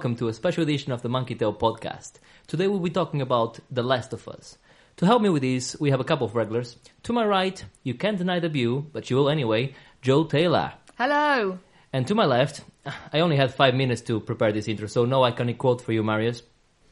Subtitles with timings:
[0.00, 2.12] Hello and welcome to a special edition of the Monkey Tail podcast.
[2.46, 4.56] Today we'll be talking about The Last of Us.
[4.96, 6.78] To help me with this, we have a couple of regulars.
[7.02, 10.72] To my right, you can't deny the view, but you will anyway, Joe Taylor.
[10.96, 11.58] Hello.
[11.92, 12.62] And to my left,
[13.12, 16.02] I only had five minutes to prepare this intro, so no iconic quote for you,
[16.02, 16.42] Marius.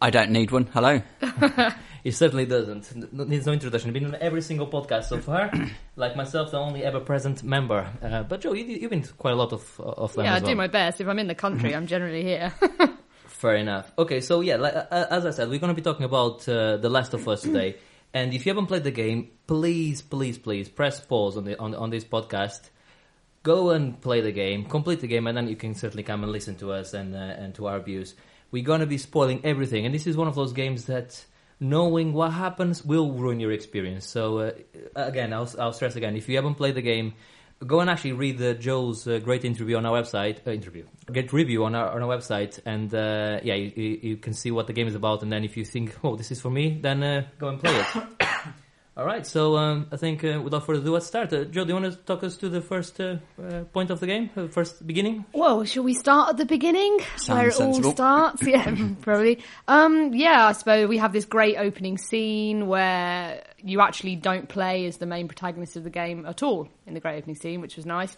[0.03, 0.67] I don't need one.
[0.67, 1.01] Hello.
[2.09, 2.91] He certainly doesn't.
[2.97, 3.93] N- Needs no introduction.
[3.93, 5.53] Been on every single podcast so far.
[5.97, 7.87] like myself, the only ever present member.
[8.03, 10.37] Uh, but Joe, you, you've been to quite a lot of of them Yeah, I
[10.37, 10.53] as well.
[10.53, 11.03] do my best.
[11.03, 12.55] If I'm in the country, I'm generally here.
[13.27, 13.93] Fair enough.
[13.99, 16.79] Okay, so yeah, like, uh, as I said, we're going to be talking about uh,
[16.79, 17.77] The Last of Us today.
[18.15, 21.75] And if you haven't played the game, please, please, please press pause on the on,
[21.75, 22.71] on this podcast.
[23.43, 26.33] Go and play the game, complete the game, and then you can certainly come and
[26.33, 28.15] listen to us and uh, and to our views.
[28.51, 31.23] We're going to be spoiling everything, and this is one of those games that
[31.61, 34.07] knowing what happens will ruin your experience.
[34.07, 34.53] So uh,
[34.95, 37.15] again, I'll, I'll stress again: if you haven't played the game,
[37.67, 40.47] go and actually read uh, Joe's uh, great interview on our website.
[40.47, 44.17] Uh, interview, get review on our on our website, and uh, yeah, you, you, you
[44.17, 45.23] can see what the game is about.
[45.23, 47.75] And then if you think, oh, this is for me, then uh, go and play
[47.75, 48.18] it.
[48.99, 51.33] All right, so um, I think uh, without further ado, let's start.
[51.33, 54.01] Uh, Joe, do you want to talk us to the first uh, uh, point of
[54.01, 55.25] the game, uh, first beginning?
[55.33, 57.91] well, shall we start at the beginning, where it sensible.
[57.91, 58.43] all starts?
[58.49, 59.39] Yeah, probably.
[59.69, 64.87] Um, yeah, I suppose we have this great opening scene where you actually don't play
[64.87, 67.77] as the main protagonist of the game at all in the great opening scene, which
[67.77, 68.17] was nice.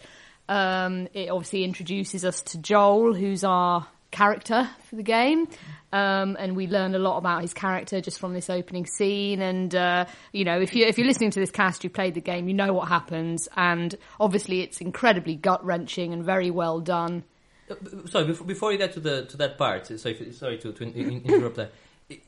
[0.49, 5.47] Um, it obviously introduces us to Joel, who's our character for the game.
[5.93, 9.41] Um, and we learn a lot about his character just from this opening scene.
[9.41, 12.21] And uh, you know, if you if you're listening to this cast, you played the
[12.21, 13.49] game, you know what happens.
[13.57, 17.23] And obviously, it's incredibly gut wrenching and very well done.
[17.69, 17.75] Uh,
[18.07, 21.21] sorry, before, before you get to the to that part, sorry to, to in, in,
[21.23, 21.71] interrupt that.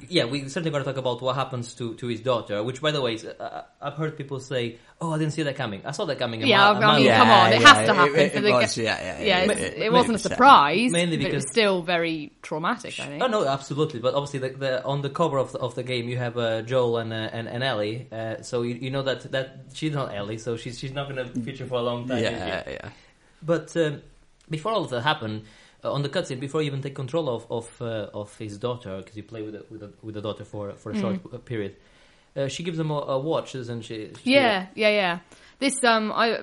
[0.09, 2.63] Yeah, we certainly going to talk about what happens to, to his daughter.
[2.63, 5.55] Which, by the way, is, uh, I've heard people say, "Oh, I didn't see that
[5.55, 6.43] coming." I saw that coming.
[6.43, 8.31] A Yeah, mile, a I mile mean, away." come on, it has to happen It,
[8.31, 9.51] for it the was, yeah, yeah, Yeah, yeah.
[9.51, 12.99] it- it wasn't a surprise, Mainly but it was because- still very traumatic.
[12.99, 13.23] I think.
[13.23, 13.99] Oh no, absolutely.
[13.99, 16.61] But obviously, the, the, on the cover of the, of the game, you have uh,
[16.61, 18.07] Joel and, uh, and and Ellie.
[18.11, 21.17] Uh, so you, you know that that she's not Ellie, so she's she's not going
[21.25, 22.23] to feature for a long time.
[22.23, 22.89] Yeah, yeah.
[23.41, 24.01] But um,
[24.49, 25.45] before all of that happened, uh,
[25.91, 29.17] on the cutscene, before you even take control of of, uh, of his daughter, because
[29.17, 31.75] you play with the, with the, with the daughter for for a short uh, period,
[32.35, 34.11] uh, she gives him a, a watch, doesn't she?
[34.23, 34.33] she?
[34.33, 35.19] Yeah, yeah, yeah.
[35.59, 36.39] This um, I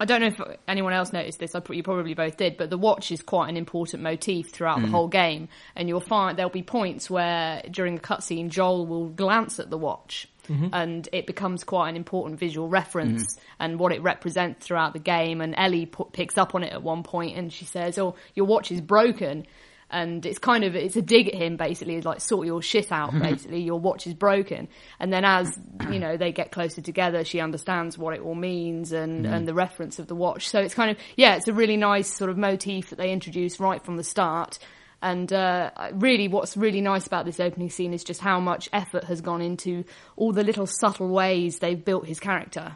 [0.00, 1.54] I don't know if anyone else noticed this.
[1.54, 4.80] I pr- you probably both did, but the watch is quite an important motif throughout
[4.80, 9.08] the whole game, and you'll find there'll be points where during a cutscene Joel will
[9.08, 10.28] glance at the watch.
[10.48, 10.68] Mm-hmm.
[10.72, 13.44] And it becomes quite an important visual reference mm-hmm.
[13.60, 15.40] and what it represents throughout the game.
[15.40, 18.46] And Ellie pu- picks up on it at one point and she says, "Oh, your
[18.46, 19.46] watch is broken."
[19.90, 22.92] and it's kind of it's a dig at him basically it's like sort your shit
[22.92, 23.22] out mm-hmm.
[23.22, 23.60] basically.
[23.60, 24.68] Your watch is broken.
[25.00, 25.58] And then as
[25.90, 29.54] you know they get closer together she understands what it all means and and the
[29.54, 30.48] reference of the watch.
[30.48, 33.58] So it's kind of yeah it's a really nice sort of motif that they introduce
[33.60, 34.58] right from the start
[35.00, 39.04] and uh, really what's really nice about this opening scene is just how much effort
[39.04, 39.84] has gone into
[40.16, 42.74] all the little subtle ways they've built his character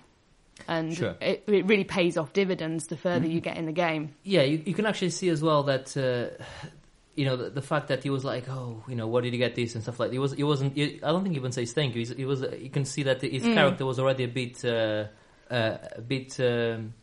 [0.68, 1.16] and Sure.
[1.20, 4.42] it, it really pays off dividends the further you get in the game yeah.
[4.42, 5.96] You, you can actually see as well that.
[5.96, 6.42] Uh,
[7.14, 9.38] you know the, the fact that he was like, oh, you know, where did you
[9.38, 10.08] get this and stuff like.
[10.08, 10.14] That.
[10.14, 10.74] He was, he wasn't.
[10.74, 12.06] He, I don't think he even says thank you.
[12.06, 12.40] He was.
[12.40, 15.08] You can see that his character was already a bit, uh,
[15.50, 16.40] uh, a bit.
[16.40, 16.94] Um,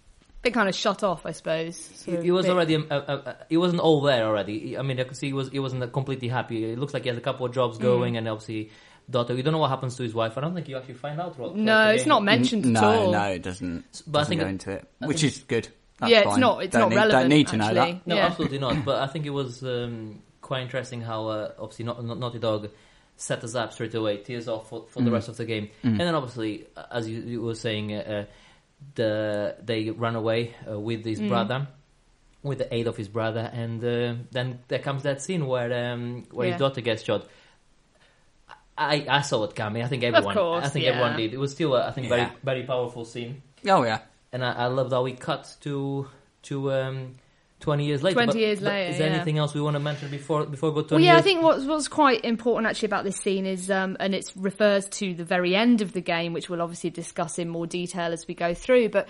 [0.42, 2.88] bit kind of shut off i suppose He, sort of he was bit- already, um,
[2.90, 4.78] uh, uh, he wasn't all there already.
[4.78, 6.64] I mean, I could see he was, he wasn't completely happy.
[6.72, 7.56] It looks like he has a couple of Mm.
[7.56, 8.72] jobs going, and obviously,
[9.10, 9.34] daughter.
[9.36, 10.38] We don't know what happens to his wife.
[10.38, 11.36] I don't think you actually find out.
[11.36, 13.12] throughout- No, throughout it's not mentioned at no, all.
[13.12, 13.84] no, it doesn't.
[14.08, 15.68] But I doesn't think go it- into it, I which think- is good.
[16.00, 16.64] That's yeah, it's not.
[16.64, 17.22] It's don't not need, relevant.
[17.24, 18.08] Don't need to know that.
[18.08, 18.26] No, yeah.
[18.28, 18.86] absolutely not.
[18.86, 22.70] But I think it was um, quite interesting how uh, obviously not, not, Naughty Dog
[23.18, 26.00] set us up straight away, tears off for, for the rest of the game, and
[26.00, 28.26] then obviously, uh, as you, you were saying, uh, uh,
[28.96, 31.68] the they run away uh, with his brother.
[32.42, 36.24] With the aid of his brother, and uh, then there comes that scene where um,
[36.32, 36.54] where Yeah.
[36.54, 37.28] his daughter gets shot.
[38.78, 39.84] I, I saw it coming.
[39.84, 40.36] I think everyone.
[40.36, 40.92] course, I think yeah.
[40.92, 41.34] everyone did.
[41.34, 42.32] It was still, a, I think, very Yeah.
[42.42, 44.00] very powerful scene Oh yeah,
[44.32, 46.08] and I, I loved how we cut to
[46.44, 47.16] to um,
[47.60, 48.16] twenty years later.
[48.16, 49.16] 20 But- years but later, is there yeah.
[49.16, 51.44] anything else we want to mention before before we go Well, twenty yeah, I think
[51.44, 55.26] what's, what's quite important actually about this scene is, um, and it refers to the
[55.26, 58.54] very end of the game, which we'll obviously discuss in more detail as we go
[58.54, 58.90] through.
[58.90, 59.08] But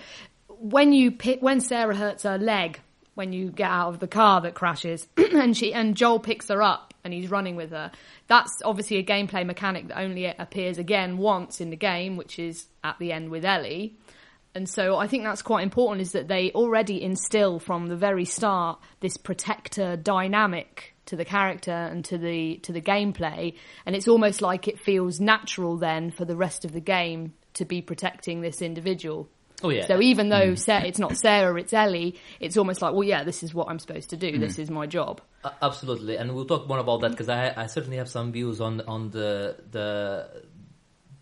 [0.48, 2.80] when you pick, when Sarah hurts her leg,
[3.14, 6.62] when you get out of the car that crashes, and she and Joel picks her
[6.62, 7.90] up and he's running with her,
[8.26, 12.66] that's obviously a gameplay mechanic that only appears again once in the game, which is
[12.84, 13.96] at the end with Ellie.
[14.54, 18.24] And so I think that's quite important is that they already instill from the very
[18.24, 23.54] start this protector dynamic to the character and to the to the gameplay
[23.84, 27.64] and it's almost like it feels natural then for the rest of the game to
[27.64, 29.28] be protecting this individual.
[29.62, 29.86] Oh, yeah.
[29.86, 33.42] So even though Sa- it's not Sarah, it's Ellie, it's almost like, well, yeah, this
[33.42, 34.38] is what I'm supposed to do.
[34.38, 35.20] This is my job.
[35.44, 38.60] Uh, absolutely, and we'll talk more about that because I, I certainly have some views
[38.60, 40.44] on on the the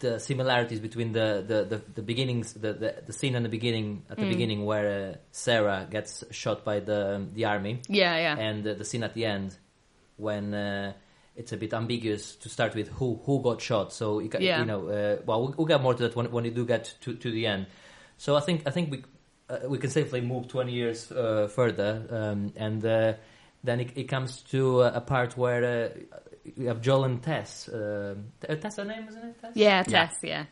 [0.01, 4.03] the similarities between the the, the, the beginnings the, the the scene in the beginning
[4.11, 4.29] at the Mm.
[4.29, 8.37] beginning where uh, Sarah gets shot by the the army Yeah, yeah.
[8.39, 9.57] and uh, the scene at the end
[10.17, 10.93] when uh,
[11.37, 13.93] it's a bit ambiguous to start with who who got shot.
[13.93, 14.61] So you, Yeah.
[14.61, 16.95] you know, uh, well, we'll, we'll get more to that when when you do get
[17.03, 17.67] to, to the end.
[18.17, 19.05] So I think I think we
[19.49, 23.13] uh, we can safely move twenty years uh, further, um, and uh,
[23.65, 26.19] then it, it comes to a part where uh,
[26.57, 27.69] we have Joel and Tess.
[27.69, 29.41] Uh, Tess, her name isn't it?
[29.41, 29.53] Tess?
[29.55, 30.45] Yeah, Tess, yeah.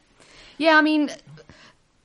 [0.59, 1.11] Yeah, I mean,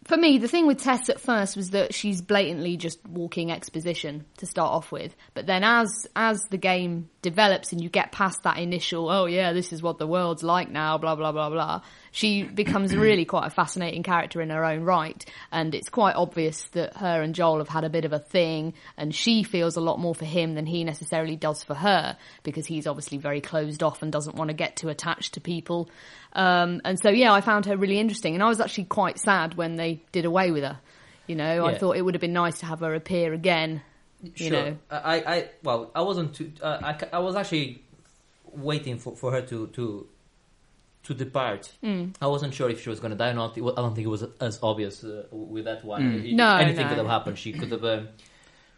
[0.06, 4.26] for me, the thing with Tess at first was that she's blatantly just walking exposition
[4.38, 5.16] to start off with.
[5.34, 9.54] But then as as the game develops and you get past that initial, oh yeah,
[9.54, 11.82] this is what the world's like now, blah blah blah blah,
[12.12, 15.24] she becomes really quite a fascinating character in her own right.
[15.52, 18.74] And it's quite obvious that her and Joel have had a bit of a thing,
[18.98, 22.66] and she feels a lot more for him than he necessarily does for her because
[22.66, 25.90] he's obviously very closed off and doesn't want to get too attached to people.
[26.34, 29.56] Um, and so, yeah, I found her really interesting, and I was actually quite sad
[29.56, 30.80] when they did away with her.
[31.28, 33.82] You know, I thought it would have been nice to have her appear again.
[34.22, 34.52] You sure.
[34.52, 36.52] know, I, I well, I wasn't too.
[36.62, 37.84] Uh, I, I was actually
[38.54, 40.08] waiting for, for her to to
[41.04, 41.72] to depart.
[41.84, 42.10] Hmm.
[42.22, 43.58] I wasn't sure if she was going to die or not.
[43.58, 46.22] It wa- I don't think it was as obvious uh, with that one.
[46.26, 46.90] It- No, anything no.
[46.90, 47.38] could have happened.
[47.38, 47.84] She could have.
[47.84, 48.10] Um,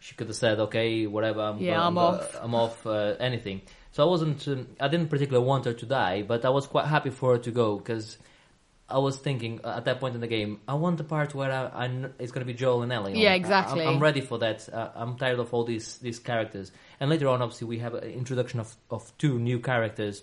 [0.00, 1.40] she could have said, "Okay, whatever.
[1.40, 2.86] I'm, Yeah, I'm uh, off." I'm off.
[2.86, 3.62] Uh, anything."
[3.92, 4.46] So I wasn't.
[4.48, 7.38] Um, I didn't particularly want her to die, but I was quite happy for her
[7.38, 8.18] to go because
[8.88, 11.50] I was thinking uh, at that point in the game, I want the part where
[11.50, 13.18] I, I kn- it's going to be Joel and Ellie.
[13.18, 13.82] Yeah, I- exactly.
[13.82, 14.68] I'm, I'm ready for that.
[14.70, 16.70] Uh, I'm tired of all these these characters.
[17.00, 20.22] And later on, obviously, we have an introduction of of two new characters.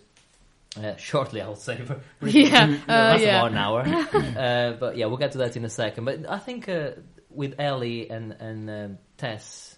[0.77, 1.81] Uh, shortly, I would say.
[2.21, 3.39] Yeah, know, uh, that's yeah.
[3.39, 3.81] about an hour.
[4.37, 6.05] uh, but yeah, we'll get to that in a second.
[6.05, 6.91] But I think uh,
[7.29, 9.77] with Ellie and and um, Tess,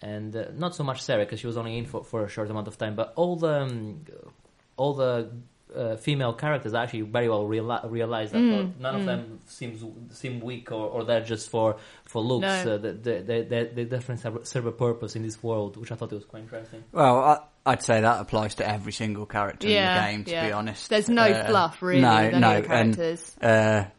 [0.00, 2.50] and uh, not so much Sarah because she was only in for, for a short
[2.50, 4.04] amount of time, but all the um,
[4.76, 5.30] all the
[5.76, 8.34] uh, female characters are actually very well reali- realized.
[8.34, 9.84] Mm, I thought none of them seems
[10.16, 12.42] seem weak or, or they're just for for looks.
[12.64, 12.74] No.
[12.74, 15.94] Uh, they, they, they, they definitely serve, serve a purpose in this world, which I
[15.96, 16.84] thought was quite interesting.
[16.92, 20.24] Well, I, I'd say that applies to every single character Yeah, in the game.
[20.24, 20.46] To yeah.
[20.46, 23.36] be honest, There's no Uh, fluff, really, No, no, the characters.
[23.40, 23.90] and uh,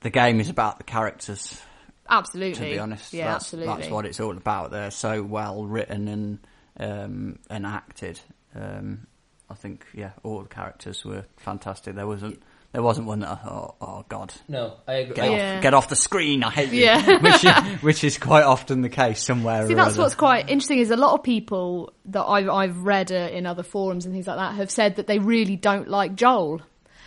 [0.00, 1.60] the game is about the characters.
[2.08, 2.54] absolutely.
[2.68, 3.74] To be honest, yeah, that's, absolutely.
[3.74, 4.70] that's what it's all about.
[4.70, 6.38] They're so well written and
[6.78, 8.20] um, and acted.
[8.54, 9.06] Um,
[9.50, 11.94] I think, yeah, all the characters were fantastic.
[11.94, 15.14] There wasn't there wasn't one that I thought, oh god, No, I agree.
[15.14, 15.56] get Yeah.
[15.56, 16.42] off get off the screen.
[16.44, 16.82] I hate you.
[16.84, 17.18] Yeah.
[17.22, 17.52] which is,
[17.82, 19.66] which is quite often the case somewhere.
[19.66, 20.02] See, or that's other.
[20.02, 23.62] what's quite interesting is a lot of people that I've, I've read uh, in other
[23.62, 26.60] forums and things like that have said that they really don't like Joel.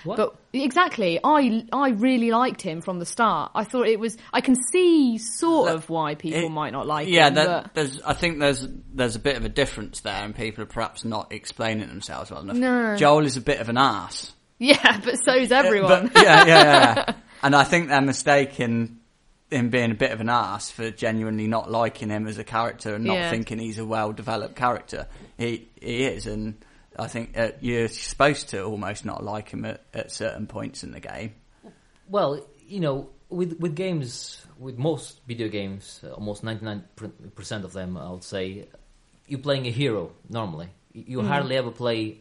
[0.04, 0.18] What?
[0.18, 3.51] But exactly, I I really liked him from the start.
[3.56, 4.18] I thought it was.
[4.34, 7.34] I can see sort of why people It- might not like yeah, him.
[7.36, 8.01] that, but there's.
[8.01, 11.31] I think there's there's a bit of a difference there, and people are perhaps not
[11.31, 12.56] explaining themselves well enough.
[12.57, 12.96] No.
[12.96, 14.32] Joel is a bit of an ass.
[14.60, 16.10] yeah, but so's everyone.
[16.13, 17.13] But, yeah, yeah, yeah, yeah.
[17.44, 19.00] and I think they're mistaken
[19.51, 22.94] in being a bit of an ass for genuinely not liking him as a character
[22.94, 23.29] and not Yeah.
[23.32, 25.08] thinking he's a well developed character.
[25.38, 26.63] He he is, and
[27.00, 30.91] I think uh, you're supposed to almost not like him at, at certain points in
[30.91, 31.34] the game.
[32.10, 36.84] Well, you know, with with games, with most video games, uh, almost ninety nine
[37.36, 38.68] percent of them, I would say,
[39.27, 40.70] you're playing a hero normally.
[40.94, 42.20] You you hardly ever play.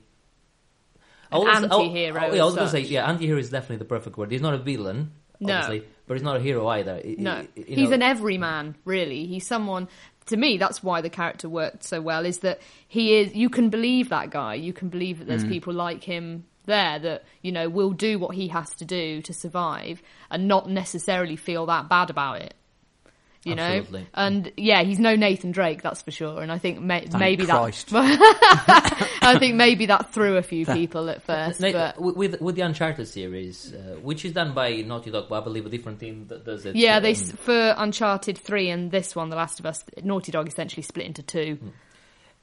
[1.30, 3.76] An was- oh, anti-hero oh, yeah, I was going to say, yeah, anti-hero is definitely
[3.76, 4.30] the perfect word.
[4.32, 5.52] He's not a villain, No.
[5.56, 6.97] obviously, but he's not a hero either.
[7.04, 9.26] It- No, it- you he's know- an everyman, really.
[9.26, 9.88] He's someone.
[10.28, 12.25] To me, that's why the character worked so well.
[12.25, 13.35] Is that he is?
[13.35, 14.54] You can believe that guy.
[14.54, 15.49] You can believe that there's Mm.
[15.49, 19.32] people like him there that you know will do what he has to do to
[19.32, 22.54] survive, and not necessarily feel that bad about it.
[23.45, 24.00] You Absolutely.
[24.00, 26.42] know, and yeah, he's no Nathan Drake, that's for sure.
[26.42, 27.90] And I think may- maybe Christ.
[27.90, 29.09] that.
[29.23, 33.07] I think maybe that threw a few people at first, but with- with the Uncharted
[33.07, 36.45] series, uh, which is done by Naughty Dog, but I believe a different team that
[36.45, 36.75] does it.
[36.76, 40.49] Yeah, they um, for Uncharted three and this one, The Last of Us, Naughty Dog
[40.49, 41.59] essentially split into two.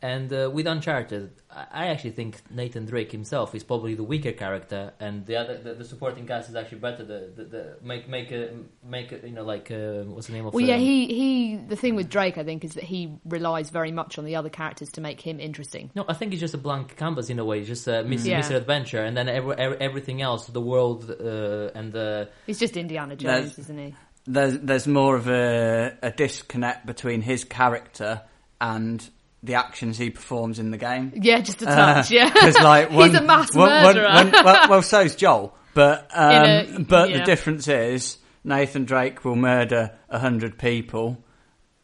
[0.01, 4.33] And uh, with Uncharted, I I actually think Nathan Drake himself is probably the weaker
[4.33, 7.03] character, and the other the, the supporting cast is actually better.
[7.05, 8.51] The, the, the make make a,
[8.83, 10.53] make a, you know like uh, what's the name of?
[10.53, 11.55] Well, yeah, um, he he.
[11.55, 14.49] The thing with Drake, I think, is that he relies very much on the other
[14.49, 15.89] characters to make him interesting.
[15.95, 18.37] No, I think it's just a blank canvas in a way, just a mis- Yeah.
[18.37, 23.15] misadventure, and then every, every, everything else, the world uh, and the He's just Indiana
[23.15, 23.95] Jones, There's- isn't he?
[24.27, 28.21] There's there's more of a, a disconnect between his character
[28.59, 29.07] and
[29.45, 31.11] the actions he performs in the game.
[31.15, 32.11] Yeah, just a touch.
[32.11, 34.09] yeah, Because like he's a mass one- murderer.
[34.13, 37.19] one- well, well, so's Joel, but um, a- but yeah.
[37.19, 41.23] the difference is Nathan Drake will murder a hundred people,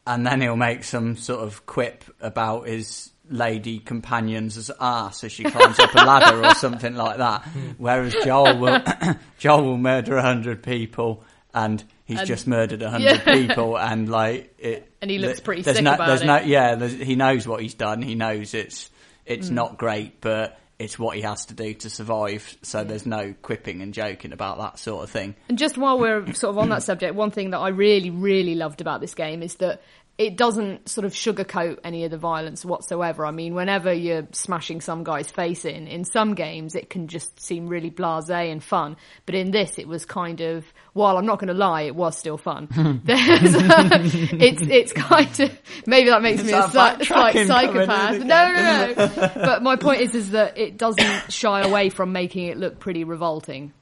[0.06, 5.44] and then he'll make some sort of quip about his lady companion's ass as she
[5.44, 7.48] climbs up a ladder or something like that.
[7.78, 8.84] Whereas Joel will
[9.40, 13.34] Joel will murder a hundred people, and he's And- just murdered a hundred Yeah.
[13.48, 14.92] people, and like it.
[15.02, 16.26] And he looks pretty there's sick no, about there's it.
[16.28, 18.02] No, yeah, there's, he knows what he's done.
[18.02, 18.90] He knows it's
[19.26, 19.54] it's Mm.
[19.54, 22.58] not great, but it's what he has to do to survive.
[22.64, 25.36] So there's no quipping and joking about that sort of thing.
[25.48, 28.56] And just while we're sort of on that subject, one thing that I really, really
[28.56, 29.82] loved about this game is that
[30.26, 33.26] it doesn't sort of sugarcoat any of the violence whatsoever.
[33.26, 37.40] I mean, whenever you're smashing some guy's face in, in some games it can just
[37.42, 38.98] seem really blasé and fun.
[39.26, 42.18] But in this, it was kind of, while I'm not going to lie, it was
[42.18, 42.68] still fun.
[43.04, 47.48] There's, uh, it's, it's kind of, maybe that makes Is me a slight, slight backtracking
[47.48, 48.16] coming in psychopath.
[48.16, 48.28] again?
[48.28, 49.32] No, no, no.
[49.36, 53.04] but my point is, is that it doesn't shy away from making it look pretty
[53.04, 53.74] revolting,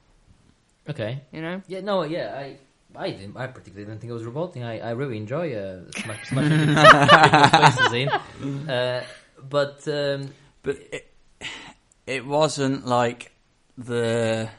[0.88, 1.20] Okay.
[1.32, 1.62] you know?
[1.68, 2.56] Yeah, no, yeah, I,
[2.96, 4.62] I didn't, I particularly didn't think it was revolting.
[4.64, 8.68] I, I really enjoy uh, smash, smashing people's faces in.
[8.68, 9.04] Uh,
[9.48, 10.30] but um,
[10.62, 11.12] But it,
[12.06, 13.32] it wasn't like
[13.78, 14.50] the.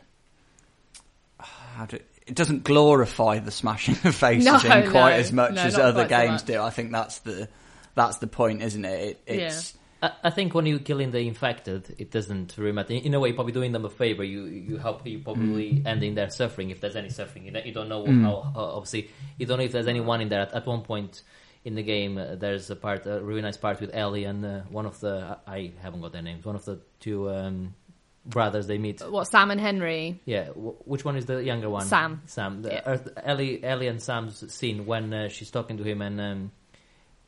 [1.39, 5.53] How do, it doesn't glorify the smashing of faces No, in quite no, as much
[5.53, 6.45] no, as other games much.
[6.45, 6.61] do.
[6.61, 7.49] I think that's the
[7.95, 9.21] that's the point, isn't it?
[9.25, 12.93] it it's I, I think when you're killing the infected, it doesn't really matter.
[12.93, 14.23] In a way, you're probably doing them a favor.
[14.23, 17.45] You you help you probably ending their suffering if there's any suffering.
[17.45, 20.29] You, don't- you don't know how, how obviously you don't know if there's anyone in
[20.29, 20.41] there.
[20.41, 21.21] At, at one point
[21.63, 24.61] in the game, uh, there's a part, a really nice part with Ellie and uh,
[24.69, 26.43] one of the I, I haven't got their names.
[26.45, 27.75] One of the two um,
[28.25, 29.01] brothers they meet.
[29.01, 30.19] What, Sam and Henry?
[30.25, 31.85] Yeah, w- which one is the younger one?
[31.85, 32.21] Sam.
[32.25, 32.63] Sam.
[32.63, 32.81] The, Yeah.
[32.85, 36.51] uh, Ellie, Ellie and Sam's scene when uh, she's talking to him and um,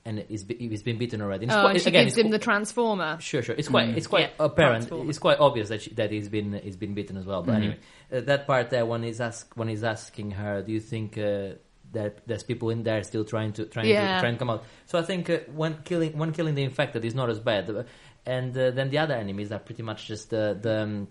[0.05, 1.45] and he's, be- he's been beaten already.
[1.45, 3.17] It's Oh, quite- and she again, gives it's him qu- the transformer.
[3.21, 3.55] Sure, sure.
[3.57, 4.89] It's quite, it's quite Yeah, apparent.
[5.09, 7.41] It's quite obvious that she, that he's been he's been beaten as well.
[7.43, 7.77] But anyway,
[8.11, 11.53] uh, that part there when he's ask when he's asking her, do you think uh,
[11.93, 14.15] that there's people in there still trying to trying Yeah.
[14.15, 14.63] to trying to come out?
[14.87, 17.83] So I think uh, when killing when killing the infected is not as bad, Uh,
[18.25, 20.81] and uh, then the other enemies are pretty much just the the.
[20.83, 21.07] Um,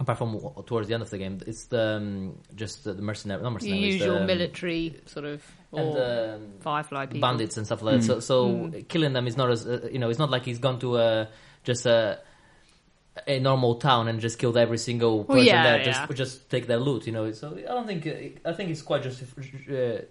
[0.00, 3.40] Apart from towards the end of the game, it's the um, just the, the mercenary,
[3.40, 5.40] not The mercenaries, usual the, um, military sort of
[5.76, 7.20] and or the um, Firefly people.
[7.20, 8.04] bandits and stuff like that.
[8.04, 8.88] So, so Mm.
[8.88, 11.26] killing them is not as uh, you know, it's not like he's gone to uh,
[11.64, 12.18] just a
[13.28, 15.78] a normal town and just killed every single Well, person yeah, there.
[15.78, 15.84] yeah.
[16.06, 17.30] Just just take their loot, you know.
[17.32, 19.22] So I don't think uh, I think it's quite just
[19.70, 20.02] uh,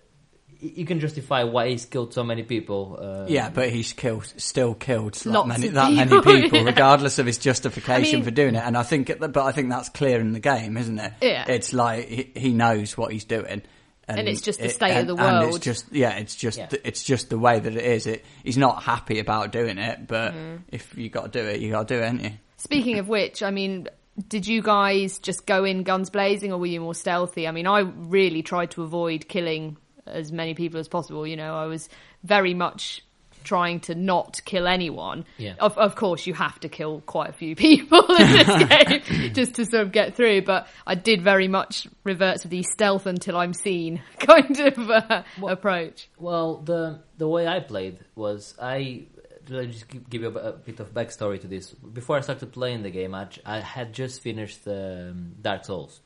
[0.59, 2.97] you can justify why he's killed so many people.
[3.01, 6.63] Uh, yeah, but he's killed, still killed that many that many people, people, yeah.
[6.65, 8.63] regardless of his justification I mean- for doing it.
[8.63, 11.13] And I think, but I think that's clear in the game, isn't it?
[11.21, 11.43] Yeah.
[11.49, 13.63] it's like he, he knows what he's doing.
[14.07, 15.55] And it's just the it- state of and- the and world.
[15.55, 16.67] it's just yeah, it's just Yeah.
[16.83, 18.05] it's just the way that it is.
[18.07, 20.59] It he's not happy about doing it, but Mm.
[20.71, 22.31] if you got to do it, you got to do it, ain't you?
[22.57, 23.87] Speaking of which, I mean,
[24.27, 27.47] did you guys just go in guns blazing or were you more stealthy?
[27.47, 31.25] I mean, I really tried to avoid killing as many people as possible.
[31.25, 31.87] You know, I was
[32.23, 33.01] very much
[33.43, 35.25] trying to not kill anyone.
[35.37, 35.55] Yeah.
[35.59, 39.55] Of, of course, you have to kill quite a few people in this game just
[39.55, 40.43] to sort of get through.
[40.43, 45.23] But I did very much revert to the stealth until I'm seen kind of uh,
[45.47, 46.09] approach.
[46.17, 49.07] Well, the the way I played was I.
[49.51, 51.71] I'll just give you a, a bit of backstory to this.
[51.71, 55.99] Before I started playing the game, I, I had just finished um, Dark Souls,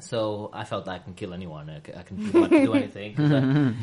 [0.00, 1.70] so I felt I can kill anyone.
[1.70, 2.16] I can, I can
[2.64, 3.14] do anything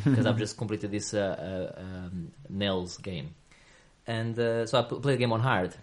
[0.04, 3.34] because I've just completed this uh, uh, um, Nails game,
[4.06, 5.74] and uh, so I played the game on hard.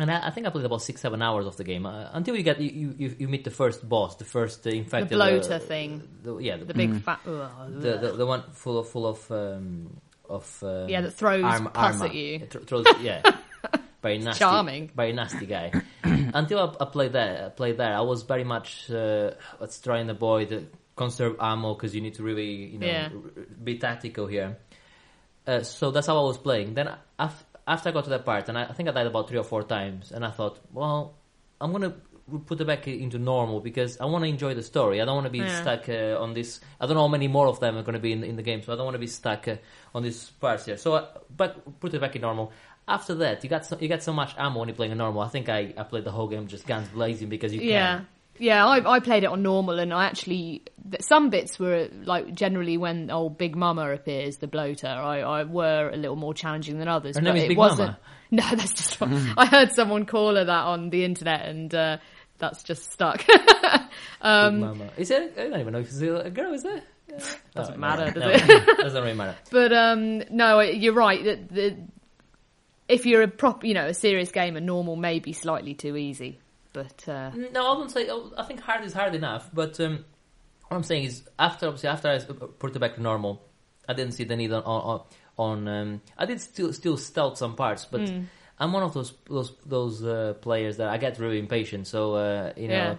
[0.00, 2.36] And I, I think I played about six, seven hours of the game uh, until
[2.36, 5.58] you get you, you you meet the first boss, the first uh, infected bloater uh,
[5.58, 6.06] thing.
[6.22, 7.18] the, yeah, the, The big fat.
[7.24, 9.96] the, the the one full of full of um,
[10.28, 12.06] of um, Yeah, that throws arm- pus armor.
[12.06, 12.34] at you.
[12.36, 13.22] It thro- throws, yeah,
[14.02, 14.90] very nasty, Charming.
[14.94, 15.72] very nasty guy.
[16.34, 19.30] Until I, I played there, I played there, I was very much uh,
[19.60, 20.60] let's try and avoid uh,
[20.96, 23.08] conserve ammo because you need to really you know Yeah.
[23.12, 24.56] r- be tactical here.
[25.46, 26.74] Uh, so that's how I was playing.
[26.74, 29.28] Then af- after I got to that part, and I, I think I died about
[29.28, 31.14] three or four times, and I thought, well,
[31.60, 31.94] I'm gonna
[32.46, 35.00] put it back into normal because I want to enjoy the story.
[35.00, 35.62] I don't want to be Yeah.
[35.62, 36.60] stuck uh, on this.
[36.78, 38.42] I don't know how many more of them are going to be in, in the
[38.42, 39.56] game, so I don't want to be stuck uh,
[39.94, 40.76] on this parts here.
[40.76, 42.52] So, I, but put it back in normal.
[42.88, 45.20] After that, you got so, you got so much ammo when you're playing a normal.
[45.22, 47.98] I think I, I played the whole game just guns blazing because you Yeah.
[47.98, 48.06] can.
[48.38, 50.62] Yeah, Yeah, I, I played it on normal, and I actually
[51.00, 55.90] some bits were like generally when old Big Mama appears, the bloater, I, I were
[55.92, 57.16] a little more challenging than others.
[57.16, 57.80] Her but name is it Big wasn't.
[57.90, 57.98] Mama?
[58.30, 58.98] No, that's just.
[59.38, 61.96] I heard someone call her that on the internet, and uh,
[62.36, 63.24] that's just stuck.
[64.20, 64.90] um, Big Mama.
[64.98, 65.34] Is it?
[65.38, 66.52] I don't even know if it's a girl.
[66.52, 66.82] Is it?
[67.54, 68.76] Doesn't Oh, matter, no, does no, it?
[68.78, 69.34] doesn't really matter.
[69.50, 71.24] But um, no, you're right.
[71.24, 71.76] That the,
[72.88, 76.38] if you're a prop, you know, a serious gamer, normal may be slightly too easy.
[76.72, 78.08] But uh, No, I wouldn't say.
[78.36, 80.04] I think hard is hard enough, but um,
[80.68, 82.18] what I'm saying is after obviously after I
[82.58, 83.42] put it back to normal,
[83.88, 85.00] I didn't see the need on on,
[85.38, 88.22] on um, I did still still stealth some parts, but Hmm.
[88.60, 91.86] I'm one of those those those uh, players that I get really impatient.
[91.86, 92.98] So uh, you know.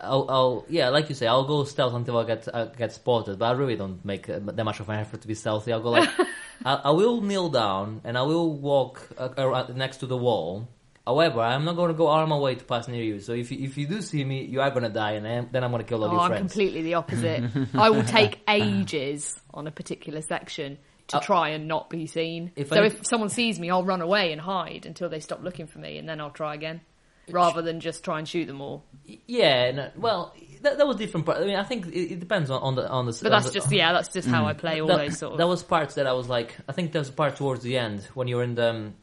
[0.00, 3.38] I'll, I'll, yeah, like you say, I'll go stealth until I get I get spotted,
[3.38, 5.72] but I really don't make uh, that much of an effort to be stealthy.
[5.72, 6.08] I'll go like,
[6.64, 10.68] I, I will kneel down and I will walk uh, around next to the wall.
[11.04, 13.18] However, I'm not going to go out of my way to pass near you.
[13.18, 15.48] So if you, if you do see me, you are going to die, and then,
[15.50, 16.52] then I'm going to kill all Oh, your I'm friends.
[16.52, 17.42] completely the opposite.
[17.74, 22.52] I will take ages on a particular section to Uh, try and not be seen.
[22.54, 25.42] if so I- if someone sees me, I'll run away and hide until they stop
[25.42, 26.80] looking for me, and then I'll try again,
[27.32, 28.84] rather than just try and shoot them all.
[29.26, 31.26] Yeah, no, well, that, that was different.
[31.26, 31.38] Part.
[31.38, 33.18] I mean, I think it, it depends on, on the on the.
[33.22, 35.38] But that's the- just yeah, that's just how I play all that, those sort of.
[35.38, 37.76] that was parts that I was like, I think there was a part towards the
[37.78, 38.70] end when you're in the.
[38.70, 38.94] Um,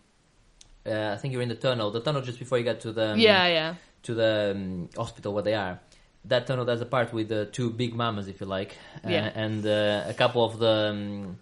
[0.85, 1.91] uh, I think you're in the tunnel.
[1.91, 5.33] The tunnel just before you get to the um, yeah, yeah, to the um, hospital
[5.33, 5.79] where they are.
[6.25, 9.31] That tunnel, there's a part with the two big mamas, if you like, uh, Yeah.
[9.33, 11.37] and uh, a couple of the um,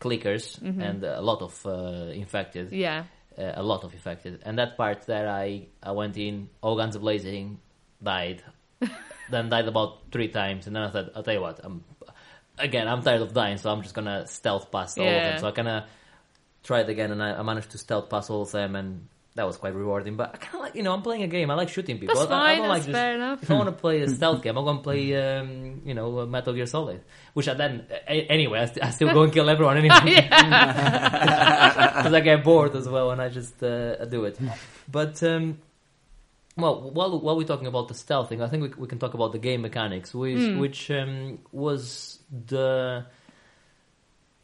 [0.00, 0.80] clickers, Mm-hmm.
[0.82, 3.04] and a lot of uh, infected, yeah.
[3.38, 4.40] Uh, a lot of infected.
[4.44, 7.60] And that part that I I went in, all guns blazing,
[8.02, 8.42] died,
[9.30, 11.84] then died about three times, and then I said, I'll tell you what, I'm
[12.58, 15.38] again, I'm tired of dying, so I'm just gonna stealth past all of them.
[15.40, 15.84] So I kind of
[16.62, 19.56] tried again, and I, I managed to stealth past all of them, and that was
[19.56, 20.16] quite rewarding.
[20.16, 21.50] But I kind of like, you know, I'm playing a game.
[21.50, 22.14] I like shooting people.
[22.16, 22.58] That's I, I fine.
[22.58, 23.42] don't That's like just, fair enough.
[23.42, 26.26] If I want to play a stealth game, I'm going to play, um, you know,
[26.26, 27.00] Metal Gear Solid,
[27.34, 30.24] which I then a- anyway, I, st- I still go and kill everyone anyway because
[32.14, 34.38] I get bored as well, and I just uh, do it.
[34.90, 35.58] But um,
[36.56, 39.14] well, while while we're talking about the stealth thing, I think we, we can talk
[39.14, 40.58] about the game mechanics, which Hmm.
[40.58, 43.06] which um, was the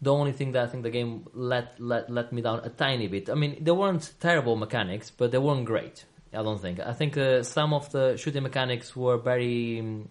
[0.02, 3.06] the only thing that I think the game let let let me down a tiny
[3.08, 3.30] bit.
[3.30, 6.04] I mean, there weren't terrible mechanics, but they weren't great.
[6.32, 6.80] I don't think.
[6.80, 10.08] I think uh, some of the shooting mechanics were very um,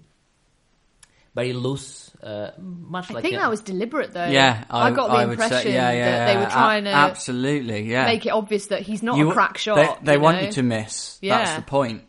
[1.36, 4.28] very loose, uh, much I like think uh, that was deliberate though.
[4.28, 6.96] Yeah, I, got the I impression say, yeah, yeah, that they were trying a- to
[6.96, 8.06] absolutely, yeah.
[8.06, 10.04] make it obvious that he's not You- a crack shot.
[10.06, 10.44] they you want know?
[10.46, 11.18] you to miss.
[11.22, 11.56] That's Yeah.
[11.58, 12.04] the point.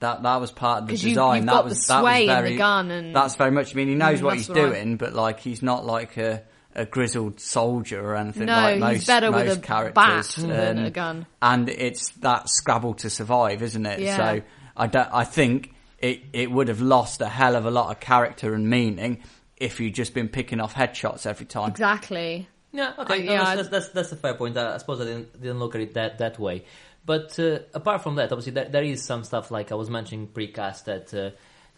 [0.00, 1.42] That that was part of the design.
[1.42, 3.50] you've that got was the that was sway in the very, gun and- that's very
[3.50, 3.72] much.
[3.72, 6.42] I mean, he knows Mm, what he's what doing, but like he's not like a,
[6.74, 9.94] a grizzled soldier or anything No, like he's most, better with a characters.
[9.94, 11.26] bat than Um, a gun.
[11.40, 14.00] and it's that scrabble to survive, isn't it?
[14.00, 14.16] Yeah.
[14.16, 14.42] So
[14.76, 15.08] I don't.
[15.12, 18.68] I think it it would have lost a hell of a lot of character and
[18.68, 19.22] meaning
[19.56, 21.70] if you'd just been picking off headshots every time.
[21.70, 22.48] Exactly.
[22.72, 24.56] Yeah, okay, I- no, yeah, that's, that's, that's that's a fair point.
[24.56, 26.64] I, I suppose I didn't didn't look at it that that way.
[27.06, 30.26] But uh, apart from that, obviously there, there is some stuff like I was mentioning
[30.26, 31.30] precast that uh,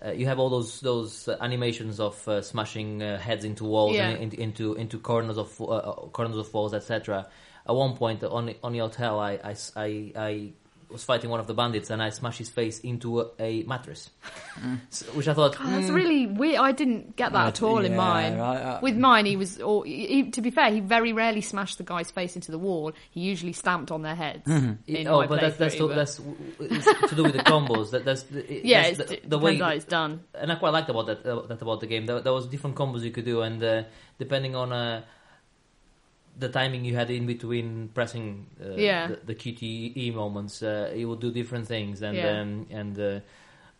[0.05, 3.97] uh, you have all those those uh, animations of uh, smashing uh, heads into walls
[3.97, 4.09] Yeah.
[4.11, 7.27] and in, into into corners of uh, uh, corners of walls, etc.
[7.69, 10.53] At one point on on the hotel, I, I I- I
[10.97, 14.11] was fighting one of the bandits and I smashed his face into a, a mattress,
[14.91, 16.57] So- which I thought Oh, that's "Hmm, really weird.
[16.57, 18.41] I didn't get that Yeah, at all in yeah, mine.
[18.41, 19.61] I- I- With mine, he was.
[19.61, 22.93] Or, he, to be fair, he very rarely smashed the guy's face into the wall.
[23.11, 24.47] He usually stamped on their heads.
[24.47, 24.79] in
[25.09, 27.91] oh, but that's that's to, but- that's to do with the combos.
[27.91, 30.21] That that's it- yeah, that's it's, the, the depends way how it's done.
[30.35, 32.07] and I quite liked about that uh, that about the game.
[32.07, 33.83] There, there was different combos you could do, and uh,
[34.19, 35.03] depending on uh,
[36.39, 39.09] the timing you had in between pressing uh, Yeah.
[39.09, 42.03] the, the QTE moments, uh, it would do different things.
[42.03, 42.41] And Yeah.
[42.41, 43.21] um, and uh,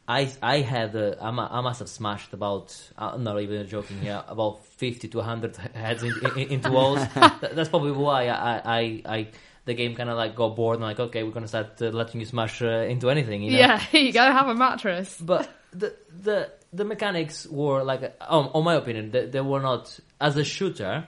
[0.09, 4.23] I I had uh, I, I must have smashed about I'm not even joking here
[4.29, 7.01] about fifty to hundred heads in, in, into walls.
[7.41, 9.29] That's probably why I I, I
[9.65, 12.21] the game kind of like got bored and like okay we're gonna start uh, letting
[12.21, 13.43] you smash uh, into anything.
[13.43, 13.59] You know?
[13.59, 15.19] Yeah, you gotta Have a mattress.
[15.21, 15.93] but the
[16.23, 20.45] the the mechanics were like, um, on my opinion, they, they were not as a
[20.45, 21.07] shooter,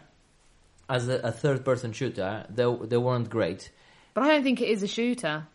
[0.89, 2.47] as a, a third person shooter.
[2.51, 3.71] They they weren't great.
[4.15, 5.47] But I don't think it is a shooter.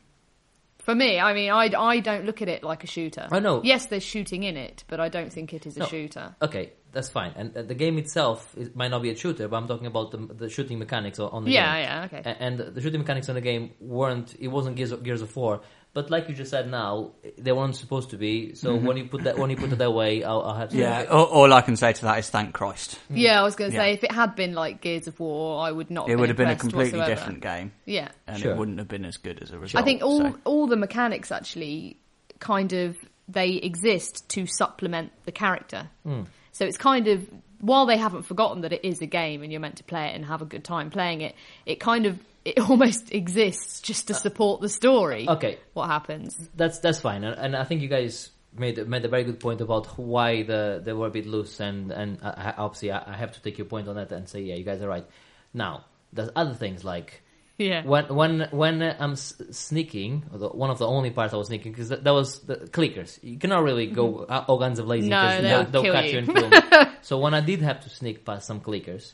[0.80, 3.28] For me, I mean, I, I don't look at it like a shooter.
[3.32, 3.62] I know.
[3.64, 5.86] Yes, there's shooting in it, but I don't think it is a No.
[5.86, 6.36] shooter.
[6.42, 7.32] Okay, that's fine.
[7.38, 10.12] And uh, the game itself it might not be a shooter, but I'm talking about
[10.12, 11.84] the, the shooting mechanics on- the Yeah, game.
[11.84, 12.30] yeah, yeah, okay.
[12.30, 14.36] A- And the shooting mechanics on the game weren't.
[14.40, 15.62] It wasn't Gears of, Gears of War,
[15.94, 18.56] but like you just said, now they weren't supposed to be.
[18.56, 20.78] So when you put that when you put it that way, I'll, I'll have to.
[20.78, 23.00] Yeah, all, all I can say to that is thank Christ.
[23.10, 25.72] Yeah, I was going to say, if it had been like Gears of War, I
[25.72, 26.10] would not.
[26.10, 27.10] It would have been a completely whatsoever.
[27.20, 28.52] different game, Yeah, and Sure.
[28.54, 29.82] it wouldn't have been as good as a result.
[29.82, 30.38] I think all so.
[30.46, 31.98] all the mechanics actually
[32.40, 35.90] kind of they exist to supplement the character.
[36.04, 36.24] Hmm.
[36.52, 37.28] So it's kind of
[37.62, 40.16] while they haven't forgotten that it is a game and you're meant to play it
[40.16, 41.34] and have a good time playing it,
[41.66, 45.28] it kind of it almost exists just to support the story.
[45.28, 46.36] Uh, Okay, What happens?
[46.56, 49.62] that's that's fine, and, and I think you guys made made a very good point
[49.62, 53.18] about why the they were a bit loose, and and I, I- obviously I, I
[53.18, 55.06] have to take your point on that and say yeah, you guys are right.
[55.54, 57.24] Now there's other things like
[57.58, 57.84] Yeah.
[57.86, 61.72] when when when uh, I'm s- sneaking, one of the only parts I was sneaking
[61.72, 63.18] because that, that was the clickers.
[63.24, 65.44] You cannot really go uh, all guns of lazy Mm-hmm.
[65.44, 66.12] No, because they'll they'll, catch you.
[66.12, 66.92] you and kill me.
[67.02, 69.14] so when I did have to sneak past some clickers,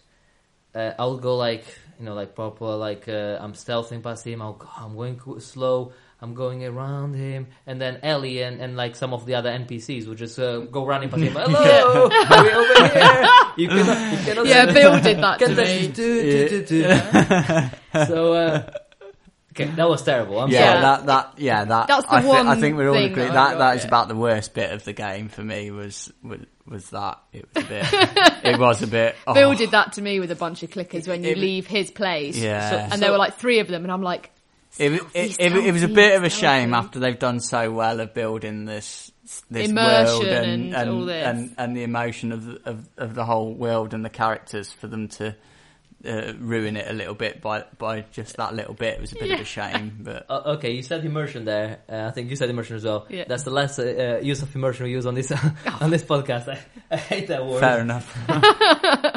[0.76, 1.66] uh, I'll go like
[2.00, 4.42] you know like proper like uh, I'm stealthing past him.
[4.42, 5.92] I'll go, I'm going slow.
[6.22, 10.06] I'm going around him, and then Ellie and, and like some of the other NPCs
[10.08, 11.32] would just uh, go running past him.
[11.38, 13.28] Hello, are we over here?
[13.56, 15.88] You cannot, you cannot Yeah, Bill did that to Get the- me.
[15.88, 18.06] do, do, do, do.
[18.06, 18.70] so uh,
[19.52, 20.40] okay, that was terrible.
[20.40, 20.76] I'm Yeah, sorry.
[20.76, 20.82] Yeah.
[20.82, 21.88] that that yeah that.
[21.88, 23.58] That's the I, thi- one I think we're all thing agree that I that got,
[23.60, 23.88] that is yeah.
[23.88, 27.64] about the worst bit of the game for me was was, was that it was
[27.66, 27.86] a bit
[28.44, 29.16] it was a bit.
[29.28, 31.68] Oh, Bill did that to me with a bunch of clickers when you It- leave
[31.68, 32.38] his place.
[32.38, 32.70] Yeah.
[32.70, 34.32] So- And there were like three of them, and I'm like,
[34.78, 38.00] It, it, it, it was a bit of a shame after they've done so well
[38.00, 39.12] of building this
[39.52, 41.26] this Immersion world and and and, all this.
[41.28, 45.08] and and the emotion of of of the whole world and the characters for them
[45.08, 45.36] to
[46.06, 48.96] uh, ruin it a little bit by by just that little bit.
[48.96, 51.80] It was a bit of a shame, but Uh, okay, you said immersion there.
[51.90, 53.06] Uh, I think you said immersion as well.
[53.10, 53.26] Yeah.
[53.28, 55.32] That's the last uh, uh, use of immersion we use on this
[55.82, 56.48] on this podcast.
[56.48, 56.60] I,
[56.92, 57.60] I hate that word.
[57.60, 58.08] fair enough.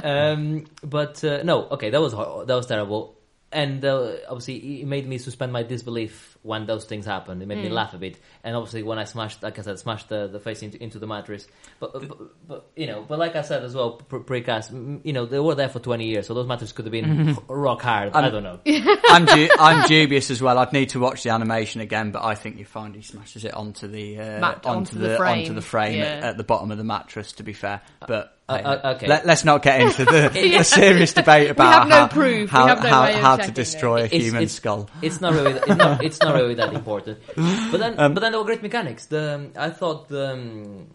[0.05, 3.16] um, but uh, no, okay, that was hor- that was terrible,
[3.53, 7.40] and uh, obviously it made me suspend my disbelief when those things happened.
[7.42, 7.62] It made Mm.
[7.64, 10.40] me laugh a bit, and obviously when I smashed, like I said, smashed the, the
[10.40, 11.46] face into, into the mattress.
[11.78, 15.24] But, but but you know, but like I said as well, pre- precast, you know,
[15.26, 18.11] they were there for twenty years, so those mattresses could have been rock hard.
[18.14, 18.61] I Um, don't know.
[19.09, 20.59] I'm du- I'm dubious as well.
[20.59, 23.55] I'd need to watch the animation again, but I think you find he smashes it
[23.55, 26.28] onto the uh, Mat- onto, onto the, the frame, onto the frame at, yeah.
[26.31, 27.33] at the bottom of the mattress.
[27.35, 29.07] To be fair, but Uh, uh, okay.
[29.07, 30.28] let, us not get into the,
[30.59, 32.50] the serious debate about have no how, proof.
[32.50, 34.90] How, no how, how to checking destroy a It's- human it's- skull.
[35.00, 35.52] It's not really.
[35.52, 37.18] It's not, it's not really that important.
[37.71, 39.07] But then, Um, but then there were great mechanics.
[39.07, 40.87] The I thought the um,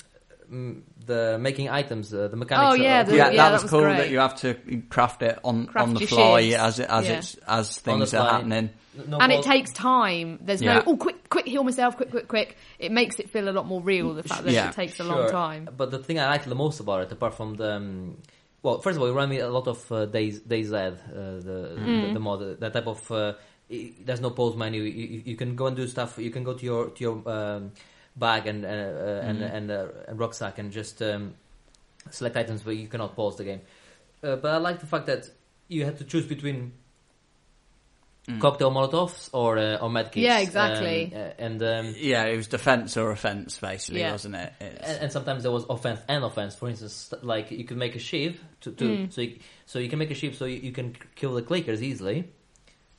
[0.52, 2.72] mm, the making items, uh, the mechanics.
[2.72, 3.98] Oh, yeah, of- the- yeah, yeah, that that was was cool great.
[3.98, 4.56] that you have to
[4.90, 6.64] craft it on Craft on the fly shifts.
[6.64, 7.18] as it, as Yeah.
[7.18, 8.70] it's as things are happening.
[9.08, 10.40] no and it takes time.
[10.42, 10.80] There's Yeah.
[10.80, 12.58] no, oh, quick, quick, heal myself, quick, quick, quick.
[12.80, 14.70] It makes it feel a lot more real, the fact that Yeah.
[14.70, 15.16] it takes a Sure.
[15.16, 15.70] long time.
[15.78, 18.18] But the thing I liked the most about it, apart from the um,
[18.64, 21.58] well, first of all, it reminded me a lot of uh, DayZ DayZ uh, the,
[21.80, 22.08] Mm.
[22.08, 23.12] the the mod, that type of.
[23.70, 24.82] There's no pause menu.
[24.84, 26.18] You, you, you can go and do stuff.
[26.18, 27.72] You can go to your to your um,
[28.16, 31.34] bag and uh, uh, and and, uh, and rucksack and just um,
[32.12, 33.62] select items, but you cannot pause the game.
[34.24, 35.30] Uh, but I like the fact that
[35.68, 36.72] you had to choose between
[38.30, 38.42] Mm.
[38.42, 40.16] cocktail molotovs or uh, or medkits.
[40.18, 41.14] Yeah, exactly.
[41.16, 44.12] Um, uh, and um, Yeah, it was defense or offense, basically, Yeah.
[44.12, 44.52] wasn't it?
[44.60, 46.54] And, and sometimes there was offense and offense.
[46.54, 49.14] For instance, like you could make a shiv to, to Mm.
[49.14, 51.82] so you, so you can make a shiv so you, you can kill the clickers
[51.82, 52.30] easily,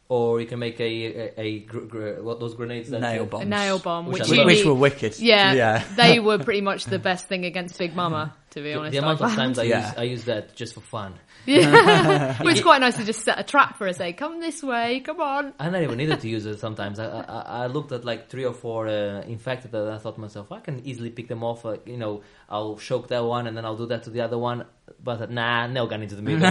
[0.09, 3.29] or you can make a a, a gr- gr- what those grenades that Nail you-
[3.29, 3.43] bomb.
[3.43, 5.19] A nail bomb, Which which, I which were wicked.
[5.19, 5.85] yeah, yeah.
[5.97, 8.93] they were pretty much the best thing against Big Mama, to be The, honest.
[8.93, 9.63] the amount I of times I.
[9.65, 9.89] Yeah.
[9.89, 11.15] use I use that just for fun.
[11.47, 12.37] yeah.
[12.43, 13.97] but it's quite nice to just set a trap for us.
[13.97, 15.55] Say, come this way, come on.
[15.59, 16.59] I never needed to use it.
[16.59, 20.17] Sometimes I, I I looked at like three or four uh, infected, and I thought
[20.17, 21.65] to myself, I can easily pick them off.
[21.65, 24.39] Like, you know, I'll choke that one, and then I'll do that to the other
[24.39, 24.65] one.
[25.03, 26.45] But nah, no gun into the middle.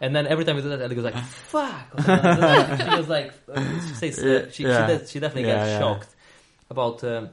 [0.00, 2.90] and then every time we do that, Ellie goes like, "Fuck!" or something like that.
[2.92, 4.98] she was like, uh, she says, uh, she, Yeah.
[4.98, 5.78] she, she definitely Yeah, gets yeah.
[5.78, 6.08] shocked
[6.70, 7.02] about.
[7.04, 7.30] Um,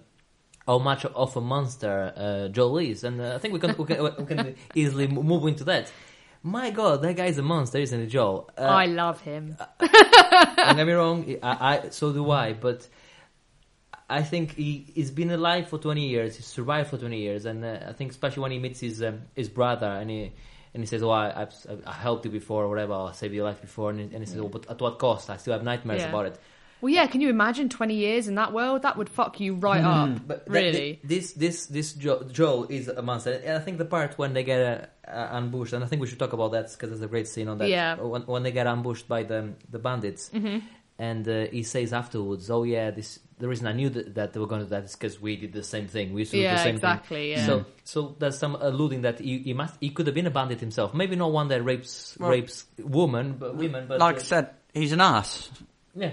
[0.67, 3.85] how much of a monster uh, Joel is, and uh, I think we can, we
[3.85, 5.91] can we can easily move into that.
[6.45, 8.49] My God, that guy's a monster, isn't he, Joel?
[8.57, 9.55] Uh, I love him.
[9.79, 12.87] don't get me wrong, I, I so do I, but
[14.09, 17.63] I think he, he's been alive for 20 years, he's survived for 20 years, and
[17.63, 20.33] uh, I think especially when he meets his um, his brother and he
[20.73, 21.53] and he says, "Oh, I, I've,
[21.85, 24.25] I helped you before, or whatever, I saved your life before," and he, and he
[24.25, 25.29] says, "Oh, but at what cost?
[25.29, 26.09] I still have nightmares Yeah.
[26.09, 26.39] about it."
[26.83, 27.07] Well, yeah.
[27.07, 28.81] Can you imagine twenty years in that world?
[28.81, 30.09] That would fuck you right up.
[30.09, 30.27] Mm-hmm.
[30.27, 30.99] But that- really.
[31.01, 34.33] thi- this this this Joe, Joel is a monster, and I think the part when
[34.33, 34.59] they get
[35.07, 37.27] uh, uh, ambushed, and I think we should talk about that because there's a great
[37.29, 37.69] scene on that.
[37.69, 37.95] Yeah.
[37.95, 40.57] When, when they get ambushed by the the bandits, Mm-hmm.
[40.99, 44.39] and uh, he says afterwards, "Oh yeah, this the reason I knew that, that they
[44.41, 46.13] were going to do that is because we did the same thing.
[46.13, 47.45] We used to do Yeah, the same exactly, thing." yeah.
[47.45, 50.59] So so there's some alluding that he, he must he could have been a bandit
[50.59, 50.93] himself.
[50.93, 53.87] Maybe not one that rapes Well, rapes woman, but women.
[53.87, 55.49] But like uh, I said, he's an ass.
[55.95, 56.11] yeah.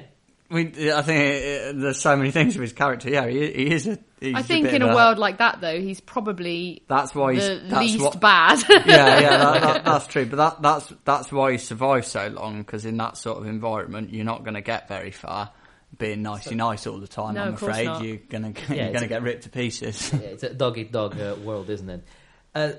[0.51, 3.09] We, I think uh, there's so many things with his character.
[3.09, 3.99] Yeah, he, he is a.
[4.21, 7.15] He's I a think bit in of a world like that, though, he's probably That's
[7.15, 7.47] why he's.
[7.47, 8.59] the that's least what, bad.
[8.69, 10.27] yeah, yeah, that, that, that's true.
[10.27, 14.13] But that, that's that's why he survived so long because in that sort of environment,
[14.13, 15.53] you're not going to get very far.
[15.99, 18.03] Being nicey nice all the time, No, I'm afraid not.
[18.05, 20.13] you're gonna Yeah, you're gonna a- get ripped to pieces.
[20.13, 22.05] yeah, it's a dog eat dog uh, world, isn't it?
[22.55, 22.73] Uh,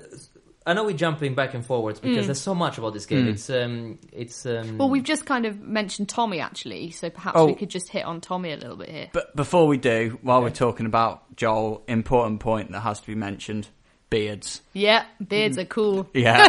[0.66, 3.26] I know we're jumping back and forwards because there's so much about this game.
[3.28, 4.78] It's um, it's um.
[4.78, 7.46] well, we've just kind of mentioned Tommy actually, so perhaps Oh.
[7.46, 9.08] we could just hit on Tommy a little bit here.
[9.12, 13.14] But before we do, while we're talking about Joel, important point that has to be
[13.14, 13.68] mentioned:
[14.12, 14.60] beards.
[14.74, 16.06] Yeah, beards are cool.
[16.14, 16.48] Yeah,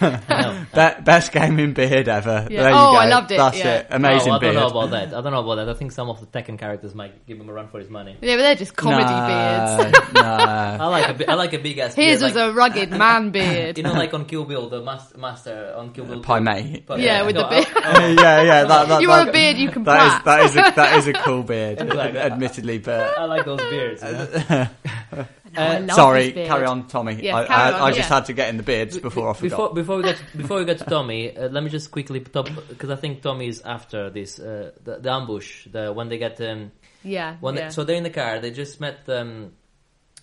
[0.00, 0.66] No.
[0.74, 2.46] Be- best gaming beard ever.
[2.50, 2.62] Yeah.
[2.62, 2.96] There you Oh, go.
[2.98, 3.74] I loved it, That's yeah.
[3.78, 3.86] it.
[3.90, 4.54] Amazing Oh, I don't beard.
[4.56, 5.08] know about that.
[5.14, 5.68] I don't know about that.
[5.68, 8.16] I think some of the Tekken characters might give him a run for his money.
[8.20, 10.12] Yeah, but they're just comedy no, beards.
[10.14, 10.22] no.
[10.22, 11.94] I like a, bi- I like a big ass.
[11.94, 13.78] His beard, was like, a rugged man beard.
[13.78, 16.18] you know, like on Kill Bill, the mas- master on Kill Bill.
[16.18, 16.44] Uh, Pai 2.
[16.44, 16.82] Mei.
[16.86, 17.66] But- Yeah, with the beard.
[17.76, 18.64] I- yeah, yeah.
[18.64, 20.98] That, that, you that, want a beard you can That is, that is a, that
[20.98, 22.78] is a cool beard, Like admittedly.
[22.78, 24.02] But I like those beards.
[24.02, 25.26] You know?
[25.56, 26.48] I love sorry, his beard.
[26.48, 27.14] carry on, Tommy.
[27.22, 28.14] Yeah, I, carry I, on, I just yeah.
[28.16, 29.74] had to get in the beards before I Before forgot.
[29.74, 32.48] before we get to, before we get to Tommy, uh, let me just quickly top
[32.68, 35.66] because I think Tommy is after this uh, the, the ambush.
[35.70, 37.68] The when they get um Yeah, when yeah.
[37.68, 38.38] they, so they're in the car.
[38.40, 39.52] They just met um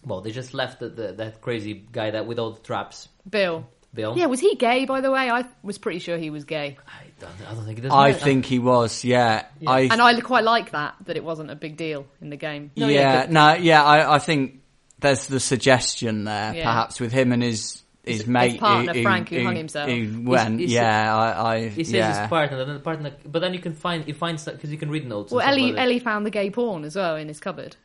[0.06, 3.08] well they just left the, the, that crazy guy that with all the traps.
[3.30, 3.68] Bill.
[3.94, 4.18] Bill.
[4.18, 5.30] Yeah, was he gay, by the way?
[5.30, 6.78] I was pretty sure he was gay.
[6.88, 7.98] I don't I don't think it doesn't.
[7.98, 8.24] I matter.
[8.24, 9.04] think he was.
[9.04, 9.82] Yeah, I.
[9.82, 12.72] And I quite like that, that it wasn't a big deal in the game.
[12.78, 13.84] No, yeah, yeah, but- no, yeah.
[13.84, 14.61] I, I think
[15.02, 16.64] there's the suggestion there, Yeah.
[16.64, 19.88] perhaps with him and his his, His mate, partner, Frank, who hung himself.
[19.88, 22.22] Who went, He's- he's- yeah, I, I He says yeah.
[22.22, 24.90] his partner, then the partner, but then you can find you find because you can
[24.90, 25.32] read notes.
[25.32, 25.78] and Well, Ellie.
[25.78, 27.76] Ellie found the gay porn as well in his cupboard.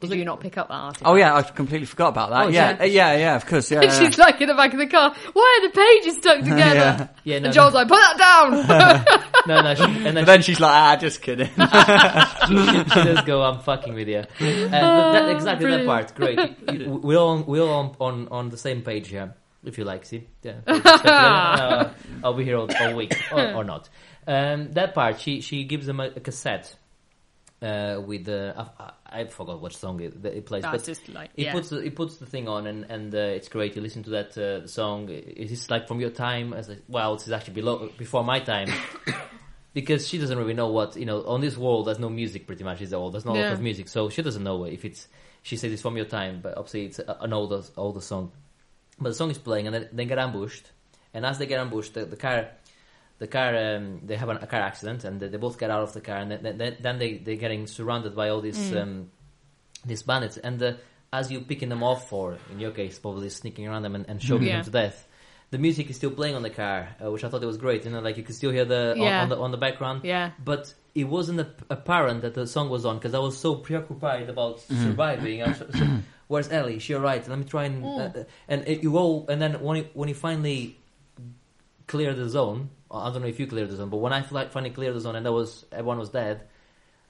[0.00, 1.12] Did Was it- you not pick up that article?
[1.12, 2.46] Oh yeah, I completely forgot about that.
[2.46, 2.82] Oh, yeah, yeah.
[2.82, 3.70] uh, yeah, yeah, of course.
[3.70, 5.14] Yeah, And she's like in the back of the car.
[5.34, 6.58] Why are the pages stuck together?
[6.74, 7.08] Yeah.
[7.24, 9.46] Yeah, no, and Joel's like, put that down.
[9.46, 11.48] no, no, she, and then But then she's like, ah, just kidding.
[11.48, 16.38] she does go, "I'm fucking with you." Uh, that, exactly that part, great.
[16.88, 19.34] We're all we're all on, on on the same page here.
[19.62, 20.54] If you like, see, yeah.
[20.66, 21.90] uh,
[22.24, 23.90] I'll be here all, all week or, or not.
[24.26, 26.74] Um, that part, she she gives them a, a cassette
[27.60, 28.54] uh, with the
[29.10, 31.52] I, forgot what song it, it plays, That's but just like, yeah.
[31.52, 33.76] puts the, he puts the thing on and and uh, it's great.
[33.76, 35.08] You listen to that uh, song.
[35.10, 36.52] it's like from your time?
[36.52, 38.68] As like, well, it's actually below before my time.
[39.72, 41.86] Because she doesn't really know what you know on this world.
[41.86, 42.80] There's no music, pretty much.
[42.80, 45.06] Is all there's not a lot of music, so she doesn't know if it's.
[45.42, 48.32] She says it's from your time, but obviously it's an older older song.
[48.98, 50.72] But the song is playing, and then they get ambushed.
[51.14, 52.48] And as they get ambushed, the, the car,
[53.20, 55.82] the car, um, they have an, a car accident, and they, they both get out
[55.82, 59.10] of the car, and then, then, then they they're getting surrounded by all these um,
[59.86, 60.36] these bandits.
[60.38, 60.72] And uh,
[61.12, 64.20] as you picking them off, or in your case, probably sneaking around them and, and
[64.20, 64.56] choking Yeah.
[64.56, 65.06] them to death.
[65.50, 67.84] The music is still playing on the car, uh, which I thought it was great.
[67.84, 69.22] You know, like you could still hear the on, Yeah.
[69.22, 70.30] on the on the background Yeah.
[70.44, 74.58] but it wasn't apparent that the song was on because I was so preoccupied about
[74.60, 74.84] Mm-hmm.
[74.84, 75.42] surviving.
[75.42, 75.52] I
[76.28, 76.76] Where's Ellie?
[76.76, 77.26] Is she alright?
[77.28, 77.98] Let me try and Mm.
[77.98, 80.78] uh, uh, and it, you all and then when you, when you finally
[81.88, 84.70] clear the zone, I don't know if you cleared the zone, but when I finally
[84.70, 86.40] cleared the zone and that was everyone was dead,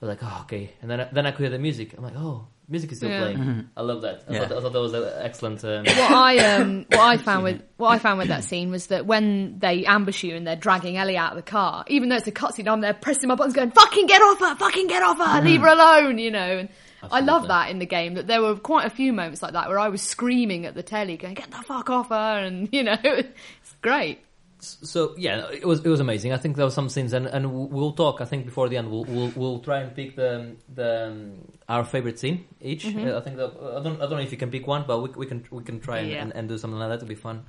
[0.03, 0.73] I was like, oh okay.
[0.83, 1.95] And then I, then I could hear the music.
[1.97, 3.19] I'm like, oh, music is still Yeah.
[3.21, 3.69] playing.
[3.77, 4.25] I love that.
[4.29, 4.41] I, Yeah.
[4.47, 5.65] thought, I thought that was an excellent.
[5.65, 8.89] Um, what I um what I found with what I found with that scene was
[8.89, 12.17] that when they ambush you and they're dragging Ellie out of the car, even though
[12.17, 15.03] it's a cutscene, I'm there pressing my buttons, going "fucking get off her, fucking get
[15.03, 16.59] off her, leave her alone," you know.
[16.59, 16.69] And
[17.03, 17.49] I love Absolutely.
[17.49, 18.15] that in the game.
[18.15, 20.83] That there were quite a few moments like that where I was screaming at the
[20.83, 24.21] telly, going "get the fuck off her," and you know, it's great.
[24.61, 26.33] So yeah, it was it was amazing.
[26.33, 28.21] I think there were some scenes, and, and we'll- talk.
[28.21, 31.33] I think before the end, we'll we'll, we'll try and pick the the um,
[31.69, 32.85] our favorite scene each.
[32.85, 33.09] Mm-hmm.
[33.09, 35.01] Uh, I think that, I don't I don't know if you can pick one, but
[35.03, 36.23] we we can we can try and, Yeah.
[36.23, 37.45] and, and do something like that to be fun.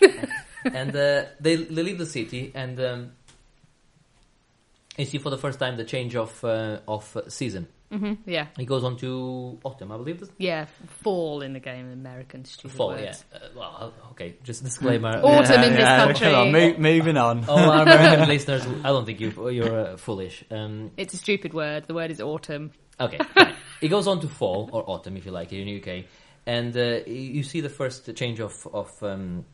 [0.64, 3.12] and uh, they they leave the city, and um,
[5.00, 7.66] you see for the first time the change of uh, of uh, season.
[7.90, 10.20] hmm Yeah, It goes on to autumn, I believe.
[10.20, 10.66] This yeah,
[11.02, 13.24] fall in the game, American stupid fall, words.
[13.32, 13.38] yeah.
[13.38, 15.08] Uh, well, okay, just disclaimer.
[15.24, 16.26] Autumn in this country.
[16.30, 17.44] Come on, mo- moving on.
[17.48, 20.44] All our American listeners, I don't think you you're uh, foolish.
[20.50, 21.84] Um, It's a stupid word.
[21.86, 22.70] The word is autumn.
[23.00, 23.54] Okay, fine.
[23.80, 26.04] it goes on to fall or autumn, if you like, here in the UK,
[26.46, 29.44] and uh, you see the first change of of um,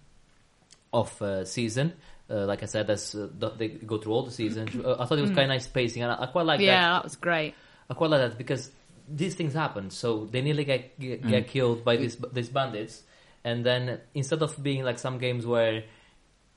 [0.93, 1.93] of uh, season.
[2.29, 4.75] Uh, like I said, that's uh, they go through all the seasons.
[4.75, 6.67] Uh, I thought it was kind of nice pacing, and I, I quite like yeah,
[6.67, 6.73] that.
[6.73, 7.55] Yeah, that was great.
[7.89, 8.71] I quite like that because
[9.09, 9.91] these things happen.
[9.91, 13.03] So they nearly get get, get killed by these these bandits,
[13.45, 15.85] and then instead of being like some games where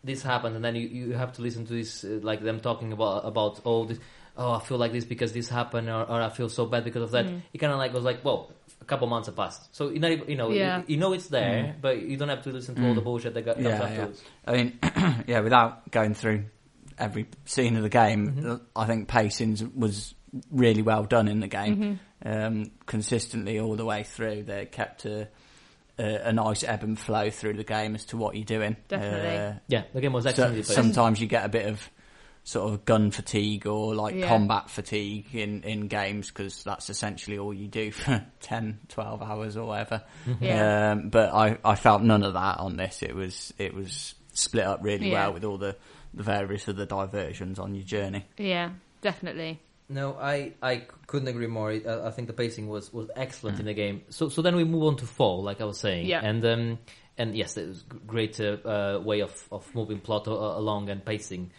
[0.04, 2.94] this happens and then you, you have to listen to this uh, like them talking
[2.94, 4.00] about about oh this
[4.40, 7.04] oh I feel like this because this happened or, or I feel so bad because
[7.04, 7.26] of that.
[7.54, 10.08] It kind of like was like well a couple months have passed, so you know
[10.08, 10.80] you know Yeah.
[10.80, 13.34] you, you know it's there, but you don't have to listen to all the bullshit
[13.36, 14.08] that got comes Yeah, yeah.
[14.48, 14.80] I mean,
[15.28, 16.46] yeah, without going through
[16.98, 18.56] every scene of the game, Mm-hmm.
[18.76, 20.16] I think pacing was
[20.52, 21.76] really well done in the game.
[21.78, 21.94] Mm-hmm.
[22.22, 25.28] Um, consistently all the way through, they kept a,
[25.98, 28.76] a, a nice ebb and flow through the game as to what you're doing.
[28.88, 29.38] Definitely.
[29.38, 31.90] Uh, Yeah, the game was so, sometimes you get a bit of
[32.50, 34.28] sort of gun fatigue or like Yeah.
[34.28, 39.56] combat fatigue in, in games because that's essentially all you do for 10, 12 hours
[39.56, 40.02] or whatever.
[40.42, 40.92] Yeah.
[40.94, 43.04] Um, but I, I felt none of that on this.
[43.04, 45.26] It was it was split up really Yeah.
[45.26, 45.76] well with all the,
[46.14, 48.26] the various other diversions on your journey.
[48.38, 49.60] Yeah, definitely.
[49.92, 51.72] No, I, I couldn't agree more.
[51.72, 53.62] I, I think the pacing was, was excellent Mm.
[53.62, 54.02] in the game.
[54.10, 56.22] So so then we move on to Fall, like I was saying, Yeah.
[56.24, 56.80] and um
[57.18, 60.90] and yes, it was g- great uh, uh, way of, of moving plot a- along
[60.90, 61.54] and pacing, uh,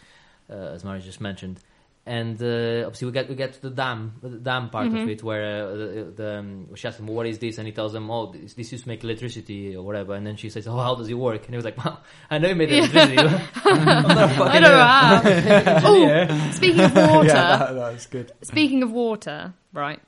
[0.54, 1.60] as Mari just mentioned.
[2.06, 4.96] And uh, obviously we get we get to the dam the dam part Mm-hmm.
[4.96, 7.72] of it where uh, the, the um, she asks him what is this and he
[7.74, 10.66] tells them oh this, this used to make electricity or whatever and then she says
[10.66, 13.18] oh how does it work and he was like well I know you made electricity
[13.64, 15.80] I'm not a I don't know uh,
[16.46, 18.32] oh, speaking of water, yeah, that, that was good.
[18.42, 20.00] speaking of water, right?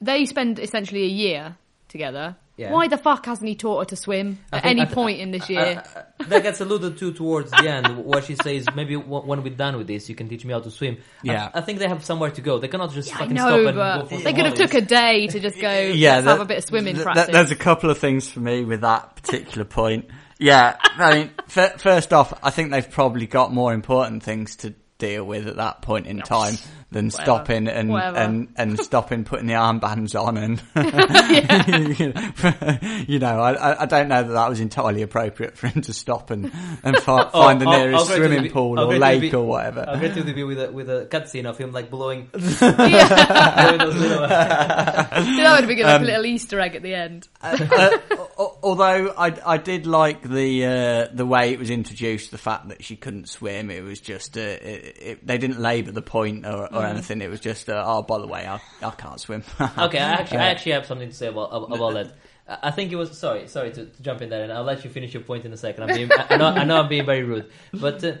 [0.00, 1.56] They spend essentially a year
[1.88, 2.36] together.
[2.56, 2.72] Yeah.
[2.72, 5.20] Why the fuck hasn't he taught her to swim I at think- any th- point
[5.20, 5.82] in this year?
[5.94, 9.42] Uh, uh, that gets alluded to towards the end, where she says, "Maybe w- when
[9.42, 11.50] we're done with this, you can teach me how to swim." Yeah.
[11.52, 12.58] I, think they have somewhere to go.
[12.58, 14.80] They cannot just I fucking know, stop and go for they could have took a
[14.80, 15.70] day to just go.
[15.94, 17.26] yeah, that- have a bit of swimming th- practice.
[17.26, 20.06] th- there's a couple of things for me with that particular point.
[20.38, 24.74] Yeah, I mean, f- first off, I think they've probably got more important things to
[24.98, 26.56] deal with at that point in time
[26.92, 27.22] than Whatever.
[27.24, 28.16] stopping and, Whatever.
[28.18, 30.62] and and stopping putting the armbands on and
[33.08, 35.92] you know I I- I don't know that that was entirely appropriate for him to
[35.92, 36.52] stop and
[36.84, 39.30] and fi- Oh, find the I'll- nearest I'll swimming the- pool I'll or get lake
[39.32, 39.84] the- or whatever.
[39.88, 42.28] I'll get to the view with a with a cutscene of him like blowing.
[42.32, 46.94] blowing those little- that would be been like Um, a little Easter egg at the
[46.94, 47.28] end.
[47.42, 47.90] uh,
[48.38, 52.68] al- although I, I did like the uh, the way it was introduced, the fact
[52.68, 53.70] that she couldn't swim.
[53.70, 57.20] It was just uh, it, it, they didn't labour the point or, or anything.
[57.22, 59.42] It was just uh, oh, by the way, I, I can't swim.
[59.60, 62.06] okay, I actually, I actually have something to say about about about that.
[62.48, 64.84] I I think it was sorry, sorry to, to jump in there, and I'll let
[64.84, 65.82] you finish your point in a second.
[65.82, 68.12] I'm being, I, I know, I know I'm being very rude, but uh,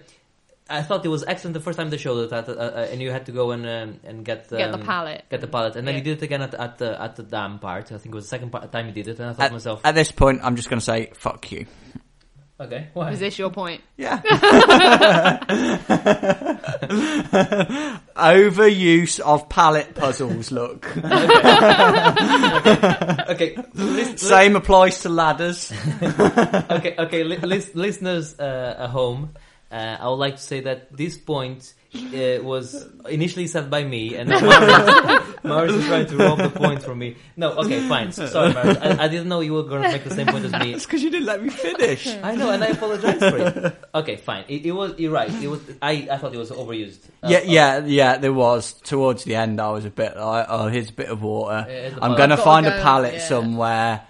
[0.68, 3.00] I thought it was excellent the first time they showed it, at, uh, uh, and
[3.00, 5.24] you had to go and um, and get um, Get the pallet.
[5.30, 5.98] get the pallet, and then Yeah.
[5.98, 7.92] you did it again at at the at the dam part.
[7.92, 9.44] I think it was the second part, time you did it, and I thought to
[9.44, 11.66] at, myself, at this point, I'm just going to say fuck you.
[12.58, 13.10] Okay, why?
[13.10, 13.82] Is this your point?
[13.98, 14.22] Yeah.
[18.16, 20.50] Overuse of pallet puzzles.
[20.50, 21.06] Look, okay,
[23.74, 25.70] lis- same applies to ladders.
[26.02, 29.34] okay, okay, li- lis- listeners uh, at home,
[29.70, 34.14] uh, I would like to say that this point uh, was initially said by me,
[34.16, 37.16] and now Maurice, Maurice is trying to rob the point from me.
[37.36, 38.12] No, okay, fine.
[38.12, 38.78] Sorry, Maurice.
[38.78, 40.74] I, I didn't know you were going to make the same point as me.
[40.74, 42.06] It's because you didn't let me finish.
[42.06, 43.76] I know, and I apologize for it.
[43.94, 44.44] Okay, fine.
[44.48, 44.98] It, it was.
[44.98, 45.30] You're right.
[45.42, 45.60] It was.
[45.82, 46.98] I, I thought it was overused.
[47.22, 48.16] Uh, Yeah, yeah, yeah.
[48.18, 49.60] There was towards the end.
[49.60, 51.66] I was a bit like, "Oh, here's a bit of water.
[51.68, 53.20] Yeah, I'm gonna Gotta find go, a pallet yeah.
[53.28, 54.02] somewhere.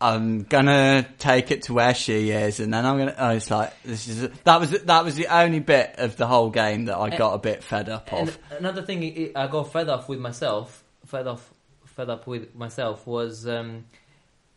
[0.00, 3.14] I'm gonna take it to where she is, and then I'm gonna.
[3.16, 6.50] Oh, it's like this is that was that was the only bit of the whole
[6.50, 8.38] game that I got a bit fed up And of.
[8.58, 9.02] another thing
[9.34, 11.50] I I got fed off with myself, fed off,
[11.86, 13.86] fed up with myself was um,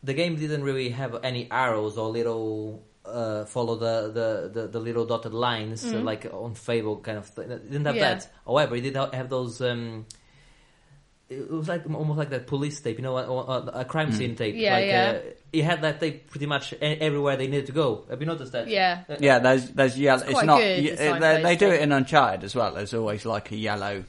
[0.04, 4.80] the game didn't really have any arrows or little uh, follow the, the, the, the
[4.80, 7.50] little dotted lines uh, like on Fable kind of thing.
[7.50, 8.16] It didn't have Yeah.
[8.16, 8.30] that.
[8.46, 9.62] However, it did ha- have those.
[9.62, 10.06] Um,
[11.30, 14.36] it was like almost like that police tape, you know, a, a, a crime scene
[14.36, 14.56] tape.
[14.56, 15.14] Yeah, like, yeah.
[15.16, 18.06] Uh, it had that tape pretty much e- everywhere they needed to go.
[18.10, 18.68] Have you noticed that?
[18.68, 19.04] Yeah.
[19.08, 20.24] Uh, Yeah, there's there's yellow.
[20.24, 20.60] It's, quite not.
[20.60, 22.74] good, y- the they, they do it in Uncharted as well.
[22.74, 24.04] There's always like a yellow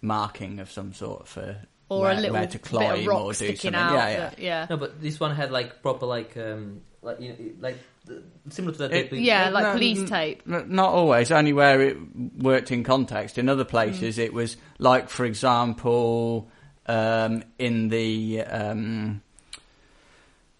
[0.00, 1.56] marking of some sort for
[1.88, 3.74] Or where, a little where to bit climb of rock or do sticking something.
[3.74, 3.92] out.
[3.94, 4.18] Yeah, yeah.
[4.20, 4.66] that- yeah.
[4.70, 7.76] No, but this one had like proper like um like you know, like
[8.10, 8.14] uh,
[8.48, 9.20] similar to that It- tape.
[9.22, 10.42] Yeah, Uh, like no, police tape.
[10.50, 11.96] N- Not always, only where it
[12.38, 13.38] worked in context.
[13.38, 13.50] In Mm.
[13.50, 16.48] other places, it was like, for example,
[16.86, 19.22] um, in the um,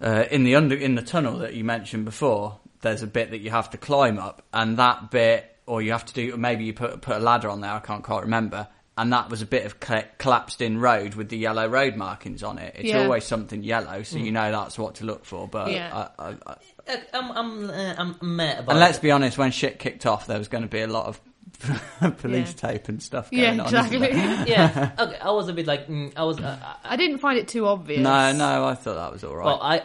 [0.01, 2.59] uh, in the under in the tunnel that you mentioned before.
[2.81, 6.05] There's a bit that you have to climb up, and that bit, or you have
[6.07, 6.37] to do.
[6.37, 7.71] Maybe you put put a ladder on there.
[7.73, 8.69] I can't quite remember.
[8.99, 12.43] And that was a bit of cl- collapsed in road with the yellow road markings
[12.43, 12.75] on it.
[12.77, 13.03] It's Yeah.
[13.05, 15.49] always something yellow, so you know that's what to look for.
[15.49, 16.09] But Yeah.
[16.19, 16.55] I, I, I,
[16.87, 19.03] Uh, I'm I'm uh, I'm mad about and let's it.
[19.03, 21.19] be honest, when shit kicked off, there was going to be a lot of
[22.19, 23.75] police tape and stuff going Yeah, on.
[23.75, 23.99] isn't exactly.
[23.99, 24.45] there?
[24.47, 24.93] yeah.
[24.99, 26.39] Okay, I was a bit like mm, I was.
[26.41, 28.01] Uh, I- I didn't find it too obvious.
[28.01, 29.47] No, no, I thought that was all right.
[29.47, 29.83] well, I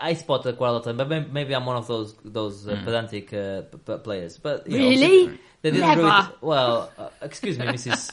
[0.00, 2.66] I spotted quite a lot of time, but maybe, maybe I'm one of those those
[2.68, 4.38] uh, pedantic uh, p- p- players.
[4.38, 5.38] But you know, Really?
[5.60, 6.02] They didn't Never.
[6.02, 6.22] really.
[6.40, 8.12] Well, uh, excuse me, Mrs.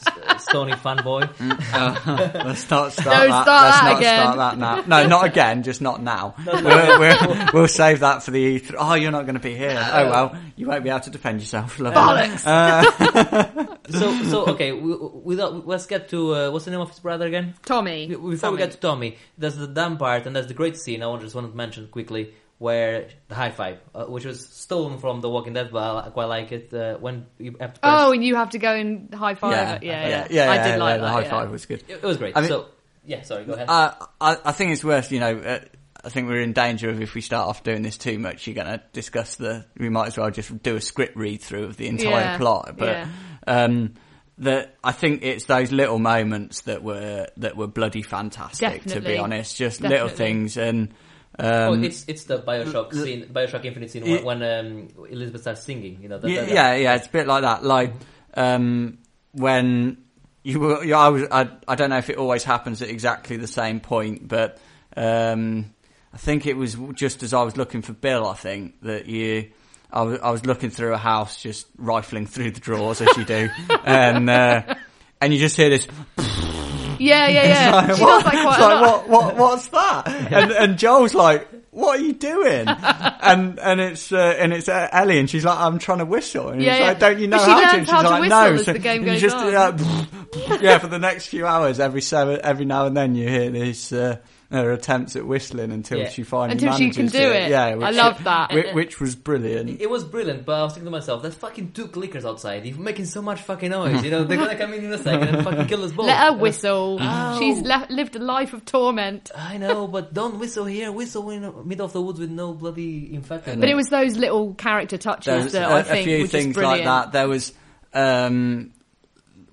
[0.50, 1.30] Sony fanboy.
[2.44, 3.42] Let's not start Don't that.
[3.44, 4.20] start Let's that not again.
[4.20, 5.02] start that now.
[5.02, 5.62] No, not again.
[5.62, 6.34] Just not now.
[6.44, 8.74] we'll, we'll, we'll save that for the E3.
[8.76, 9.78] Oh, you're not going to be here.
[9.92, 11.78] Oh well, you won't be able to defend yourself.
[11.78, 11.96] Lovely.
[12.00, 13.72] Bollocks.
[13.88, 17.24] So so okay, we, without, let's get to uh, what's the name of his brother
[17.28, 17.54] again?
[17.64, 18.08] Tommy.
[18.08, 18.56] Before we Tommy.
[18.58, 21.52] get to Tommy, there's the dumb part, and there's the great scene I just wanted
[21.52, 25.70] to mention quickly, where the high five, uh, which was stolen from The Walking Dead,
[25.70, 27.80] but I quite like it uh, when you have to.
[27.80, 27.92] Press.
[28.00, 29.52] Oh, and you have to go and high five.
[29.52, 29.82] Yeah, it.
[29.82, 30.44] yeah, yeah, yeah.
[30.44, 30.50] yeah.
[30.50, 31.12] I did yeah, like the that.
[31.12, 31.30] high yeah.
[31.30, 31.84] five was good.
[31.88, 32.36] it, it was great.
[32.36, 32.66] I mean- so
[33.04, 33.68] yeah, sorry, go ahead.
[33.68, 35.60] Uh, I, I think it's worth, you know, uh,
[36.04, 38.54] I think we're in danger of if we start off doing this too much, you're
[38.54, 41.76] going to discuss the, we might as well just do a script read through of
[41.76, 42.74] the entire Yeah, plot.
[42.76, 43.08] But, yeah.
[43.46, 43.94] um,
[44.38, 48.60] that I think it's those little moments that were that were bloody fantastic.
[48.60, 48.92] Definitely.
[48.92, 50.92] To be honest, just little things and.
[51.38, 54.22] Oh, Um, it's it's the Bioshock scene, Bioshock Infinite scene Yeah.
[54.22, 55.98] when, when um, Elizabeth starts singing.
[56.02, 57.64] You know, that, yeah, that- yeah, yeah, it's a bit like that.
[57.64, 57.92] Like
[58.34, 58.98] um,
[59.32, 59.98] when
[60.42, 63.36] you were, you, I was, I, I don't know if it always happens at exactly
[63.36, 64.58] the same point, but
[64.96, 65.72] um,
[66.12, 68.26] I think it was just as I was looking for Bill.
[68.26, 69.50] I think that you.
[69.88, 73.24] I was, I was looking through a house, just rifling through the drawers as you
[73.24, 73.48] do,
[73.84, 74.74] and uh,
[75.20, 75.86] and you just hear this.
[76.98, 77.86] Yeah, yeah, yeah.
[77.90, 79.08] It's she like, does what, that quite it's a like, lot.
[79.08, 80.08] what, what, what's that?
[80.32, 82.66] And, and Joel's like, what are you doing?
[82.68, 86.48] and and it's uh, and it's uh, Ellie, and she's like, I'm trying to whistle,
[86.48, 86.86] and Yeah, he's yeah.
[86.88, 87.76] like, don't you know But she how to?
[87.76, 88.52] And she's how to like, whistle no.
[88.54, 89.54] as So- the game goes just, on.
[89.54, 93.50] uh, yeah, for the next few hours, every seven, every now and then, you hear
[93.50, 93.92] these.
[93.92, 94.16] Uh,
[94.50, 96.08] her attempts at whistling until Yeah.
[96.08, 97.50] she finally Until she can do it.
[97.50, 98.52] Yeah, I love that.
[98.52, 99.80] Which, which was brilliant.
[99.80, 102.64] It was brilliant, but I was thinking to myself, there's fucking two clickers outside.
[102.64, 104.04] You're making so much fucking noise.
[104.04, 106.06] You know, they're gonna come in in a second and fucking kill us both.
[106.06, 106.98] Let her whistle.
[107.00, 107.38] Ow.
[107.40, 109.30] She's le- lived a life of torment.
[109.36, 110.92] I know, but don't whistle here.
[110.92, 113.58] Whistle in the middle of the woods with no bloody infected.
[113.58, 116.22] But it was those little character touches There's that a, I a think few were
[116.22, 116.84] just things brilliant.
[116.86, 117.12] like that.
[117.12, 117.52] There was
[117.92, 118.72] um,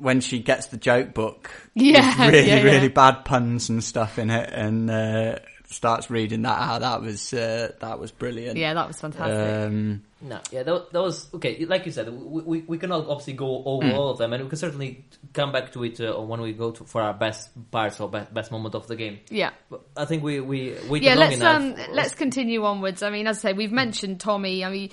[0.03, 1.49] when she gets the joke book.
[1.73, 2.63] Yeah, with really, yeah, yeah.
[2.63, 6.81] really bad puns and stuff in it, and uh, starts reading that out.
[6.81, 8.57] That was uh, that was brilliant.
[8.57, 9.65] Yeah, that was fantastic.
[9.67, 11.65] Um, No, yeah, that, that was okay.
[11.65, 13.93] Like you said, we, we, we cannot obviously go over Hmm.
[13.95, 16.71] all of them, and we can certainly come back to it uh, when we go
[16.71, 19.19] to, for our best parts or best, best moment of the game.
[19.29, 19.51] yeah.
[19.69, 21.61] But I think we we waited yeah, let's enough.
[21.61, 23.01] um, let's continue onwards.
[23.03, 24.63] I mean, as I say, we've mentioned Tommy.
[24.63, 24.89] I mean,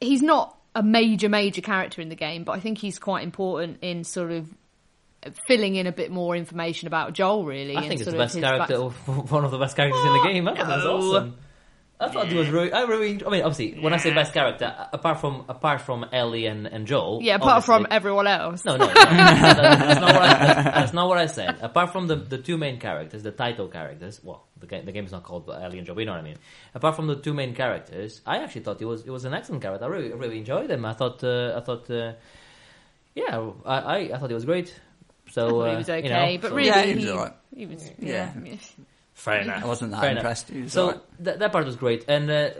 [0.00, 3.78] he's not a major major character in the game, but I think he's quite important
[3.82, 4.48] in sort of
[5.48, 7.44] filling in a bit more information about Joel.
[7.44, 10.22] Really, I think it's the best character, back- one of the best characters in the
[10.22, 10.44] game.
[10.44, 10.52] No.
[10.52, 11.36] awesome.
[12.00, 14.72] I thought it was really, I really, I mean, obviously, when I say best character,
[14.92, 18.64] apart from apart from Ellie and, and Joel, Yeah, apart from everyone else.
[18.64, 18.92] No, no, no.
[18.94, 21.58] that's, not what I, that's, that's not what I said.
[21.60, 25.06] Apart from the, the two main characters, the title characters, well, the game, the game
[25.06, 26.36] is not called Ellie and Joe, but you know what I mean.
[26.74, 29.62] Apart from the two main characters, I actually thought it was it was an excellent
[29.62, 29.84] character.
[29.84, 30.84] I really really enjoyed him.
[30.84, 32.12] I thought uh, I thought uh,
[33.16, 34.72] yeah, I, I I thought it was great.
[35.30, 37.04] So I thought uh, he was you okay, know, but so- really, Yeah, he was
[37.04, 37.32] he, alright.
[37.56, 38.32] he was Yeah.
[38.44, 38.54] yeah.
[39.18, 39.62] Fair enough.
[39.64, 40.48] I wasn't that Fair impressed.
[40.48, 41.00] He was So alright.
[41.24, 42.50] that that part was great, and uh,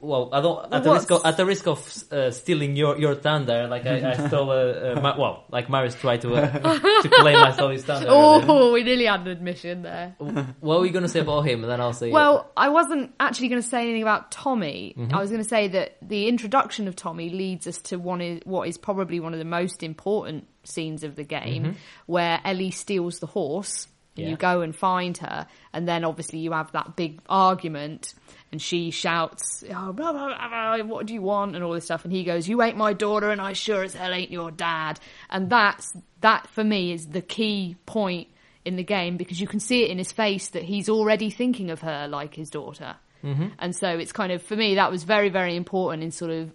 [0.00, 1.78] well, I don't at the risk of at the risk of
[2.12, 5.94] uh, stealing your your thunder, like I, I stole uh, uh, Ma- well, like Marius
[5.94, 6.58] tried to uh,
[7.02, 8.08] to claim I stole his thunder.
[8.10, 10.14] Oh, we nearly had an admission there.
[10.60, 11.62] What were you going to say about him?
[11.62, 12.10] And then I'll say.
[12.10, 14.94] Well, I wasn't actually going to say anything about Tommy.
[14.98, 15.14] Mm-hmm.
[15.14, 18.40] I was going to say that the introduction of Tommy leads us to one is
[18.44, 21.76] what is probably one of the most important scenes of the game,
[22.06, 23.88] where Ellie steals the horse.
[24.16, 24.28] Yeah.
[24.28, 28.14] You go and find her, and then obviously you have that big argument,
[28.52, 32.04] and she shouts, oh, blah, blah, blah, "What do you want?" and all this stuff,
[32.04, 35.00] and he goes, "You ain't my daughter, and I sure as hell ain't your dad."
[35.30, 38.28] And that's that for me is the key point
[38.64, 41.70] in the game because you can see it in his face that he's already thinking
[41.70, 42.96] of her like his daughter.
[43.22, 43.48] Mm-hmm.
[43.58, 46.52] And so it's kind of, for me, that was very, very important in sort of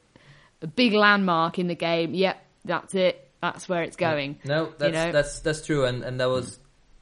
[0.62, 2.14] a big landmark in the game.
[2.14, 3.30] Yep, that's it.
[3.42, 4.40] That's where it's going.
[4.44, 5.12] no, that's you know?
[5.12, 6.60] that's that's true, and and that was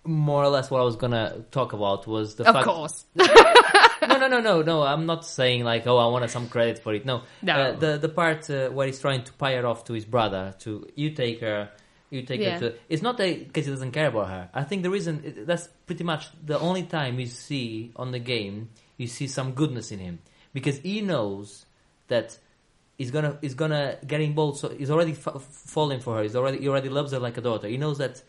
[0.08, 2.68] more or less what I was gonna talk about was the Of fact.
[2.68, 3.06] Of course.
[3.16, 4.82] no, no, no, no, no.
[4.84, 7.06] I'm not saying like, oh, I wanted some credit for it.
[7.06, 7.54] No, No.
[7.54, 10.56] Uh, the the part uh, where he's trying to pay her off to his brother
[10.60, 11.70] to you take her,
[12.10, 12.60] you take Yeah.
[12.60, 12.76] her to.
[12.90, 14.50] It's not because he doesn't care about her.
[14.54, 18.70] I think the reason that's pretty much the only time you see on the game
[18.98, 20.20] you see some goodness in him
[20.54, 21.66] because he knows
[22.08, 22.38] that.
[23.00, 24.58] He's gonna he's gonna get involved.
[24.58, 26.24] So he's already fa- falling for her.
[26.24, 27.68] He's already he already loves her like a daughter.
[27.68, 28.24] He knows that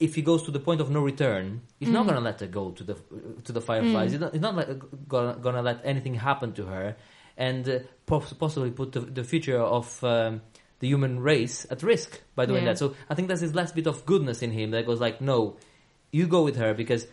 [0.00, 1.92] if he goes to the point of no return, he's Mm.
[1.92, 2.96] not gonna let her go to the
[3.44, 4.12] to the fireflies.
[4.12, 4.68] He's not, he's not like,
[5.08, 6.96] gonna, gonna let anything happen to her,
[7.36, 10.42] and uh, possibly put the, the future of um,
[10.80, 12.70] the human race at risk by doing Yeah.
[12.72, 12.78] that.
[12.78, 15.56] So I think there's his last bit of goodness in him that goes like, no,
[16.12, 17.06] you go with her because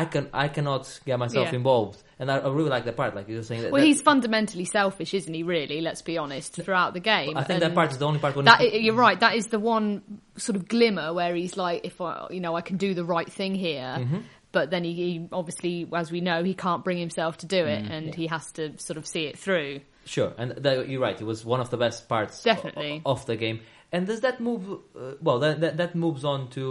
[0.00, 1.54] I can I cannot get myself Yeah.
[1.56, 3.14] involved, and I, I really like that part.
[3.14, 5.42] Like you were saying, that, Well, that- he's fundamentally selfish, isn't he?
[5.42, 6.54] Really, let's be honest.
[6.54, 9.18] Throughout the game, I think that part is the only part when That you're right.
[9.20, 10.02] That is the one
[10.36, 13.30] sort of glimmer where he's like, if I, you know, I can do the right
[13.30, 13.96] thing here.
[14.00, 14.18] Mm-hmm.
[14.52, 17.84] But then he, he obviously, as we know, he can't bring himself to do it,
[17.84, 19.80] Mm, and he has to sort of see it through.
[20.06, 21.20] Sure, and that, you're right.
[21.20, 23.02] It was one of the best parts Definitely.
[23.04, 23.60] o- of the game.
[23.94, 24.62] And does that move?
[24.72, 26.64] Uh, well, that, that that moves on to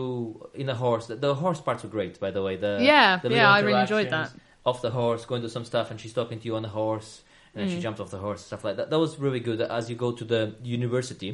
[0.62, 1.06] in the horse.
[1.10, 2.56] The, the horse parts were great, by the way.
[2.66, 4.30] The Yeah, the yeah, I really enjoyed that.
[4.70, 7.12] Off the horse, going to some stuff, and she's talking to you on the horse,
[7.54, 7.76] and then Mm.
[7.76, 8.88] she jumps off the horse, stuff like that.
[8.92, 9.60] That was really good.
[9.80, 11.32] As you go to the university,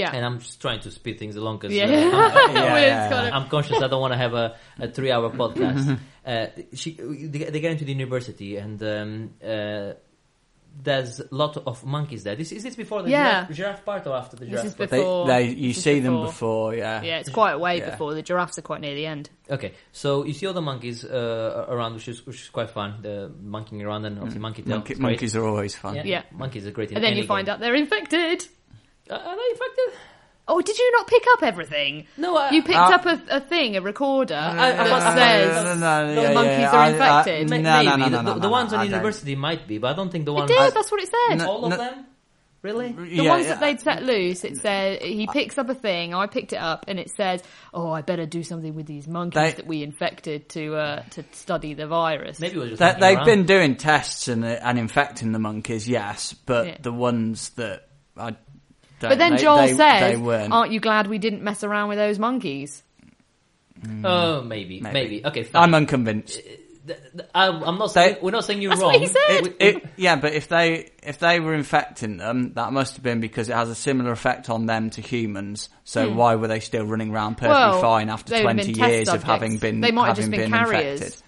[0.00, 1.86] Yeah, and I'm just trying to speed things along because yeah.
[1.88, 4.46] I'm, Well, it's yeah, I'm conscious I don't want to have a,
[4.78, 5.98] a three hour podcast.
[6.32, 6.46] uh,
[6.80, 6.90] she,
[7.32, 9.90] they, they get into the university and um, uh,
[10.82, 12.34] there's a lot of monkeys there.
[12.36, 13.42] This is this before the Yeah.
[13.44, 14.90] giraffe, giraffe part or after the This giraffe is part?
[14.90, 16.26] They, they, you just see them before.
[16.26, 17.02] before, yeah.
[17.02, 17.90] Yeah, it's quite a way Yeah.
[17.90, 18.14] before.
[18.14, 19.28] The giraffes are quite near the end.
[19.50, 23.00] Okay, so you see all the monkeys uh, around, which is which is quite fun.
[23.02, 24.72] The monkeying around and obviously monkey tail.
[24.72, 24.76] Mm.
[24.76, 25.10] Monkey, it's great.
[25.12, 25.96] monkeys are always fun.
[25.96, 26.22] Yeah, Yeah.
[26.32, 26.90] monkeys are great.
[26.90, 27.54] In And then any you find game.
[27.54, 28.46] out they're infected.
[29.10, 30.00] Uh, are they infected?
[30.52, 32.06] Oh, did you not pick up everything?
[32.16, 35.16] No, I, You picked Uh, up a, a thing, a recorder I- I that must-
[35.16, 35.74] says no, no,
[36.06, 37.50] no, the yeah, monkeys yeah, are I- I- infected.
[37.50, 38.90] Ma- No, maybe no, no, the, no, the, no, the no, ones I on don't.
[38.92, 40.50] university might be, but I don't think the It ones.
[40.50, 40.74] did.
[40.74, 41.38] That's what it said.
[41.38, 42.04] No, all of no- them.
[42.62, 42.92] Really?
[42.92, 43.54] The Yeah, ones yeah.
[43.54, 46.12] that they'd set loose, it said he picks up a thing.
[46.14, 47.42] I picked it up, and it says,
[47.72, 51.24] "Oh, I better do something with these monkeys They- that we infected to uh, to
[51.32, 52.80] study the virus." Maybe it was just.
[52.80, 53.24] they, They've around.
[53.24, 56.76] been doing tests and and infecting the monkeys, yes, but Yeah.
[56.82, 57.86] the ones that
[58.18, 58.36] I don't,
[59.08, 61.98] But then they, Joel they, says, they "Aren't you glad we didn't mess around with
[61.98, 62.82] those monkeys?"
[64.04, 64.92] Oh, maybe, Maybe.
[64.92, 65.26] maybe.
[65.26, 65.62] Okay, fine.
[65.62, 66.38] I'm unconvinced.
[66.86, 68.92] Th- th- I, I'm not They- saying we're not saying you're That's wrong.
[68.92, 69.42] what he said.
[69.42, 73.20] We- It, yeah, but if they if they were infecting them, that must have been
[73.20, 75.68] because it has a similar effect on them to humans.
[75.84, 77.70] So why were they still running around perfectly Hmm.
[77.70, 80.08] Well, fine after they would have twenty been test years of having been They might
[80.08, 81.00] have just been been carriers.
[81.00, 81.22] infected?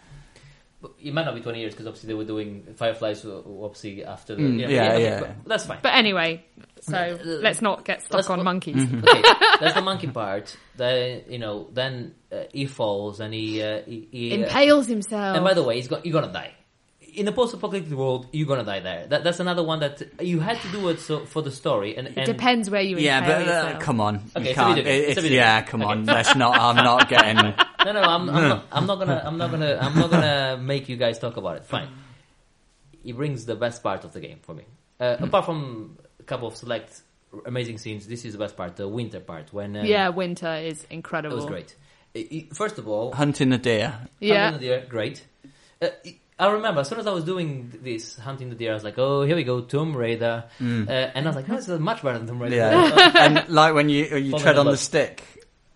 [1.00, 4.34] It might not be 20 years because obviously they were doing Fireflies, uh, obviously after
[4.34, 4.42] the.
[4.42, 5.20] Mm, yeah, yeah, okay, yeah.
[5.20, 5.78] but That's fine.
[5.80, 6.44] But anyway,
[6.83, 8.76] so Uh, let's not get stuck let's on not- monkeys.
[8.76, 9.07] Mm-hmm.
[9.09, 9.22] okay,
[9.61, 10.57] that's the monkey part.
[10.76, 15.37] Then you know, then uh, he falls and he uh, he, he uh, Impales himself.
[15.37, 16.53] And by the way, he's go- you're gonna die.
[17.14, 19.07] In a post-apocalyptic world, you're gonna die there.
[19.07, 21.95] That, that's another one that you had to do it so for the story.
[21.95, 23.83] And, it depends where you Yeah, impale but uh, yourself.
[23.83, 24.74] come on, Okay, you it's can't.
[24.76, 25.91] video it- It's it's- yeah, come Okay.
[25.93, 26.07] on.
[26.07, 26.59] Let's not.
[26.59, 27.53] I'm not getting.
[27.85, 30.89] No, no, I'm, I'm, not, I'm not gonna, I'm not gonna, I'm not gonna make
[30.89, 31.64] you guys talk about it.
[31.64, 31.89] Fine.
[33.03, 34.62] He brings the best part of the game for me.
[35.01, 37.02] Uh, apart from a couple of select
[37.46, 40.86] amazing scenes, this is the best part, the winter part when um, yeah, winter is
[40.90, 41.36] incredible.
[41.36, 41.74] it was great.
[42.14, 43.88] I- I- First of all, Hunting the deer.
[44.20, 45.24] Yeah, hunting the deer, great.
[45.80, 45.88] Uh,
[46.38, 48.98] I remember as soon as I was doing this hunting the deer, I was like,
[48.98, 52.02] "Oh, here we go, Tomb Raider," uh, and I was like, "No, this is much
[52.02, 54.80] better than Tomb Raider." Yeah, and like when you you Follow tread on the look.
[54.80, 55.24] stick.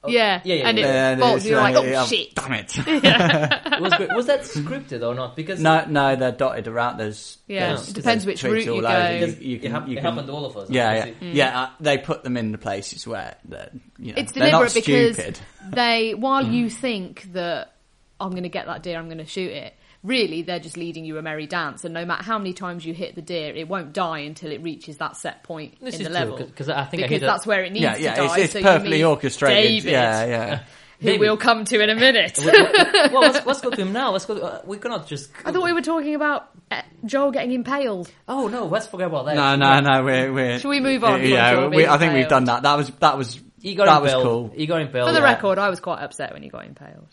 [0.06, 1.12] Yeah, yeah, yeah, and yeah.
[1.12, 1.46] it falls.
[1.46, 2.34] You're like, oh yeah, shit.
[2.34, 2.72] Damn it!
[2.86, 4.14] it was great.
[4.14, 5.36] Was that scripted or not?
[5.36, 6.98] Because no, no, they're dotted around.
[6.98, 9.18] There's Yeah, there's- it depends there's which route you all over.
[9.18, 9.26] go.
[9.26, 10.70] You, you it, can, hap- you it can- happened to all of us.
[10.70, 11.32] Yeah, yeah, obviously.
[11.32, 11.60] yeah.
[11.62, 14.74] Uh, they put them in the places where they're, you know, It's they're not deliberate
[14.74, 15.40] because stupid.
[15.70, 17.72] they, while you think that
[18.20, 19.74] I'm going to get that deer, I'm going to shoot it.
[20.02, 22.94] Really, they're just leading you a merry dance, and no matter how many times you
[22.94, 26.08] hit the deer, it won't die until it reaches that set point This in is
[26.08, 26.36] the true, level.
[26.38, 28.14] 'cause- 'cause I think I because a- that's where it needs Yeah, to yeah.
[28.16, 28.24] die.
[28.24, 29.64] It's, it's so you perfectly meet orchestrated.
[29.82, 30.58] David, Yeah, yeah.
[31.00, 31.20] who David.
[31.20, 32.38] we'll come to in a minute.
[32.44, 34.12] well, let's, let's go to him now.
[34.12, 34.36] Let's go.
[34.36, 35.30] To, uh, we cannot just.
[35.44, 38.08] I thought we were talking about uh, Joel getting impaled.
[38.28, 39.34] Oh no, let's forget about that.
[39.34, 40.04] No, no, no.
[40.04, 40.58] We're, we're.
[40.60, 42.62] Shall we move on from Yeah, we, I think we've done that.
[42.62, 44.52] That was that was He got that was cool.
[44.54, 45.08] He got impaled.
[45.08, 45.24] For the yeah.
[45.32, 47.08] record, I was quite upset when he got impaled.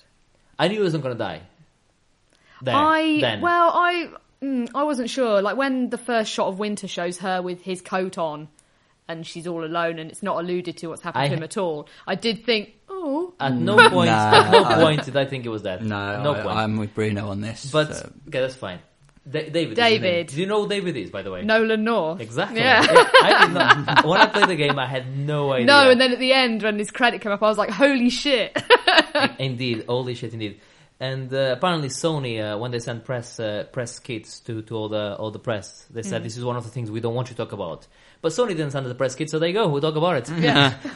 [0.59, 1.41] I knew he wasn't going to die.
[2.63, 3.41] There, I then.
[3.41, 4.09] well, I
[4.41, 5.41] mm, I wasn't sure.
[5.41, 8.47] Like when the first shot of Winter shows her with his coat on,
[9.07, 11.57] and she's all alone, and it's not alluded to what's happened I- to him at
[11.57, 11.87] all.
[12.07, 15.45] I did think, oh, at no point, No, at no I- point did I think
[15.45, 15.83] it was that.
[15.83, 16.55] No, no I, point.
[16.57, 17.69] I'm with Bruno on this.
[17.71, 18.79] but so- okay, that's fine.
[19.29, 19.55] Da- David.
[19.55, 20.01] is his name.
[20.01, 20.27] David.
[20.27, 21.43] Do you know who David is, by the way?
[21.45, 22.19] Nolan North.
[22.19, 22.59] Exactly.
[22.59, 22.85] Yeah.
[22.85, 24.05] I did not.
[24.05, 25.65] When I played the game, I had no idea.
[25.65, 28.09] No, and then at the end when his credit came up, I was like, holy
[28.09, 28.61] shit.
[29.39, 30.59] indeed, holy shit, indeed.
[31.03, 34.89] And uh, apparently, Sony, uh, when they sent press uh, press kits to, to all
[34.89, 36.09] the all the press, they Mm.
[36.09, 37.81] said this is one of the things we don't want you to talk about.
[38.21, 39.67] But Sony didn't send the press kit, so there you go.
[39.67, 40.25] We'll talk about it.
[40.39, 40.77] yeah,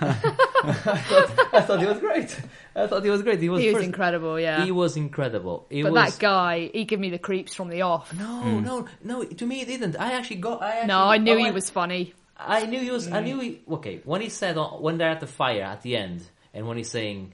[0.61, 2.29] I thought he was great.
[2.75, 3.41] I thought he was great.
[3.41, 4.39] He was, he was incredible.
[4.39, 5.65] Yeah, He was incredible.
[5.69, 6.13] He but was.
[6.13, 8.13] that guy, he gave me the creeps from the off.
[8.17, 9.23] no, no, no.
[9.23, 9.99] To me, it didn't.
[9.99, 10.61] I actually got.
[10.61, 12.13] I actually, No, I knew he went- was funny.
[12.39, 13.07] I knew he was.
[13.07, 13.23] I Mm.
[13.23, 13.61] knew he.
[13.77, 16.21] Okay, when he said when they're at the fire at the end,
[16.53, 17.33] and when he's saying,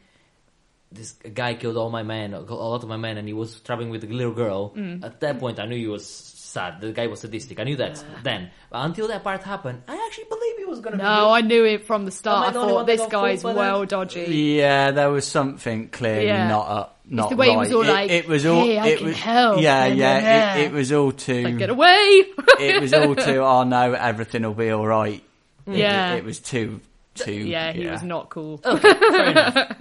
[0.93, 3.89] "This guy killed all my men, a lot of my men," and he was traveling
[3.89, 4.71] with a little girl.
[4.75, 5.03] Mm.
[5.03, 6.81] At that point, I knew he was sad.
[6.81, 7.59] The guy was sadistic.
[7.59, 8.51] I knew that then.
[8.69, 10.97] But until that part happened, I actually believed he was gonna.
[10.97, 11.29] No, good.
[11.31, 12.45] I knew it from the start.
[12.45, 13.89] I I the only thought this got guy's well that?
[13.89, 14.25] dodgy.
[14.57, 16.47] Yeah, there was something clearly Yeah.
[16.47, 17.59] not up, not the way he right.
[17.59, 19.97] was all it, like, it was all, "Hey, I it can was, help," Yeah, and
[19.97, 21.43] yeah, then, it, it was all too.
[21.43, 21.87] Like, get away!
[22.59, 23.39] it was all too.
[23.41, 25.23] Oh no, everything will be all right.
[25.65, 26.13] It- Yeah.
[26.15, 26.81] it, was too,
[27.15, 27.31] too.
[27.33, 28.59] yeah, he was not cool.
[28.63, 29.77] Okay, fair enough.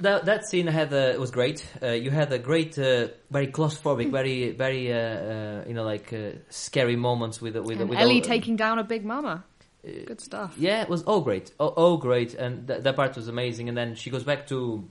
[0.00, 1.64] That, that scene had uh, was great.
[1.82, 6.12] Uh, you had a great, uh, very claustrophobic, very, very, uh, uh, you know, like
[6.12, 9.44] uh, scary moments with with, with Ellie all- taking down a big mama.
[9.82, 10.54] Good stuff.
[10.58, 11.52] Yeah, it was all great.
[11.58, 13.68] Oh, all great, and th- that part was amazing.
[13.68, 14.86] And then she goes back to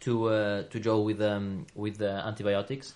[0.00, 2.94] to uh, to Joe with um, with uh, antibiotics,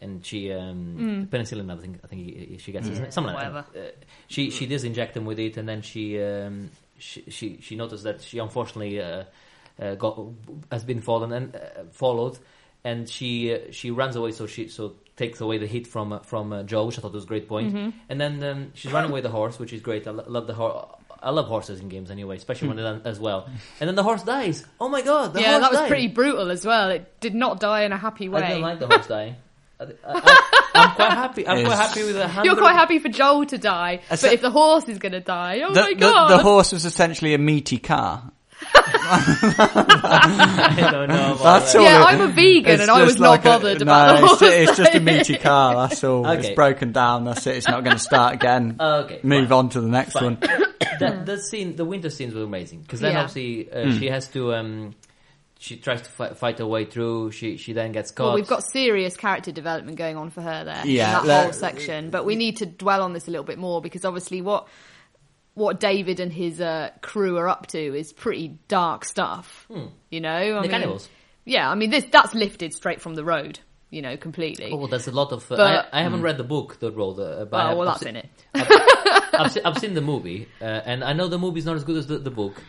[0.00, 1.70] and she um, penicillin.
[1.72, 3.12] I think I think he- he- she gets it?
[3.12, 3.64] something like Whatever.
[3.74, 3.80] that.
[3.80, 3.90] Uh,
[4.28, 8.02] she she does inject him with it, and then she um, she, she she noticed
[8.04, 9.24] that she unfortunately uh,
[9.80, 10.18] uh, got
[10.70, 11.58] has been fallen and uh,
[11.92, 12.38] followed.
[12.84, 16.18] and she uh, she runs away, so she so takes away the hit from uh,
[16.20, 17.74] from uh, Joe, which I thought was a great point.
[17.74, 17.90] Mm-hmm.
[18.08, 20.06] And then um, she's running away the horse, which is great.
[20.06, 20.86] I lo- love the horse.
[21.22, 23.48] I love horses in games anyway, especially when they're done as well.
[23.78, 24.66] And then the horse dies.
[24.80, 25.88] Oh my god, the yeah, horse that was died.
[25.88, 26.90] pretty brutal as well.
[26.90, 28.42] It did not die in a happy way.
[28.42, 29.36] I didn't like the horse dying.
[29.78, 29.88] I, I,
[30.74, 31.46] I, am quite happy.
[31.46, 32.40] I'm quite happy with the.
[32.42, 35.62] You're quite happy for Joel to die, but if the horse is going to die,
[35.64, 36.28] oh The, my the, god!
[36.30, 38.32] the horse was essentially a meaty car.
[38.84, 41.34] I don't know.
[41.34, 41.78] About That's that.
[41.78, 41.84] all.
[41.84, 44.38] yeah, it- I'm a vegan and I was just not like a- bothered no, about
[44.38, 45.88] the it's, it's just a meaty car.
[45.88, 46.26] That's all.
[46.26, 46.48] Okay.
[46.48, 47.24] It's broken down.
[47.24, 47.56] That's it.
[47.56, 48.76] It's not going to start again.
[48.78, 49.58] Okay, Move fine.
[49.58, 50.38] on to the next Fine.
[50.38, 50.38] one.
[51.00, 53.20] that the scene, the winter scenes were amazing because then Yeah.
[53.24, 53.98] obviously uh, Hmm.
[53.98, 54.54] she has to.
[54.54, 54.94] Um,
[55.58, 57.30] she tries to fight, fight her way through.
[57.30, 58.26] She she then gets caught.
[58.26, 60.82] Well, we've got serious character development going on for her there.
[60.84, 62.10] Yeah, in that let- whole section.
[62.10, 64.66] But we need to dwell on this a little bit more because obviously what
[65.54, 69.66] what David and his uh, crew are up to is pretty dark stuff.
[70.10, 70.54] You know, I Hmm.
[70.56, 71.08] the mean, cannibals.
[71.44, 73.58] Yeah, I mean this that's lifted straight from the road.
[73.90, 74.70] You know, completely.
[74.72, 75.42] Oh, well, there's a lot of.
[75.52, 77.88] Uh, But- I, I haven't read the book, The Road, uh, but Oh, I've, well,
[77.90, 78.28] I've that's se- in it.
[79.34, 81.98] I've, se- I've seen the movie, uh, and I know the movie's not as good
[81.98, 82.62] as the, the book,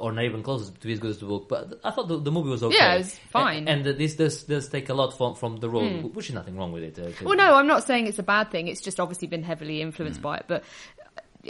[0.00, 1.48] or not even close to be as good as the book.
[1.48, 2.74] But I thought the, the movie was okay.
[2.76, 3.68] Yeah, it was fine.
[3.68, 6.56] And, and this does does take a lot from from the road, which is nothing
[6.56, 6.98] wrong with it.
[6.98, 8.66] Uh, 'cause- Well, no, I'm not saying it's a bad thing.
[8.66, 10.24] It's just obviously been heavily influenced Hmm.
[10.24, 10.46] by it.
[10.48, 10.64] But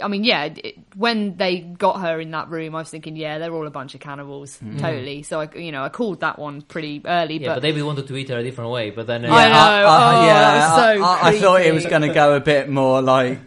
[0.01, 3.37] I mean, yeah, it, when they got her in that room, I was thinking, yeah,
[3.37, 5.23] they're all a bunch of cannibals, totally.
[5.23, 7.37] So I, you know, I called that one pretty early.
[7.37, 9.49] Yeah, but, but, David wanted to eat her a different way, but then uh, I
[9.49, 9.85] know.
[9.87, 12.69] oh, that was so I, I, I thought it was going to go a bit
[12.69, 13.39] more like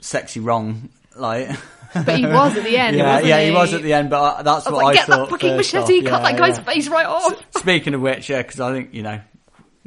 [0.00, 1.50] sexy wrong, like.
[1.94, 2.96] but he was at the end.
[2.96, 3.46] yeah, wasn't yeah, he?
[3.46, 5.18] he was at the end, but I, that's I was what like, I get thought.
[5.20, 6.04] that fucking machete, off.
[6.04, 6.64] cut that guy's yeah.
[6.64, 7.44] face right off.
[7.56, 9.20] Speaking of which, yeah, because I think you know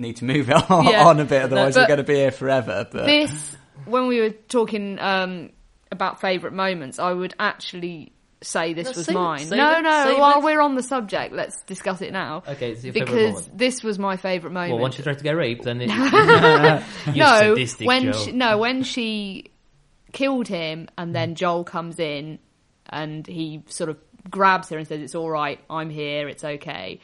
[0.01, 1.05] need to move on, Yeah.
[1.05, 2.88] on a bit, otherwise But we're going to be here forever.
[2.91, 3.55] But This,
[3.86, 5.51] when we were talking um,
[5.92, 8.14] about favourite moments, I would actually
[8.44, 9.39] say this No, was save it, mine.
[9.39, 10.44] save no, it, no, save while it.
[10.44, 12.44] we're on the subject, let's discuss it now.
[12.48, 13.58] Okay, it's your favourite because moment.
[13.58, 14.74] this was my favourite moment.
[14.74, 15.89] well, once you try to get raped, then it,
[17.16, 18.12] you no, sadistic when Joe.
[18.14, 19.52] she, no, when she
[20.12, 21.36] killed him, and then mm-hmm.
[21.36, 22.39] Joel comes in,
[22.88, 23.98] and he sort of
[24.30, 27.00] grabs her and says, "It's all right, I'm here, it's okay."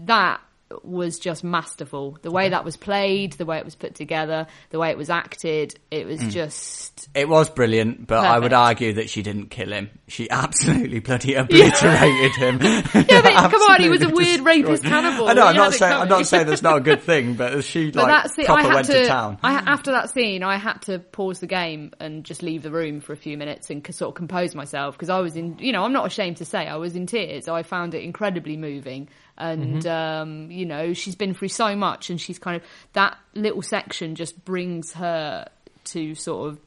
[0.00, 0.40] That
[0.82, 2.18] was just masterful.
[2.22, 5.10] The way that was played, the way it was put together, the way it was
[5.10, 6.28] acted, it was hmm.
[6.30, 8.06] just it was brilliant.
[8.06, 9.90] But I would argue that she didn't kill him.
[10.08, 12.56] She absolutely bloody obliterated him.
[13.06, 15.28] Yeah, but come on, he was a weird rapist cannibal.
[15.28, 15.46] I know.
[15.46, 18.24] I'm not saying I'm not saying that's not a good thing, but she But like
[18.24, 18.50] that's it.
[18.50, 19.38] I had went to, to, town.
[19.42, 23.00] I, after that scene, I had to pause the game and just leave the room
[23.00, 25.82] for a few minutes and sort of compose myself because I was in, you know,
[25.84, 27.48] I'm not ashamed to say I was in tears.
[27.48, 29.08] I found it incredibly moving.
[29.38, 29.88] And, Mm-hmm.
[29.88, 32.62] um, you know, she's been through so much and she's kind of,
[32.94, 35.46] that little section just brings her
[35.84, 36.58] to sort of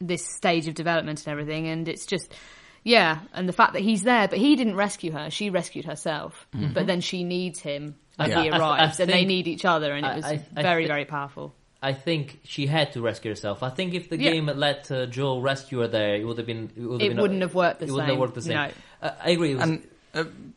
[0.00, 1.68] this stage of development and everything.
[1.68, 2.34] And it's just,
[2.82, 3.20] yeah.
[3.32, 5.30] And the fact that he's there, but he didn't rescue her.
[5.30, 6.46] She rescued herself.
[6.52, 8.38] But then she needs him when Mm-hmm.
[8.38, 9.92] I- he I- I arrives and they need each other.
[9.92, 11.54] And it was I- I very, thi- very powerful.
[11.82, 13.62] I think she had to rescue herself.
[13.62, 14.32] I think if the Yeah.
[14.32, 16.70] game had let uh, Joel rescue her there, it would have been.
[16.74, 18.20] It, would have It been wouldn't have worked the it wouldn't have same.
[18.20, 18.54] worked the same.
[18.54, 18.70] No.
[19.02, 19.52] Uh, I agree.
[19.52, 19.86] It was, And uh,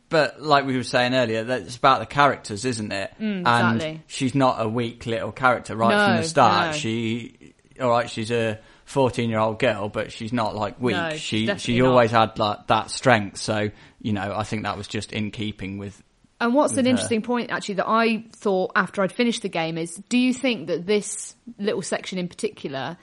[0.08, 3.12] but like we were saying earlier, that it's about the characters, isn't it?
[3.18, 4.02] and Mm, exactly.
[4.06, 6.66] she's not a weak little character right No, from the start.
[6.72, 6.72] no.
[6.78, 10.96] She, all right, she's a fourteen-year-old girl, but she's not like weak.
[10.96, 11.88] No, she she not.
[11.88, 13.36] always had like that strength.
[13.38, 16.02] So you know, I think that was just in keeping with.
[16.42, 16.90] And what's an with her.
[16.92, 20.68] interesting point, actually, that I thought after I'd finished the game is: Do you think
[20.68, 22.96] that this little section in particular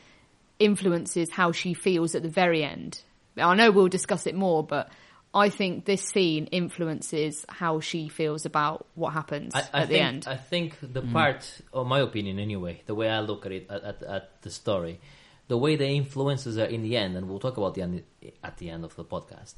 [0.59, 3.01] influences how she feels at the very end?
[3.37, 4.89] I know we'll discuss it more, but
[5.37, 9.93] I think this scene influences how she feels about what happens I, I at the
[9.93, 10.25] think, end.
[10.27, 11.13] I think the Mm.
[11.13, 14.49] part, or my opinion anyway, the way I look at it, at, at, at the
[14.49, 14.99] story,
[15.47, 18.03] the way the influences her in the end, and we'll talk about the end
[18.43, 19.55] at the end of the podcast.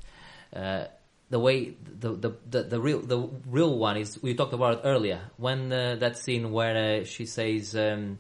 [0.55, 0.85] Uh,
[1.29, 4.81] the way the, the the the real the real one is we talked about it
[4.83, 8.17] earlier when uh, that scene where uh, she says um,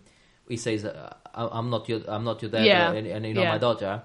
[0.47, 2.91] he says uh, I- I'm not your I'm not your dad Yeah.
[2.91, 3.51] and, and you know Yeah.
[3.51, 4.03] my daughter.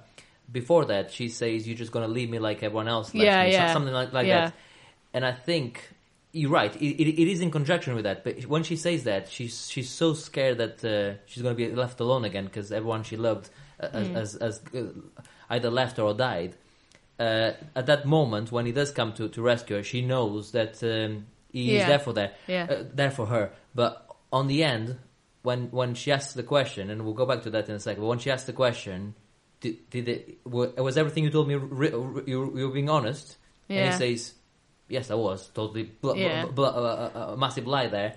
[0.50, 3.14] Before that, she says you're just gonna leave me like everyone else.
[3.14, 3.52] left Yeah, me.
[3.52, 3.72] Yeah.
[3.72, 4.46] something like like Yeah.
[4.46, 4.54] that.
[5.12, 5.82] And I think
[6.32, 6.74] you're right.
[6.76, 8.24] It, it, it is in conjunction with that.
[8.24, 11.72] But when she says that, she's she's so scared that uh, she's going to be
[11.74, 14.16] left alone again because everyone she loved uh, as, Mm.
[14.16, 14.82] as, as uh,
[15.50, 16.54] either left her or died.
[17.18, 20.82] Uh, at that moment, when he does come to, to rescue her, she knows that
[20.82, 22.66] um, he is there for there, Yeah.
[22.68, 23.52] uh, there for her.
[23.72, 24.98] But on the end,
[25.42, 28.02] when when she asks the question, and we'll go back to that in a second.
[28.02, 29.14] But when she asks the question,
[29.64, 31.54] did, did it wa- was everything you told me?
[31.56, 33.36] Re, re, you you were being honest?
[33.68, 33.76] Yeah.
[33.76, 34.34] And he says,
[34.88, 36.44] "Yes, I was totally bl- Yeah.
[36.46, 38.10] bl- bl- uh, uh, a massive lie there."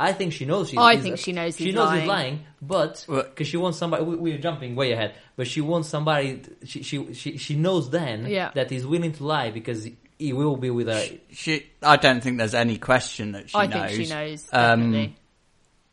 [0.00, 0.78] I think she knows she's.
[0.78, 2.00] I think she knows she knows lying.
[2.00, 4.02] he's lying, but because she wants somebody.
[4.04, 6.42] We, we're jumping way ahead, but she wants somebody.
[6.64, 8.50] She she she, she knows then Yeah.
[8.54, 9.88] that he's willing to lie because
[10.18, 11.02] he will be with her.
[11.30, 13.90] She, I don't think there's any question that she I knows.
[13.90, 14.48] think she knows.
[14.52, 15.16] Um, Definitely.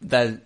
[0.02, 0.42] There,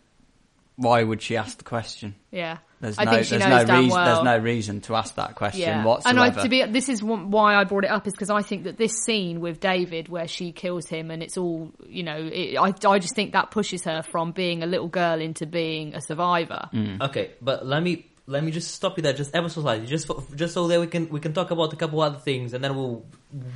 [0.76, 2.16] why would she ask the question?
[2.32, 2.58] yeah.
[2.84, 3.90] There's I no, think she there's knows no damn reason.
[3.98, 4.06] well.
[4.06, 6.20] There's no reason to ask that question Yeah, whatsoever.
[6.20, 8.42] and I, to be this is one- why I brought it up is because I
[8.42, 12.18] think that this scene with David where she kills him and it's all you know,
[12.32, 15.96] it, I I just think that pushes her from being a little girl into being
[15.96, 16.70] a survivor.
[16.74, 17.02] Mm.
[17.02, 20.08] Okay, but let me let me just stop you there, just ever so slightly, just
[20.08, 22.64] for, just so that we can we can talk about a couple other things, and
[22.64, 23.06] then we'll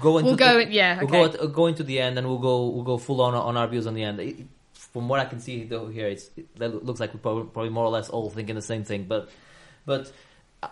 [0.01, 2.27] go into We'll go the- in- yeah, we'll go at- go into the end, and
[2.27, 4.19] we'll go we'll go full on on our views on the end.
[4.19, 4.35] It-
[4.93, 7.69] from what I can see though here, it's it, that looks like we probably, probably
[7.71, 9.29] more or less all thinking the same thing, but
[9.85, 10.11] but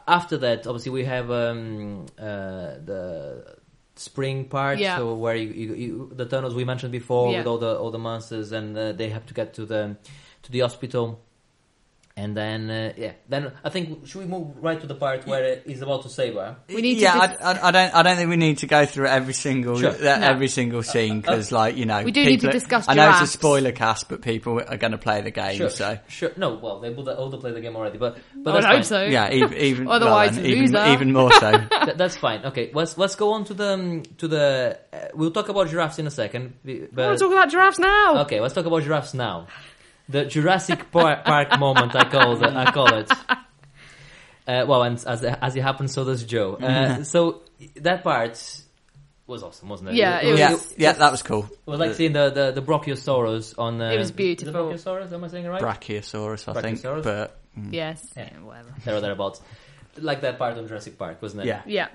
[0.08, 3.56] after that, obviously we have um, uh, the
[3.96, 4.98] spring part, Yeah.
[4.98, 7.40] so where you, you, you, the tunnels we mentioned before Yeah.
[7.40, 9.96] with all the all the monsters, and uh, they have to get to the
[10.44, 11.20] to the hospital.
[12.18, 15.60] And then, uh, yeah, then I think should we move right to the part where
[15.66, 16.56] he's about to save her?
[16.70, 17.94] We need to yeah, dis- I, I, I don't.
[17.94, 19.90] I don't think we need to go through every single Sure.
[19.92, 20.26] uh, No.
[20.26, 23.10] every single scene because, like, you know, We do need to people- discuss I know
[23.10, 26.32] it's a spoiler cast, but people are going to play the game, Sure, so sure.
[26.38, 28.84] No, well, they both all play the game already, but but I that's hope fine.
[29.10, 29.12] so.
[29.12, 31.52] yeah, even, even well Otherwise, then, even, even more so.
[31.70, 32.46] That- that's fine.
[32.46, 34.80] Okay, let's let's go on to the um, to the.
[34.94, 36.54] Uh, we'll talk about giraffes in a second.
[36.64, 38.22] b- I want But to talk about giraffes now.
[38.22, 39.48] okay, let's talk about giraffes now.
[40.10, 42.54] The Jurassic Park, Park moment, I call it.
[42.56, 43.12] I call it.
[44.48, 46.54] Uh, well, and as as it happens, so does Joe.
[46.54, 47.42] Uh, so
[47.78, 48.34] that part
[49.26, 49.96] was awesome, wasn't it?
[49.96, 51.46] Yeah, it was- yeah, yeah, that was cool.
[51.46, 53.82] It was like seeing the, the, the Brachiosaurus on.
[53.82, 54.70] Uh, It was beautiful.
[54.70, 55.62] The Brachiosaurus, am I saying it right?
[55.64, 57.04] Brachiosaurus, I think, Brachiosaurus?
[57.04, 57.40] but
[57.72, 58.30] Yes, Yeah.
[58.34, 58.70] yeah, whatever.
[58.86, 59.42] there or thereabouts.
[59.98, 61.48] Like that part on Jurassic Park, wasn't it?
[61.48, 61.88] yeah, Yeah.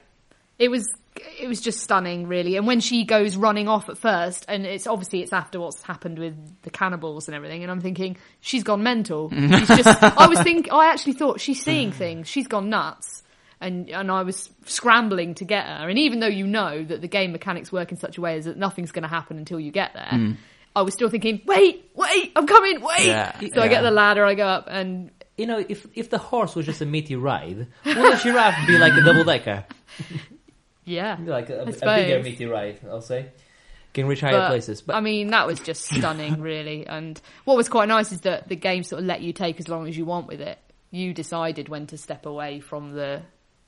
[0.58, 2.56] It was it was just stunning really.
[2.56, 6.18] And when she goes running off at first and it's obviously it's after what's happened
[6.18, 9.30] with the cannibals and everything and I'm thinking she's gone mental.
[9.30, 12.28] She's just I was think I actually thought she's seeing things.
[12.28, 13.22] She's gone nuts.
[13.62, 15.88] And and I was scrambling to get her.
[15.88, 18.46] And even though you know that the game mechanics work in such a way as
[18.46, 20.36] that nothing's going to happen until you get there, mm.
[20.74, 24.24] I was still thinking, "Wait, wait, I'm coming, wait." Yeah, so I get the ladder,
[24.24, 27.66] I go up and You know, if if the horse was just a meaty ride,
[27.84, 29.66] would the giraffe be like a double decker?
[30.84, 31.16] yeah.
[31.24, 32.24] Like a, a, I a bigger suppose.
[32.24, 33.30] meaty ride, I'll say.
[33.92, 34.82] Can reach higher But, places.
[34.82, 36.86] But I mean, that was just stunning, really.
[36.86, 39.68] And what was quite nice is that the game sort of let you take as
[39.68, 40.58] long as you want with it.
[40.92, 43.22] You decided when to step away from the,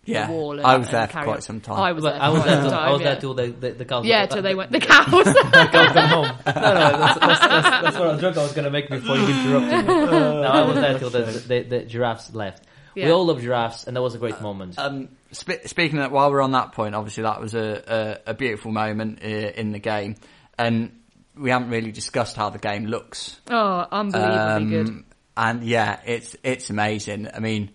[0.05, 0.31] the yeah.
[0.31, 0.59] wall.
[0.59, 1.41] And, I was there for quite on.
[1.43, 1.79] some time.
[1.81, 2.23] I was but there.
[2.23, 3.07] I for was quite there some till, time, I was yeah.
[3.11, 5.25] there till the, the, the cows Yeah, till they went the cows.
[5.25, 6.39] the cows come home.
[6.47, 8.89] No, no, that's, that's, that's, that's what I was joke I was going to make
[8.89, 9.95] before you interrupted me.
[9.95, 12.65] no, I was there till the, the, the giraffes left.
[12.95, 14.79] We all love giraffes, and that was a great moment.
[14.79, 18.35] Um, sp- speaking of, while we're on that point, obviously that was a, a, a
[18.35, 20.17] beautiful moment uh, in the game,
[20.59, 20.99] and
[21.37, 23.41] we haven't really discussed how the game looks.
[23.51, 24.89] oh, unbelievably good.
[24.89, 25.05] Um,
[25.37, 27.29] And yeah, it's it's amazing.
[27.35, 27.71] I mean,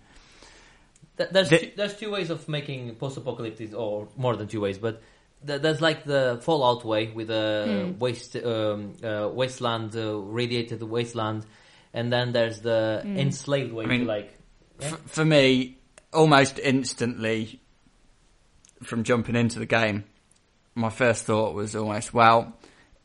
[1.17, 4.77] Th- There's The- two, there's two ways of making post-apocalyptic, or more than two ways,
[4.77, 5.01] but
[5.47, 7.97] th- there's like the Fallout way with a Hmm.
[7.99, 11.43] waste um, uh, wasteland, uh, radiated wasteland,
[11.93, 13.17] and then there's the Hmm.
[13.17, 14.36] enslaved way, I mean, like.
[14.81, 15.77] F- for me,
[16.13, 17.61] almost instantly
[18.83, 20.03] from jumping into the game,
[20.75, 22.53] my first thought was almost, well,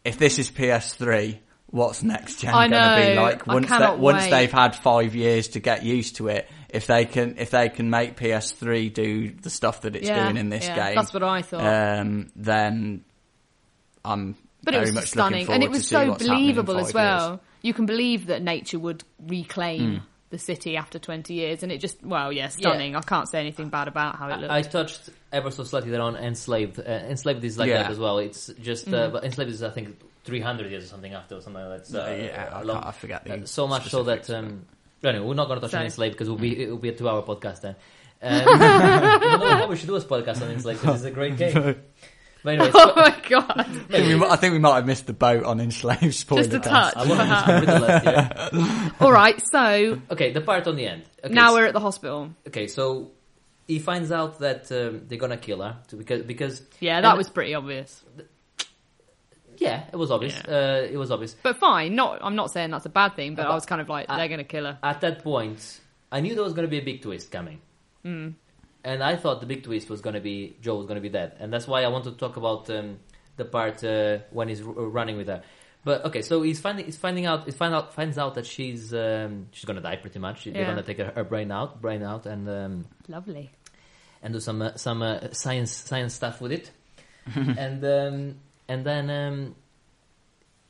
[0.05, 4.53] if this is PS3, what's next gen going to be like once they, once they've
[4.53, 6.49] had five years to get used to it?
[6.69, 10.37] If they can, if they can make PS3 do the stuff that it's yeah, doing
[10.39, 11.65] in this yeah, game, That's what I thought.
[11.65, 13.05] um, then
[14.05, 16.49] I'm but it very was much stunning, looking and forward it was so what's happening
[16.49, 17.29] in believable as well.
[17.31, 17.41] years.
[17.63, 20.05] You can believe that nature would reclaim Hmm.
[20.33, 22.97] The city after 20 years, and it just, well, yeah, stunning.
[22.97, 24.51] I can't say anything bad about how it looked.
[24.51, 26.81] I, I touched ever so slightly there on enslaved.
[26.81, 27.83] Uh, enslaved is like Yeah.
[27.85, 28.19] that as well.
[28.19, 31.63] It's just, uh, but enslaved is I think 300 years or something after or something
[31.63, 31.87] like that.
[31.87, 34.67] So, uh, yeah, I, long- I forget the Uh, so much so that specifics, um,
[35.05, 37.23] anyway, we're not going to touch on enslaved because it'll be it'll be a two-hour
[37.23, 37.77] podcast then.
[38.25, 41.77] Um, even though we should do a podcast on enslaved because it's a great game.
[42.45, 43.53] But anyway, oh my god!
[43.57, 43.91] I think,
[44.21, 46.95] we, I think we might have missed the boat on enslaved spoiler Just a cast.
[46.95, 47.07] touch.
[47.07, 48.93] I won't just read the list here.
[49.01, 51.05] All right, so Okay, the part on the end.
[51.25, 52.31] Okay, now so- we're at the hospital.
[52.49, 52.67] okay.
[52.67, 53.13] So
[53.69, 57.55] he finds out that um, they're gonna kill her because because Yeah, that was pretty
[57.55, 58.03] obvious.
[59.59, 60.35] yeah, it was obvious.
[60.41, 61.37] Uh, it was obvious.
[61.43, 62.19] But fine, not.
[62.23, 64.29] I'm not saying that's a bad thing, but I was kind of like, I- they're
[64.29, 64.79] going to kill her.
[64.83, 65.81] At that point,
[66.11, 67.61] I knew there was gonna be a big twist coming.
[68.05, 68.35] Mm.
[68.85, 71.09] And I thought the big twist was going to be Joe was going to be
[71.09, 72.99] dead, and that's why I wanted to talk about um,
[73.37, 75.43] the part uh, when he's r- running with her.
[75.85, 78.95] But okay, so he's finding he's finding out he find out finds out that she's
[78.95, 80.45] um, she's going to die pretty much.
[80.45, 83.51] They're going to take her, her brain out, brain out, and um, Lovely.
[84.23, 86.71] and do some uh, some uh, science science stuff with it,
[87.35, 88.35] and um,
[88.69, 89.57] and then um,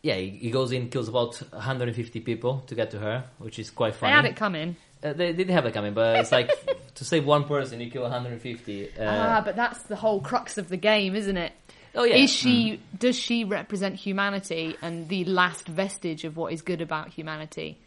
[0.02, 3.70] yeah, he, he goes in, kills about 150 people to get to her, which is
[3.70, 4.12] quite They funny.
[4.14, 4.76] had it coming.
[5.02, 6.50] Uh, they did have that coming, but it's like
[6.94, 8.88] to save one person, you kill 150.
[8.88, 11.52] Uh, ah, but that's the whole crux of the game, isn't it?
[11.94, 12.16] Oh, yeah.
[12.16, 12.80] Is she?
[12.98, 17.78] Does she represent humanity and the last vestige of what is good about humanity?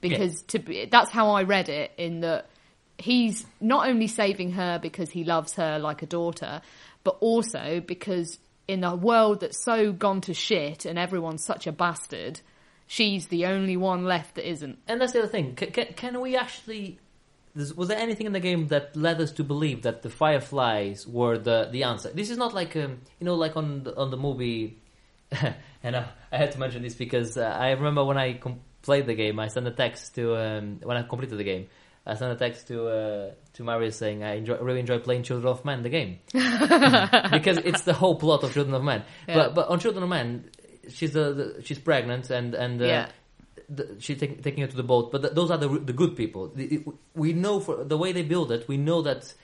[0.00, 1.92] Because to be, that's how I read it.
[1.96, 2.46] In that
[2.98, 6.60] he's not only saving her because he loves her like a daughter,
[7.04, 11.72] but also because in a world that's so gone to shit and everyone's such a
[11.72, 12.40] bastard,
[12.92, 14.78] she's the only one left that isn't.
[14.86, 15.54] And that's the other thing.
[15.54, 16.98] Can, can, can we actually?
[17.54, 21.36] Was there anything in the game that led us to believe that the fireflies were
[21.38, 22.10] the the answer?
[22.10, 24.78] This is not like um, you know, like on the, on the movie.
[25.82, 29.06] and I, I had to mention this because uh, I remember when I com- played
[29.06, 31.68] the game, I sent a text to um, when I completed the game.
[32.04, 35.50] I sent a text to uh, to Mario saying I enjoy, really enjoy playing Children
[35.50, 39.04] of Men, the game, because it's the whole plot of Children of Men.
[39.28, 39.34] Yeah.
[39.36, 40.50] But but on Children of Men,
[40.88, 43.06] she's the, the she's pregnant and and uh, Yeah.
[43.68, 45.12] the, she's taking taking her to the boat.
[45.12, 46.48] But th those are the the good people.
[46.54, 49.34] The, we know for the way they build it, we know that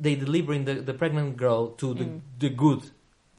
[0.00, 2.20] they delivering the, the pregnant girl to the Mm.
[2.38, 2.82] the good,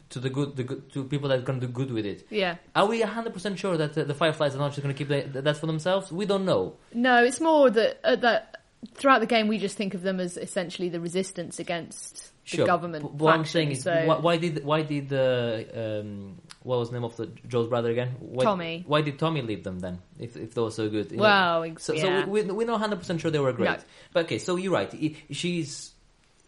[0.09, 2.25] to the good, the good to people that gonna do good with it.
[2.29, 2.55] Yeah.
[2.75, 5.21] Are we hundred percent sure that uh, the fireflies are not just gonna keep the,
[5.41, 6.11] that for themselves?
[6.11, 6.75] We don't know.
[6.93, 8.58] No, it's more that uh, that
[8.95, 12.65] throughout the game we just think of them as essentially the resistance against the Sure.
[12.65, 13.03] government.
[13.03, 16.89] But what I'm saying is, so- why, why did why did uh, um, what was
[16.89, 18.15] the name of the Joe's brother again?
[18.19, 18.83] Why, Tommy.
[18.87, 19.99] Why did Tommy leave them then?
[20.17, 21.11] If if they were so good.
[21.11, 21.21] know?
[21.21, 22.23] Well, so, yeah.
[22.25, 23.69] so we we know 100 percent sure they were great.
[23.69, 23.77] No.
[24.13, 24.91] But okay, so you're right.
[25.31, 25.91] She's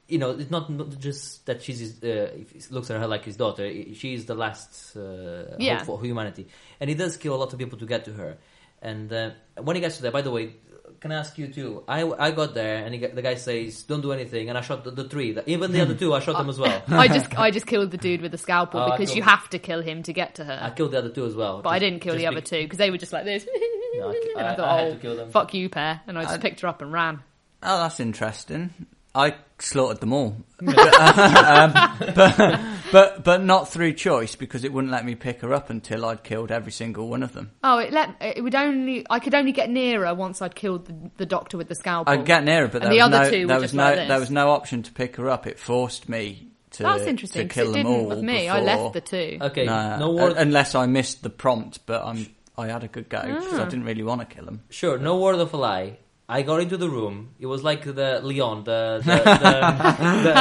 [0.08, 2.32] you know it's not, not just that she's uh,
[2.72, 3.64] looks at her like his daughter.
[3.66, 5.78] I- She is the last uh, Yeah.
[5.80, 6.48] hope for humanity,
[6.80, 8.38] and he does kill a lot of people to get to her.
[8.82, 10.56] And uh, when he gets to there, by the way.
[11.02, 11.84] Can I ask you too?
[11.88, 14.84] I, I got there and he, the guy says, "Don't do anything," and I shot
[14.84, 15.36] the, the three.
[15.48, 16.84] Even the other two, I shot them as well.
[16.90, 19.58] I just I just killed the dude with the scalpel Oh, because you have to
[19.58, 20.60] kill him to get to her.
[20.62, 21.64] I killed the other two as well.
[21.64, 23.46] but I didn't kill the other bec- two because they were just like this.
[23.94, 25.32] No, I- and I, I- thought, I had oh, to kill them.
[25.32, 26.00] fuck you, pair.
[26.08, 27.20] And I just I- picked her up and ran.
[27.62, 28.74] Oh, that's interesting.
[29.14, 31.74] I slaughtered them all, um,
[32.16, 32.60] but,
[32.92, 36.24] but but not through choice because it wouldn't let me pick her up until I'd
[36.24, 37.52] killed every single one of them.
[37.64, 41.12] Oh, it let it would only I could only get nearer once I'd killed the,
[41.18, 42.12] the doctor with the scalpel.
[42.14, 43.84] I'd get nearer, but And there the was other no, two were there was no
[43.84, 44.08] like this.
[44.08, 45.46] there was no option to pick her up.
[45.48, 47.48] It forced me to That's interesting.
[47.50, 48.08] to 'cause kill it them didn't all.
[48.08, 48.48] with me.
[48.48, 49.38] I before- left the two.
[49.42, 50.38] Okay, No, no word.
[50.38, 53.64] unless I missed the prompt, but I'm I had a good go because Ah.
[53.64, 54.62] I didn't really want to kill them.
[54.70, 55.98] Sure, no word of a lie.
[56.32, 57.16] I got into the room.
[57.40, 59.22] It was like the Leon, the the, the,
[60.26, 60.34] the,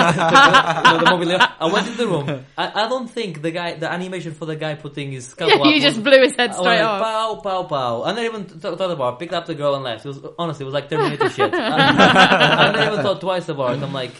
[0.93, 1.41] the, the movie Leon.
[1.61, 2.45] I went into the room.
[2.57, 5.63] I, I don't think the guy, the animation for the guy putting his scalpel Yeah,
[5.63, 7.03] up you was- just blew his head straight went off.
[7.03, 8.03] Pow, pow, pow.
[8.05, 9.19] I never even th- thought about it.
[9.19, 10.05] Picked up the girl and left.
[10.05, 11.53] It was honestly, it was like Terminator shit.
[11.53, 13.83] I, I never even thought twice about it.
[13.83, 14.13] I'm like,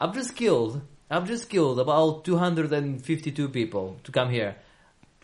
[0.00, 4.56] I've just killed, I've just killed about 252 people to come here.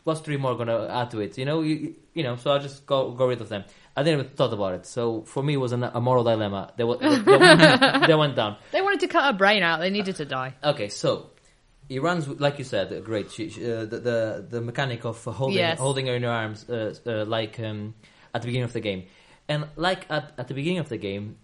[0.05, 1.39] Plus three more gonna add to it.
[1.39, 2.37] You know, you, you know.
[2.37, 3.65] So I just go go rid of them.
[3.97, 4.87] I didn't even thought about it.
[4.87, 6.73] So for me, it was an, a moral dilemma.
[6.77, 8.57] They, wa- they, they, they went down.
[8.73, 9.81] They wanted to cut her brain out.
[9.81, 10.55] They needed to die.
[10.65, 11.31] Okay, so
[11.89, 13.05] Iran's, like you said.
[13.05, 15.79] Great, she, she, uh, the, the the mechanic of holding Yes.
[15.79, 17.95] holding her in her arms, uh, uh, like um,
[18.35, 19.05] at the beginning of the game,
[19.49, 21.37] and like at, at the beginning of the game,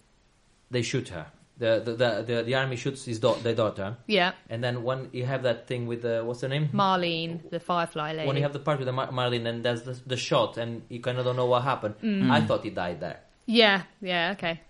[0.70, 1.26] they shoot her.
[1.60, 5.10] The the the, the, the army shoots his da- their daughter, Yeah, and then when
[5.12, 6.70] you have that thing with the what's her name?
[6.72, 8.26] Marlene, the Firefly lady.
[8.26, 10.82] when you have the part with the Mar- Marlene, and there's the, the shot, and
[10.88, 11.96] you kind of don't know what happened.
[12.02, 12.30] Mm.
[12.30, 13.20] I thought he died there.
[13.44, 14.60] yeah, yeah, okay.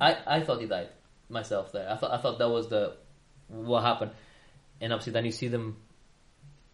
[0.00, 0.88] I, I thought he died
[1.28, 1.88] myself there.
[1.92, 2.96] I thought I thought that was the
[3.48, 4.12] what happened,
[4.80, 5.76] and obviously then you see them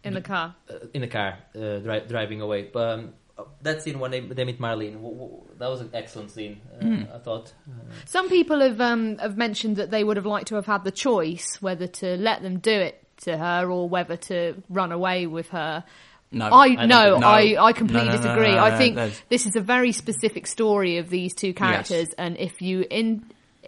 [0.03, 0.55] In the car.
[0.69, 2.69] uh, in the car uh, dri- driving away.
[2.71, 3.13] But um,
[3.61, 6.61] that scene when they, they meet Marlene, w- w- that was an excellent scene.
[6.81, 7.53] Uh, I thought.
[7.69, 7.73] Uh,
[8.05, 10.91] Some people have um, have mentioned that they would have liked to have had the
[10.91, 15.49] choice whether to let them do it to her or whether to run away with
[15.49, 15.83] her.
[16.31, 17.27] No, I don't no, no.
[17.27, 18.51] I, I completely No, no, no, disagree.
[18.55, 22.07] no, I no, think there's- this is a very specific story of these two characters,
[22.17, 23.25] and if you in,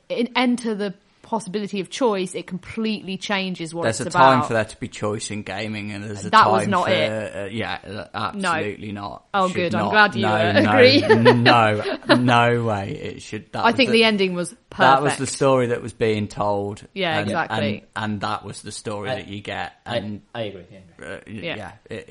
[0.10, 0.94] in enter the
[1.34, 4.88] possibility of choice, it completely changes what There's a it's time for there to be
[4.88, 7.36] choice in gaming, and there's a That time was not for it.
[7.36, 9.26] Uh, yeah, uh, absolutely not.
[9.34, 9.76] Oh, Should good.
[9.76, 11.02] I'm glad you, no, uh, no, agree.
[11.34, 12.92] no, no way.
[12.92, 13.52] It should.
[13.52, 14.78] That I was think the, ending was perfect.
[14.78, 16.86] That was the story that was being told.
[16.94, 17.86] Yeah, and, exactly.
[17.96, 19.74] And, and that was the story I- that you get.
[19.88, 20.66] I, And I agree.
[20.70, 20.80] yeah.
[21.04, 21.56] uh, Yeah.
[21.56, 22.10] yeah, it,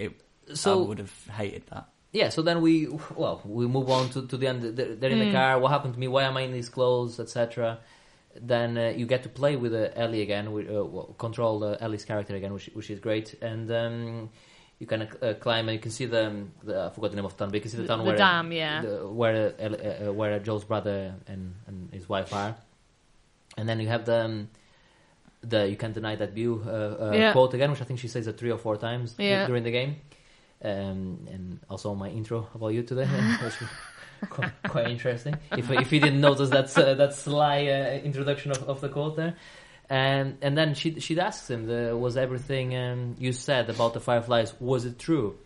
[0.49, 1.87] it, So- I would have hated that.
[2.11, 4.63] Yeah, so then we well we move on to, to the end.
[4.77, 5.59] They're, they're in the car.
[5.61, 6.09] What happened to me?
[6.09, 7.79] Why am I in these clothes, etc.
[8.41, 11.77] Then uh, you get to play with uh, Ellie again, with, uh, well, control uh,
[11.81, 13.35] Ellie's character again, which which is great.
[13.43, 14.31] And um,
[14.79, 17.33] you of uh, climb and you can see the, the I forgot the name of
[17.37, 18.81] the town, but you can see the town the where dam, yeah.
[18.83, 22.57] the, where uh, Ellie- where Joel's brother and, and his wife are.
[23.59, 24.49] And then you have the um,
[25.43, 27.33] the you can't deny that view Yeah.
[27.33, 29.47] quote again, which I think she says it three or four times Yeah.
[29.47, 29.97] during the game.
[30.65, 33.05] Um, and also my intro about you today,
[34.31, 35.35] quite, quite interesting.
[35.57, 39.17] If if you didn't notice that uh, that sly uh, introduction of, of the quote
[39.17, 39.35] there,
[39.91, 44.01] And and then she she asks him, the, "Was everything um, you said about the
[44.01, 45.37] fireflies was it true?"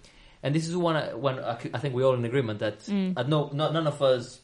[0.43, 2.79] And this is one uh, when I c- I think we're all in agreement that
[2.87, 3.15] Mm.
[3.17, 4.41] uh, no, no none of us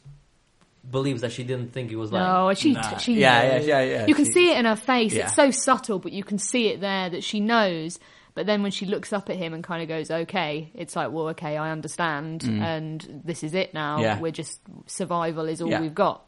[0.91, 2.25] believes that she didn't think he was lying.
[2.27, 2.97] No, she Nah.
[2.97, 4.05] she yeah, yeah, yeah, yeah.
[4.07, 5.13] You can She- see it in her face.
[5.13, 5.25] Yeah.
[5.25, 7.99] It's so subtle, but you can see it there that she knows.
[8.35, 11.11] But then when she looks up at him and kind of goes, "Okay," it's like,
[11.11, 13.97] "Well, okay, I understand, and this is it now.
[13.99, 14.01] Mm.
[14.01, 14.19] Yeah.
[14.19, 15.81] We're just survival is all Yeah.
[15.81, 16.27] we've got.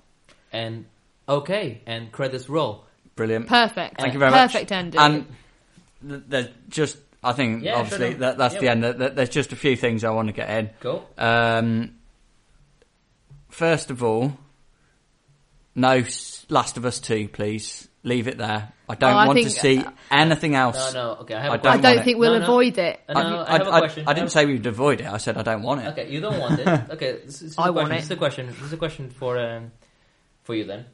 [0.53, 0.86] And
[1.28, 2.86] okay, and credits roll.
[3.16, 3.47] Brilliant.
[3.47, 3.99] Perfect.
[3.99, 4.51] Thank you very much.
[4.51, 4.99] Perfect ending.
[5.01, 5.26] And
[6.01, 8.20] there's just, I think, Yeah, obviously, sure.
[8.20, 8.60] that, that's Yeah.
[8.62, 8.84] the end.
[8.84, 10.70] Th- th- There's just a few things I want to get in.
[10.82, 11.06] Go.
[11.18, 11.95] Um,
[13.49, 14.38] first of all,
[15.74, 16.03] no
[16.49, 17.88] Last of Us 2, please.
[18.06, 18.72] Leave it there.
[18.88, 20.93] I don't Oh, I want to think- see anything No, else.
[20.93, 21.16] no.
[21.16, 21.51] No, okay, I have.
[21.51, 21.82] I a don't I question.
[21.82, 22.20] don't want think it.
[22.20, 22.43] we'll No, no.
[22.45, 22.99] avoid it.
[23.10, 24.03] Uh, no, I, have a question.
[24.08, 25.08] I didn't say we'd avoid it.
[25.08, 25.88] I said I don't want it.
[25.88, 26.68] Okay, you don't want it.
[26.91, 27.91] Okay, this, this is I a want question.
[27.91, 27.95] it.
[27.97, 28.47] This is a question.
[28.47, 29.72] This is a question for um,
[30.43, 30.86] for you then.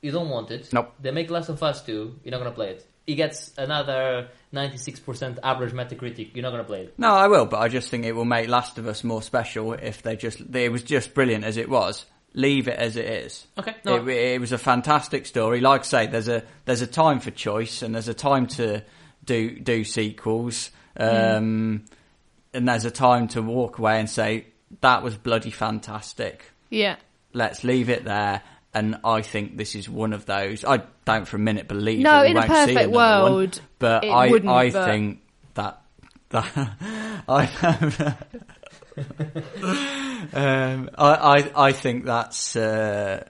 [0.00, 0.72] You don't want it.
[0.72, 0.94] Nope.
[1.00, 2.86] They make Last of Us 2, You're not gonna play it.
[3.06, 6.30] It gets another ninety-six percent average Metacritic.
[6.34, 6.94] You're not gonna play it.
[6.98, 9.74] No, I will, but I just think it will make Last of Us more special
[9.74, 10.40] if they just.
[10.54, 12.04] It was just brilliant as it was.
[12.38, 13.46] Leave it as it is.
[13.58, 13.74] Okay.
[13.84, 13.96] No.
[14.06, 15.60] It, it was a fantastic story.
[15.60, 18.82] Like I say, there's a there's a time for choice and there's a time to
[19.24, 21.84] do do sequels, um,
[22.52, 24.46] and there's a time to walk away and say
[24.82, 26.44] that was bloody fantastic.
[26.68, 26.96] Yeah.
[27.32, 28.42] Let's leave it there.
[28.74, 30.62] And I think this is one of those.
[30.62, 32.00] I don't for a minute believe.
[32.00, 34.70] No, that we in a won't see perfect another one, world, but it I I
[34.70, 35.22] but- think
[35.54, 35.80] that
[36.28, 38.14] that I.
[40.32, 41.14] um, I,
[41.54, 43.26] I I think that's uh,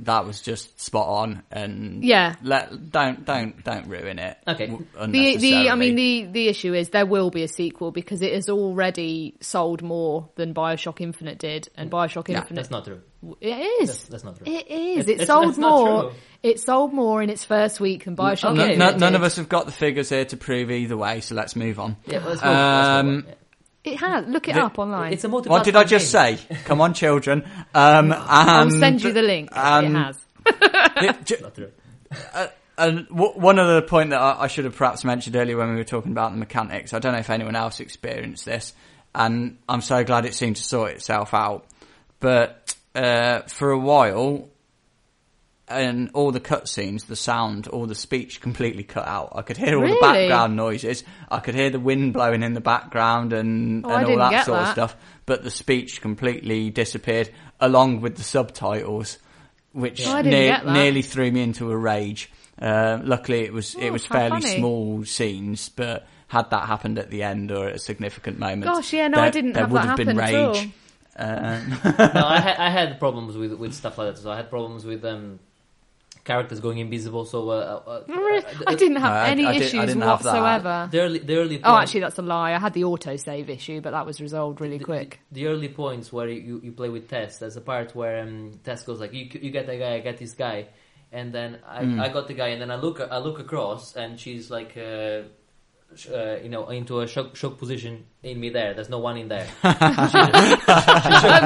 [0.00, 2.34] that was just spot on, and Yeah.
[2.42, 4.36] let don't don't don't ruin it.
[4.46, 4.66] Okay.
[4.66, 5.78] w- The the I unnecessarily.
[5.92, 9.82] mean the the issue is there will be a sequel because it has already sold
[9.82, 13.00] more than BioShock Infinite did, and BioShock Yeah, Infinite That's not true.
[13.40, 14.46] it That's, that's not true.
[14.52, 15.00] It is.
[15.00, 16.02] It's- It it's- sold that's not more.
[16.04, 16.12] true.
[16.42, 18.72] It sold more in its first week than BioShock Okay.
[18.74, 19.00] Infinite No- did.
[19.00, 21.80] none of us have got the figures here to prove either way, so let's move
[21.80, 21.96] on.
[22.06, 22.28] Yeah, let's move.
[22.28, 23.24] let's move Um, on.
[23.28, 23.34] Yeah.
[23.86, 24.26] It has.
[24.26, 25.12] Look it The- up online.
[25.12, 25.48] It's a multi.
[25.48, 26.38] What did I just say?
[26.64, 27.44] Come on, children.
[27.74, 29.56] Um, I'll send you the link.
[29.56, 30.18] um, it has.
[30.44, 35.56] the- j- And w- one other point that I, I should have perhaps mentioned earlier
[35.56, 38.74] when we were talking about the mechanics, I don't know if anyone else experienced this,
[39.14, 41.64] and I'm so glad it seemed to sort itself out.
[42.20, 44.48] But uh, for a while,
[45.68, 49.32] and all the cutscenes, the sound, all the speech completely cut out.
[49.34, 51.02] I could hear all the background noises.
[51.30, 54.46] I could hear the wind blowing in the background and, Oh, and all didn't that
[54.46, 54.96] sort of stuff.
[55.26, 59.18] But the speech completely disappeared along with the subtitles,
[59.72, 60.72] which Oh, I didn't near- get that.
[60.72, 62.30] nearly threw me into a rage.
[62.62, 64.58] Uh, luckily, it was it Oh, was fairly funny.
[64.58, 68.92] small scenes, but had that happened at the end or at a significant moment, Gosh,
[68.92, 70.52] yeah, no, I didn't there have would that have been happen at all.
[70.54, 70.68] rage.
[71.18, 71.70] Um,
[72.14, 74.22] no, I had I had problems with with stuff like that.
[74.22, 75.38] So I had problems with um
[76.26, 77.24] characters going invisible.
[77.24, 77.54] So uh,
[77.86, 78.44] uh, Really?
[78.44, 80.32] uh, I didn't have No, I- any I I issues didn't have that.
[80.34, 80.88] whatsoever.
[80.92, 81.60] The early, the early.
[81.64, 82.52] Oh, actually, that's a lie.
[82.52, 85.20] I had the autosave issue, but that was resolved really the- quick.
[85.32, 88.52] The, the early points where you, you play with Tess, there's a part where um,
[88.64, 90.66] Tess goes like, "You you get that guy, I get this guy,"
[91.12, 92.00] and then I, Mm.
[92.00, 95.22] I got the guy, and then I look I look across, and she's like, uh,
[95.22, 95.45] sh-
[96.12, 98.74] uh, you know, into a shock shock position in midair.
[98.74, 99.46] There's no one in there.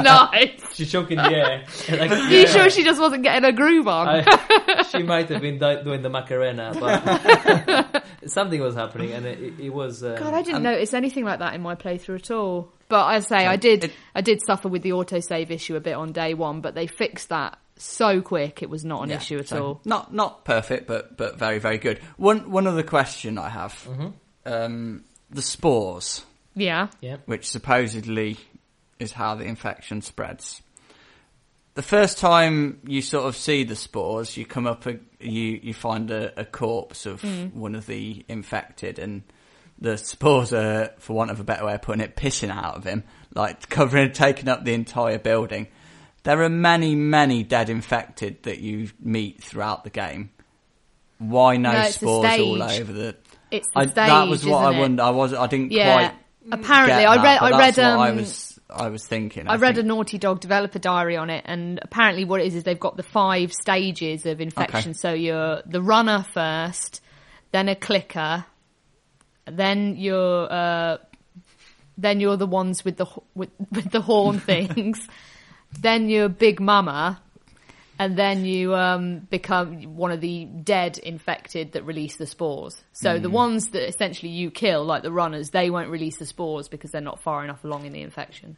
[0.03, 0.75] nice.
[0.75, 1.63] She's shocked in the air.
[1.89, 4.07] Like, Are you sure she just wasn't getting a groove on?
[4.07, 9.59] I, she might have been di- doing the Macarena, but something was happening, and it,
[9.59, 10.03] it was.
[10.03, 12.71] Um, God, I didn't Um, notice anything like that in my playthrough at all.
[12.89, 13.85] But I say I did.
[13.85, 16.87] it- I did suffer with the autosave issue a bit on day one, but they
[16.87, 18.61] fixed that so quick.
[18.61, 19.81] It was not an yeah, issue at so all.
[19.85, 21.99] Not not perfect, but but very very good.
[22.17, 24.07] One one other question I have: Mm-hmm.
[24.45, 26.23] Um, the spores,
[26.55, 26.87] Yeah.
[27.01, 27.17] yeah.
[27.25, 28.37] which supposedly
[28.99, 30.61] is how the infection spreads.
[31.73, 35.73] The first time you sort of see the spores, you come up, a, you you
[35.73, 37.23] find a, a corpse of
[37.55, 39.23] one of the infected, and
[39.79, 42.83] the spores are, for want of a better way of putting it, pissing out of
[42.83, 45.67] him, like covering, taking up the entire building.
[46.23, 50.29] There are many, many dead infected that you meet throughout the game.
[51.19, 52.81] Why no, No, it's the spores all stage.
[52.81, 53.15] over the?
[53.51, 54.79] It's the I, stage, that was what I it?
[54.79, 55.03] wondered.
[55.03, 55.93] I was, I didn't Yeah.
[55.93, 56.17] quite.
[56.51, 57.39] Apparently, I read.
[57.39, 57.79] but I read.
[57.79, 58.59] Um, I was.
[58.69, 59.47] I was thinking.
[59.47, 59.83] I read a.
[59.83, 63.03] Naughty Dog developer diary on it, and apparently, what it is is they've got the
[63.03, 64.91] five stages of infection.
[64.91, 64.93] Okay.
[64.93, 67.01] So you're the runner first,
[67.51, 68.45] then a clicker,
[69.45, 70.97] then you're uh,
[71.97, 75.07] then you're the ones with the with, with the horn things,
[75.79, 77.21] then you're Big Mama,
[78.01, 82.81] and then you um, become one of the dead infected that release the spores.
[82.93, 83.21] So Hmm.
[83.21, 86.89] the ones that essentially you kill, like the runners, they won't release the spores because
[86.89, 88.57] they're not far enough along in the infection.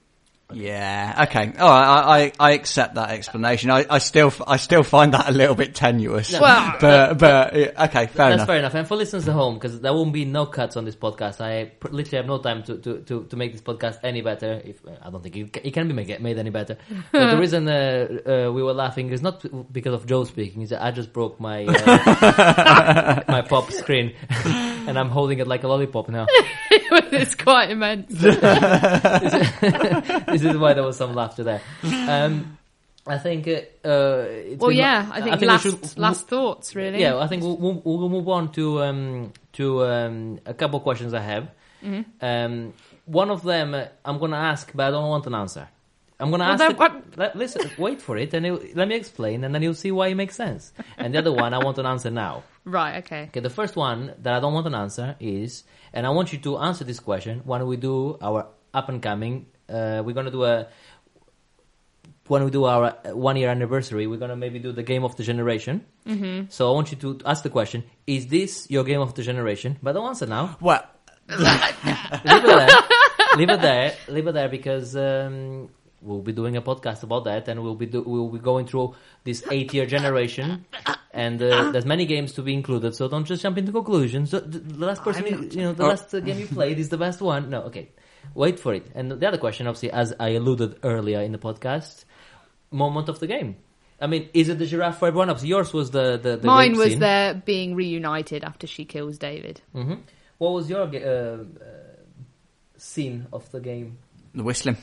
[0.52, 1.26] Yeah.
[1.28, 1.54] Okay.
[1.58, 1.86] All right.
[1.86, 3.72] I, I, I accept that explanation.
[3.72, 6.32] I, I still f- I still find that a little bit tenuous.
[6.40, 8.06] Well- but but yeah, okay.
[8.08, 8.48] Fair That's enough.
[8.48, 8.74] fair enough.
[8.76, 11.66] And for listeners at home, because there won't be no cuts on this podcast, I
[11.80, 14.62] pr- literally have no time to, to, to, to make this podcast any better.
[14.64, 16.78] If I don't think it, it can be made, made any better.
[17.12, 18.08] but the reason uh,
[18.48, 20.62] uh, we were laughing is not because of Joe speaking.
[20.62, 25.64] Is that I just broke my uh, my pop screen, and I'm holding it like
[25.64, 26.28] a lollipop now.
[27.12, 28.08] it's quite immense.
[28.10, 28.44] this
[30.44, 31.62] is why there was some laughter there.
[31.84, 32.58] Um,
[33.06, 33.48] I think.
[33.48, 37.00] Uh, uh, it's Well, yeah, I think, we last should- last thoughts really.
[37.02, 40.84] Yeah, I think we'll, we'll, we'll move on to um, to um, a couple of
[40.84, 41.50] questions I have.
[41.84, 42.02] Mm-hmm.
[42.22, 42.74] Um,
[43.06, 45.68] one of them uh, I'm going to ask, but I don't want an answer.
[46.24, 46.78] I'm going to Well, ask.
[46.78, 49.74] then the- let- listen, wait for it, and it, let me explain, and then you'll
[49.86, 50.72] see why it makes sense.
[50.98, 52.44] And the other one, I want an answer now.
[52.66, 53.04] Right.
[53.04, 53.24] Okay.
[53.30, 56.40] Okay, the first one that I don't want an answer is, and I want you
[56.48, 59.48] to answer this question when we do our up and coming.
[59.68, 60.68] Uh, we're gonna do a
[62.28, 64.08] when we do our one year anniversary.
[64.08, 65.84] We're gonna maybe do the game of the generation.
[66.08, 66.46] Mm-hmm.
[66.56, 69.78] So I want you to ask the question: Is this your game of the generation?
[69.84, 70.56] But don't answer now.
[70.62, 70.82] What?
[71.30, 72.70] leave it there.
[73.38, 73.94] leave it there.
[74.08, 75.70] Leave it there because um,
[76.04, 78.94] we'll be doing a podcast about that, and we'll be do- we'll be going through
[79.24, 80.66] this eight-year generation,
[81.12, 82.94] and uh, there's many games to be included.
[82.96, 84.32] So don't just jump into conclusions.
[84.32, 85.88] The, the the last person, you, you know, the Oh.
[85.94, 87.50] last uh, game you played is the best one.
[87.50, 87.90] No, okay,
[88.36, 88.86] wait for it.
[88.96, 92.06] And the other question, obviously, as I alluded earlier in the podcast,
[92.72, 93.56] moment of the game.
[94.02, 95.44] I mean, is it the giraffe for everyone else?
[95.46, 97.00] Yours was the the, the Mine was scene.
[97.00, 99.62] there being reunited after she kills David.
[99.72, 99.96] hmm
[100.40, 101.44] What was your uh, uh,
[102.78, 103.98] scene of the game?
[104.36, 104.78] the whistling.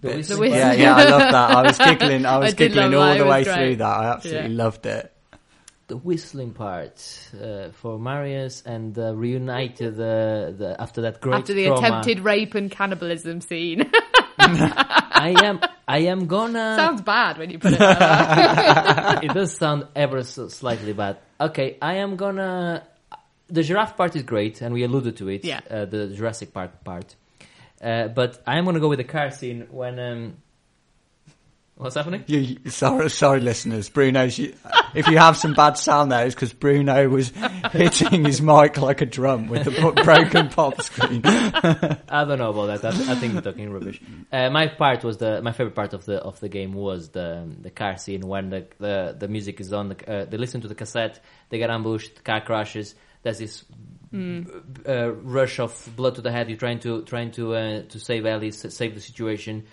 [0.00, 0.28] The bits.
[0.28, 1.50] whistling Yeah, yeah, I love that.
[1.56, 2.26] I was giggling.
[2.26, 3.56] I was I giggling all the way was great.
[3.56, 3.86] through that.
[3.86, 4.62] I absolutely Yeah.
[4.64, 5.10] loved it.
[5.86, 6.96] the whistling part
[7.42, 11.80] uh, for Marius and uh, reunited the, the after that great after the trauma.
[11.86, 13.90] attempted rape and cannibalism scene.
[14.38, 16.74] I am I am gonna.
[16.76, 19.24] Sounds bad when you put it like that.
[19.28, 21.18] it does sound ever so slightly bad.
[21.40, 22.82] Okay, I am gonna.
[23.48, 25.44] The giraffe part is great, and we alluded to it.
[25.44, 25.60] Yeah.
[25.70, 27.14] Uh, the Jurassic Park part.
[27.84, 29.98] Uh, but I am gonna go with the car scene when.
[29.98, 30.36] Um,
[31.76, 32.24] what's happening?
[32.26, 33.88] You, you- sorry, sorry, listeners.
[33.90, 34.38] Bruno's.
[34.38, 34.54] You,
[34.94, 37.32] if you have some bad sound there, it's because Bruno was
[37.72, 41.20] hitting his mic like a drum with the bo- broken pop screen.
[41.24, 42.94] I don't know about that.
[42.94, 44.00] I, I think we're talking rubbish.
[44.32, 47.44] Uh, my part was the my favorite part of the of the game was the
[47.60, 49.88] the car scene when the the, the music is on.
[49.90, 51.20] The, uh, they listen to the cassette.
[51.50, 52.14] They get ambushed.
[52.16, 52.94] The car crashes.
[53.24, 53.64] There's this
[54.14, 56.48] uh, rush of blood to the head.
[56.48, 59.64] You're trying to trying to uh, to save Ellie, save the situation.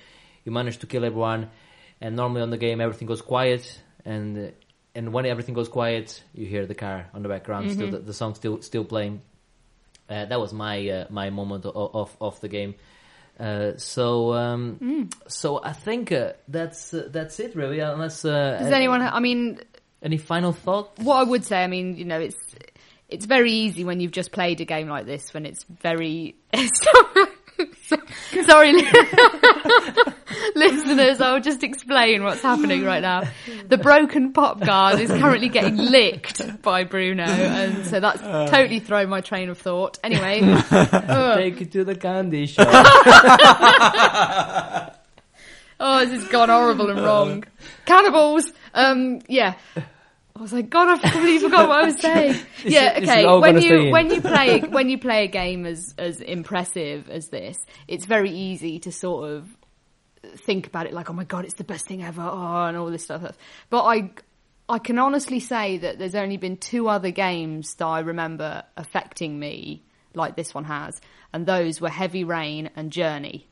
[0.44, 1.50] You manage to kill everyone,
[2.00, 3.82] and normally on the game everything goes quiet.
[4.06, 4.52] And uh,
[4.96, 7.72] and when everything goes quiet, you hear the car on the background.
[7.72, 9.22] Still, the, the song still still playing.
[10.10, 12.76] Uh, that was my uh, my moment of of, of the game.
[13.40, 17.80] Uh, so um, so I think uh, that's uh, that's it really.
[17.80, 19.02] Unless uh, Does anyone?
[19.02, 19.60] I mean,
[20.02, 21.00] any final thoughts?
[21.02, 22.36] what I would say, I mean, you know, it's
[23.12, 26.36] it's very easy when you've just played a game like this when it's very
[28.46, 28.74] sorry
[30.56, 33.24] listeners i'll just explain what's happening right now.
[33.68, 39.10] The broken pop guard is currently getting licked by bruno and so that's totally thrown
[39.10, 40.00] my train of thought.
[40.04, 40.40] Anyway.
[40.42, 42.68] Take it to the candy shop.
[45.80, 47.44] oh this has gone horrible and wrong.
[47.86, 48.52] Cannibals!
[48.74, 49.56] Um yeah
[50.36, 52.40] I was like, God, I completely forgot what I was saying.
[52.64, 53.26] yeah, okay.
[53.26, 57.58] When you when you play when you play a game as as impressive as this,
[57.88, 59.48] it's very easy to sort of
[60.38, 62.90] think about it like, oh my God, it's the best thing ever, oh, and all
[62.90, 63.38] this stuff.
[63.70, 64.12] But I
[64.70, 69.38] I can honestly say that there's only been two other games that I remember affecting
[69.38, 69.84] me
[70.14, 71.00] like this one has,
[71.34, 73.48] and those were Heavy Rain and Journey.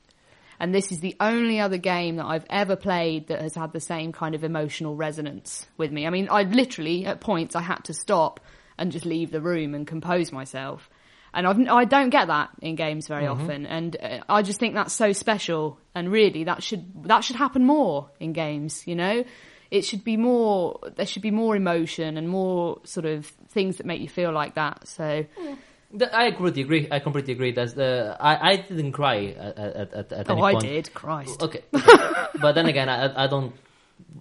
[0.60, 3.80] And this is the only other game that I've ever played that has had the
[3.80, 6.06] same kind of emotional resonance with me.
[6.06, 8.41] I mean, I literally, at points, I had to stop
[8.77, 10.90] and just leave the room and compose myself.
[11.34, 13.65] And I've, I don't get that in games very often.
[13.68, 15.80] And uh, I just think that's so special.
[15.95, 19.23] And really, that should, that should happen more in games, you know?
[19.69, 23.86] It should be more, there should be more emotion and more sort of things that
[23.86, 24.88] make you feel like that.
[24.88, 25.57] So, The-
[26.14, 26.88] I completely agree.
[26.91, 27.52] I completely agree.
[27.52, 30.66] That's the I, I didn't cry at at, at, at any oh, I point.
[30.66, 31.41] did, Christ.
[31.41, 32.26] Okay, okay.
[32.40, 33.56] but then again, I, I don't.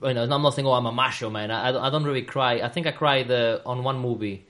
[0.03, 1.51] You know, I'm not saying oh I'm a macho man.
[1.51, 2.61] I, I don't- really cry.
[2.61, 4.47] I think I cried uh, on one movie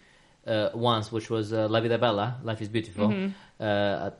[0.46, 3.30] uh, once, which was uh, La Vida Bella, Life is Beautiful.
[3.60, 4.10] Uh,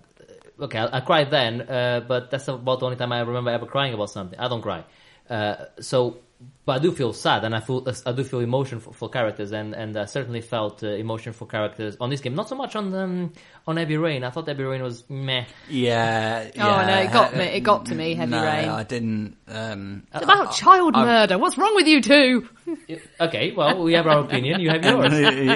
[0.60, 3.66] okay, I, I cried then, uh, but that's about the only time I remember ever
[3.66, 4.38] crying about something.
[4.38, 4.84] I don't cry.
[5.30, 6.18] Uh, so,
[6.64, 9.52] but I do feel sad, and I feel I do feel emotion for, for characters,
[9.52, 12.34] and and I certainly felt uh, emotion for characters on this game.
[12.34, 13.32] Not so much on um,
[13.66, 14.22] on Heavy Rain.
[14.22, 15.44] I thought Heavy Rain was meh.
[15.68, 16.50] Yeah.
[16.54, 16.66] yeah.
[16.66, 17.44] Oh no, it got me.
[17.44, 18.14] It got to me.
[18.14, 18.68] Heavy no, rain.
[18.68, 19.36] I didn't.
[19.48, 21.38] Um, It's about child I- murder.
[21.38, 22.48] What's wrong with you two?
[23.20, 24.60] Okay, well, we have our opinion.
[24.60, 25.12] You have yours.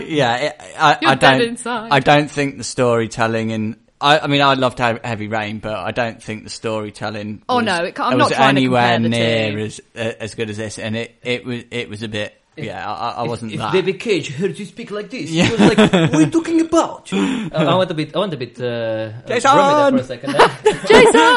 [0.08, 1.42] yeah, it, I, You're I don't.
[1.42, 1.88] inside.
[1.92, 3.76] I don't think the storytelling in.
[4.02, 7.42] I, I mean, I loved He- Heavy Rain, but I don't think the storytelling.
[7.48, 10.12] Oh, was, no, it ca- I'm was not trying to anywhere compare near as uh,
[10.20, 12.34] as good as this, and it it was it was a bit.
[12.54, 13.72] Yeah, I, I wasn't if that.
[13.72, 15.44] David Cage heard you speak like this, Yeah.
[15.46, 18.14] he was like, "What are you talking about?" Uh, I want a bit.
[18.14, 18.60] I want a bit.
[18.60, 19.56] Uh, Jason!
[19.56, 20.32] there for a second.
[20.32, 20.48] there.
[20.86, 21.36] Jason!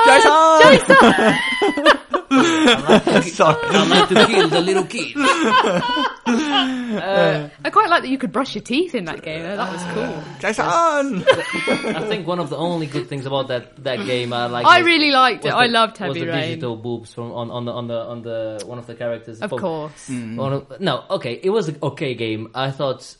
[0.61, 1.99] Jason!
[3.23, 3.57] Sorry.
[3.63, 5.13] I like to kill the little kid.
[6.27, 9.43] I quite like that you could brush your teeth in that game.
[9.43, 9.57] though.
[9.57, 10.23] That was cool.
[10.39, 10.65] Jason!
[11.95, 14.65] I think one of the only good things about that that game I like.
[14.65, 15.49] I was- really liked it.
[15.53, 16.41] was I the- loved was Heavy the Rain.
[16.49, 19.41] digital boobs from on, on the on the on the one of the characters.
[19.41, 20.09] Of Oh, course.
[20.09, 22.49] one of- no, okay, it was an okay game.
[22.55, 23.15] I thought.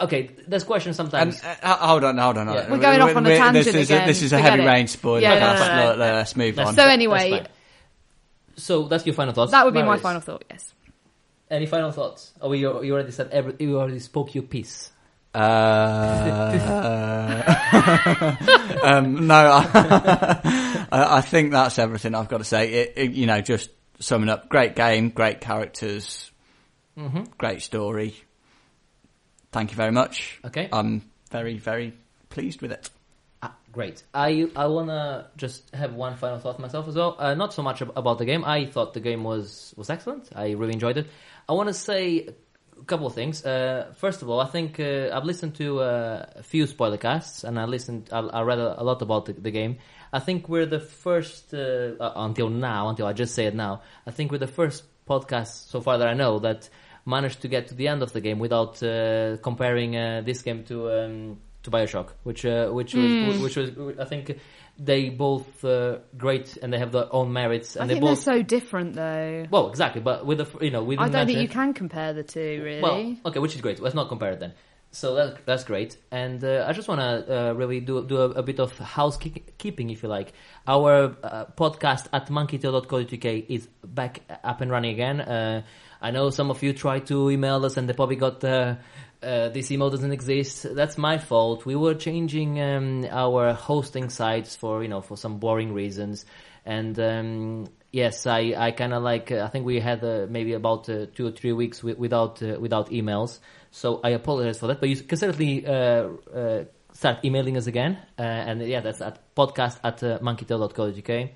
[0.00, 1.40] Okay, there's questions And, sometimes.
[1.44, 2.46] uh, hold on, hold on.
[2.48, 2.70] hold on.
[2.70, 4.02] We're going off on a tangent this is again.
[4.02, 4.66] A, this is a Forget heavy it.
[4.66, 5.20] rain spoiler.
[5.20, 5.60] Yeah, no, cast.
[5.60, 5.96] no, no.
[5.98, 6.74] Let- Let's move That's- on.
[6.76, 7.46] So anyway, fine.
[8.56, 9.52] So that's your final thoughts.
[9.52, 10.44] that would be my final thought.
[10.50, 10.72] Yes.
[11.50, 12.32] Any final thoughts?
[12.40, 13.54] Oh, you, you already said every.
[13.58, 14.90] You already spoke your piece.
[15.34, 15.38] Uh,
[18.82, 19.70] um, no, I,
[20.92, 22.72] I I think that's everything I've got to say.
[22.72, 26.30] It, it, you know, just summing up: great game, great characters,
[26.98, 27.24] Mm-hmm.
[27.38, 28.14] great story.
[29.50, 30.40] Thank you very much.
[30.44, 30.68] Okay.
[30.72, 31.94] I'm very, very
[32.30, 32.88] pleased with it.
[33.72, 34.02] Great.
[34.12, 37.16] I I wanna just have one final thought myself as well.
[37.18, 38.44] Uh, not so much ab- about the game.
[38.44, 40.28] I thought the game was was excellent.
[40.34, 41.06] I really enjoyed it.
[41.48, 42.28] I want to say
[42.78, 43.46] a couple of things.
[43.46, 47.44] Uh, first of all, I think uh, I've listened to uh, a few spoiler casts,
[47.44, 48.10] and I listened.
[48.12, 49.78] I, I read a, a lot about the, the game.
[50.12, 52.90] I think we're the first uh, uh, until now.
[52.90, 53.80] Until I just say it now.
[54.06, 56.68] I think we're the first podcast so far that I know that
[57.06, 58.80] managed to get to the end of the game without
[59.42, 59.92] comparing
[60.24, 64.38] this game to um, to Bioshock, which uh, which was which was I think
[64.78, 68.24] they both uh, great and they have their own merits and I they think both
[68.24, 69.46] they're so different, though.
[69.50, 72.22] well exactly, but with the you know with I don't think you can compare the
[72.24, 72.80] two, really.
[72.80, 73.80] well, okay, which is great.
[73.80, 74.54] Let's not compare it then.
[74.94, 78.30] So that, that's great, and uh, I just want to uh, really do do a,
[78.30, 80.34] a bit of housekeeping, if you like.
[80.66, 85.22] Our uh, podcast at monkeytail.co.uk is back up and running again.
[85.22, 85.62] Uh,
[86.02, 88.44] I know some of you tried to email us, and they probably got
[89.22, 90.66] uh, this email doesn't exist.
[90.74, 91.64] That's my fault.
[91.64, 96.26] We were changing um, our hosting sites for you know for some boring reasons,
[96.64, 99.30] and um, yes, I, I kind of like.
[99.30, 102.42] Uh, I think we had uh, maybe about uh, two or three weeks wi- without
[102.42, 103.38] uh, without emails.
[103.70, 104.80] So I apologize for that.
[104.80, 105.62] But you can certainly
[106.92, 111.30] start emailing us again, and yeah, that's at podcast at uh, monkeytail.co.uk.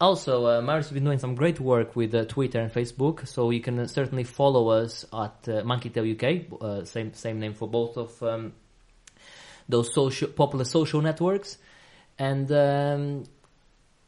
[0.00, 3.50] Also, uh, Marius has been doing some great work with uh, Twitter and Facebook, so
[3.50, 7.68] you can uh, certainly follow us at uh, Monkeytail UK, uh, same same name for
[7.68, 8.54] both of um,
[9.68, 11.58] those social popular social networks.
[12.18, 13.24] And um,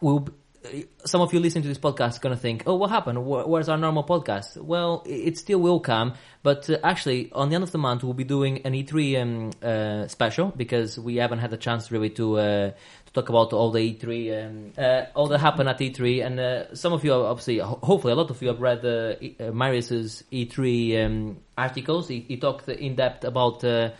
[0.00, 0.28] we'll
[0.64, 0.68] uh,
[1.04, 3.18] some of you listening to this podcast are going to think, oh, what happened?
[3.18, 4.56] Wh- Where's our normal podcast?
[4.56, 8.14] Well, it still will come, but uh, actually, on the end of the month, we'll
[8.14, 12.38] be doing an E3 um, uh, special because we haven't had a chance really to
[12.38, 12.70] uh,
[13.12, 16.92] talk about all the E3, um, uh, all that happened at E3, and uh, some
[16.92, 21.04] of you, obviously, hopefully, a lot of you have read uh, E- uh, Marius's E3
[21.04, 22.08] um, articles.
[22.08, 23.64] He, he talked in depth about.
[23.64, 23.90] Uh,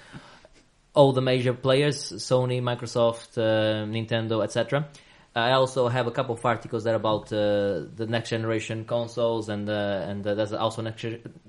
[0.94, 4.86] all the major players, Sony, Microsoft, uh, Nintendo, etc.
[5.34, 9.66] I also have a couple of articles there about uh, the next generation consoles, and
[9.70, 11.06] and there's also next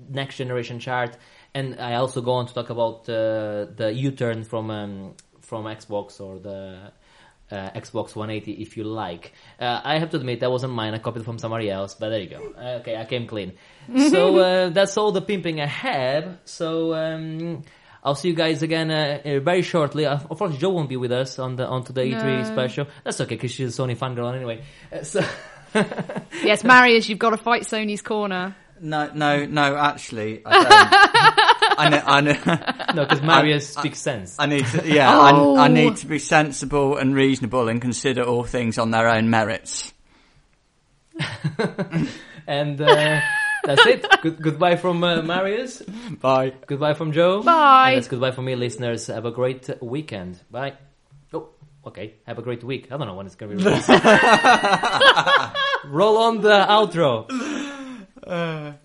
[0.08, 1.18] next generation chart.
[1.52, 6.38] And I also go on to talk about the U-turn from um, from Xbox or
[6.38, 6.90] the
[7.50, 9.32] uh, Xbox 180, if you like.
[9.60, 10.94] Uh, I have to admit that wasn't mine.
[10.94, 12.54] I copied from somebody else, but there you go.
[12.56, 13.52] Uh, okay, I came clean.
[14.10, 16.38] so uh, that's all the pimping I have.
[16.44, 16.94] So.
[16.94, 17.62] Um,
[18.06, 20.04] I'll see you guys again uh, very shortly.
[20.04, 22.86] Uh, of course, Joe won't be with us on the on the E3 special.
[23.02, 24.62] That's okay because she's a Sony fangirl anyway.
[24.92, 25.24] Uh, so
[26.42, 28.54] yes, Marius, you've got to fight Sony's corner.
[28.78, 29.76] No, no, no.
[29.76, 31.33] Actually, I don't.
[31.76, 34.36] I, ne- I, ne- no, because Marius speaks sense.
[34.38, 34.88] I need to.
[34.88, 35.56] Yeah, Oh.
[35.56, 39.30] I, I need to be sensible and reasonable and consider all things on their own
[39.30, 39.92] merits.
[42.46, 43.20] and uh,
[43.64, 44.06] that's it.
[44.22, 45.82] Good, goodbye from uh, Marius.
[46.20, 46.52] Bye.
[46.66, 47.42] Goodbye from Joe.
[47.42, 47.90] Bye.
[47.90, 49.06] And that's goodbye from me, listeners.
[49.08, 50.40] Have a great weekend.
[50.50, 50.74] Bye.
[51.32, 51.48] Oh,
[51.86, 52.14] okay.
[52.26, 52.88] Have a great week.
[52.90, 53.88] I don't know when it's gonna be released.
[55.86, 57.28] Roll on the outro.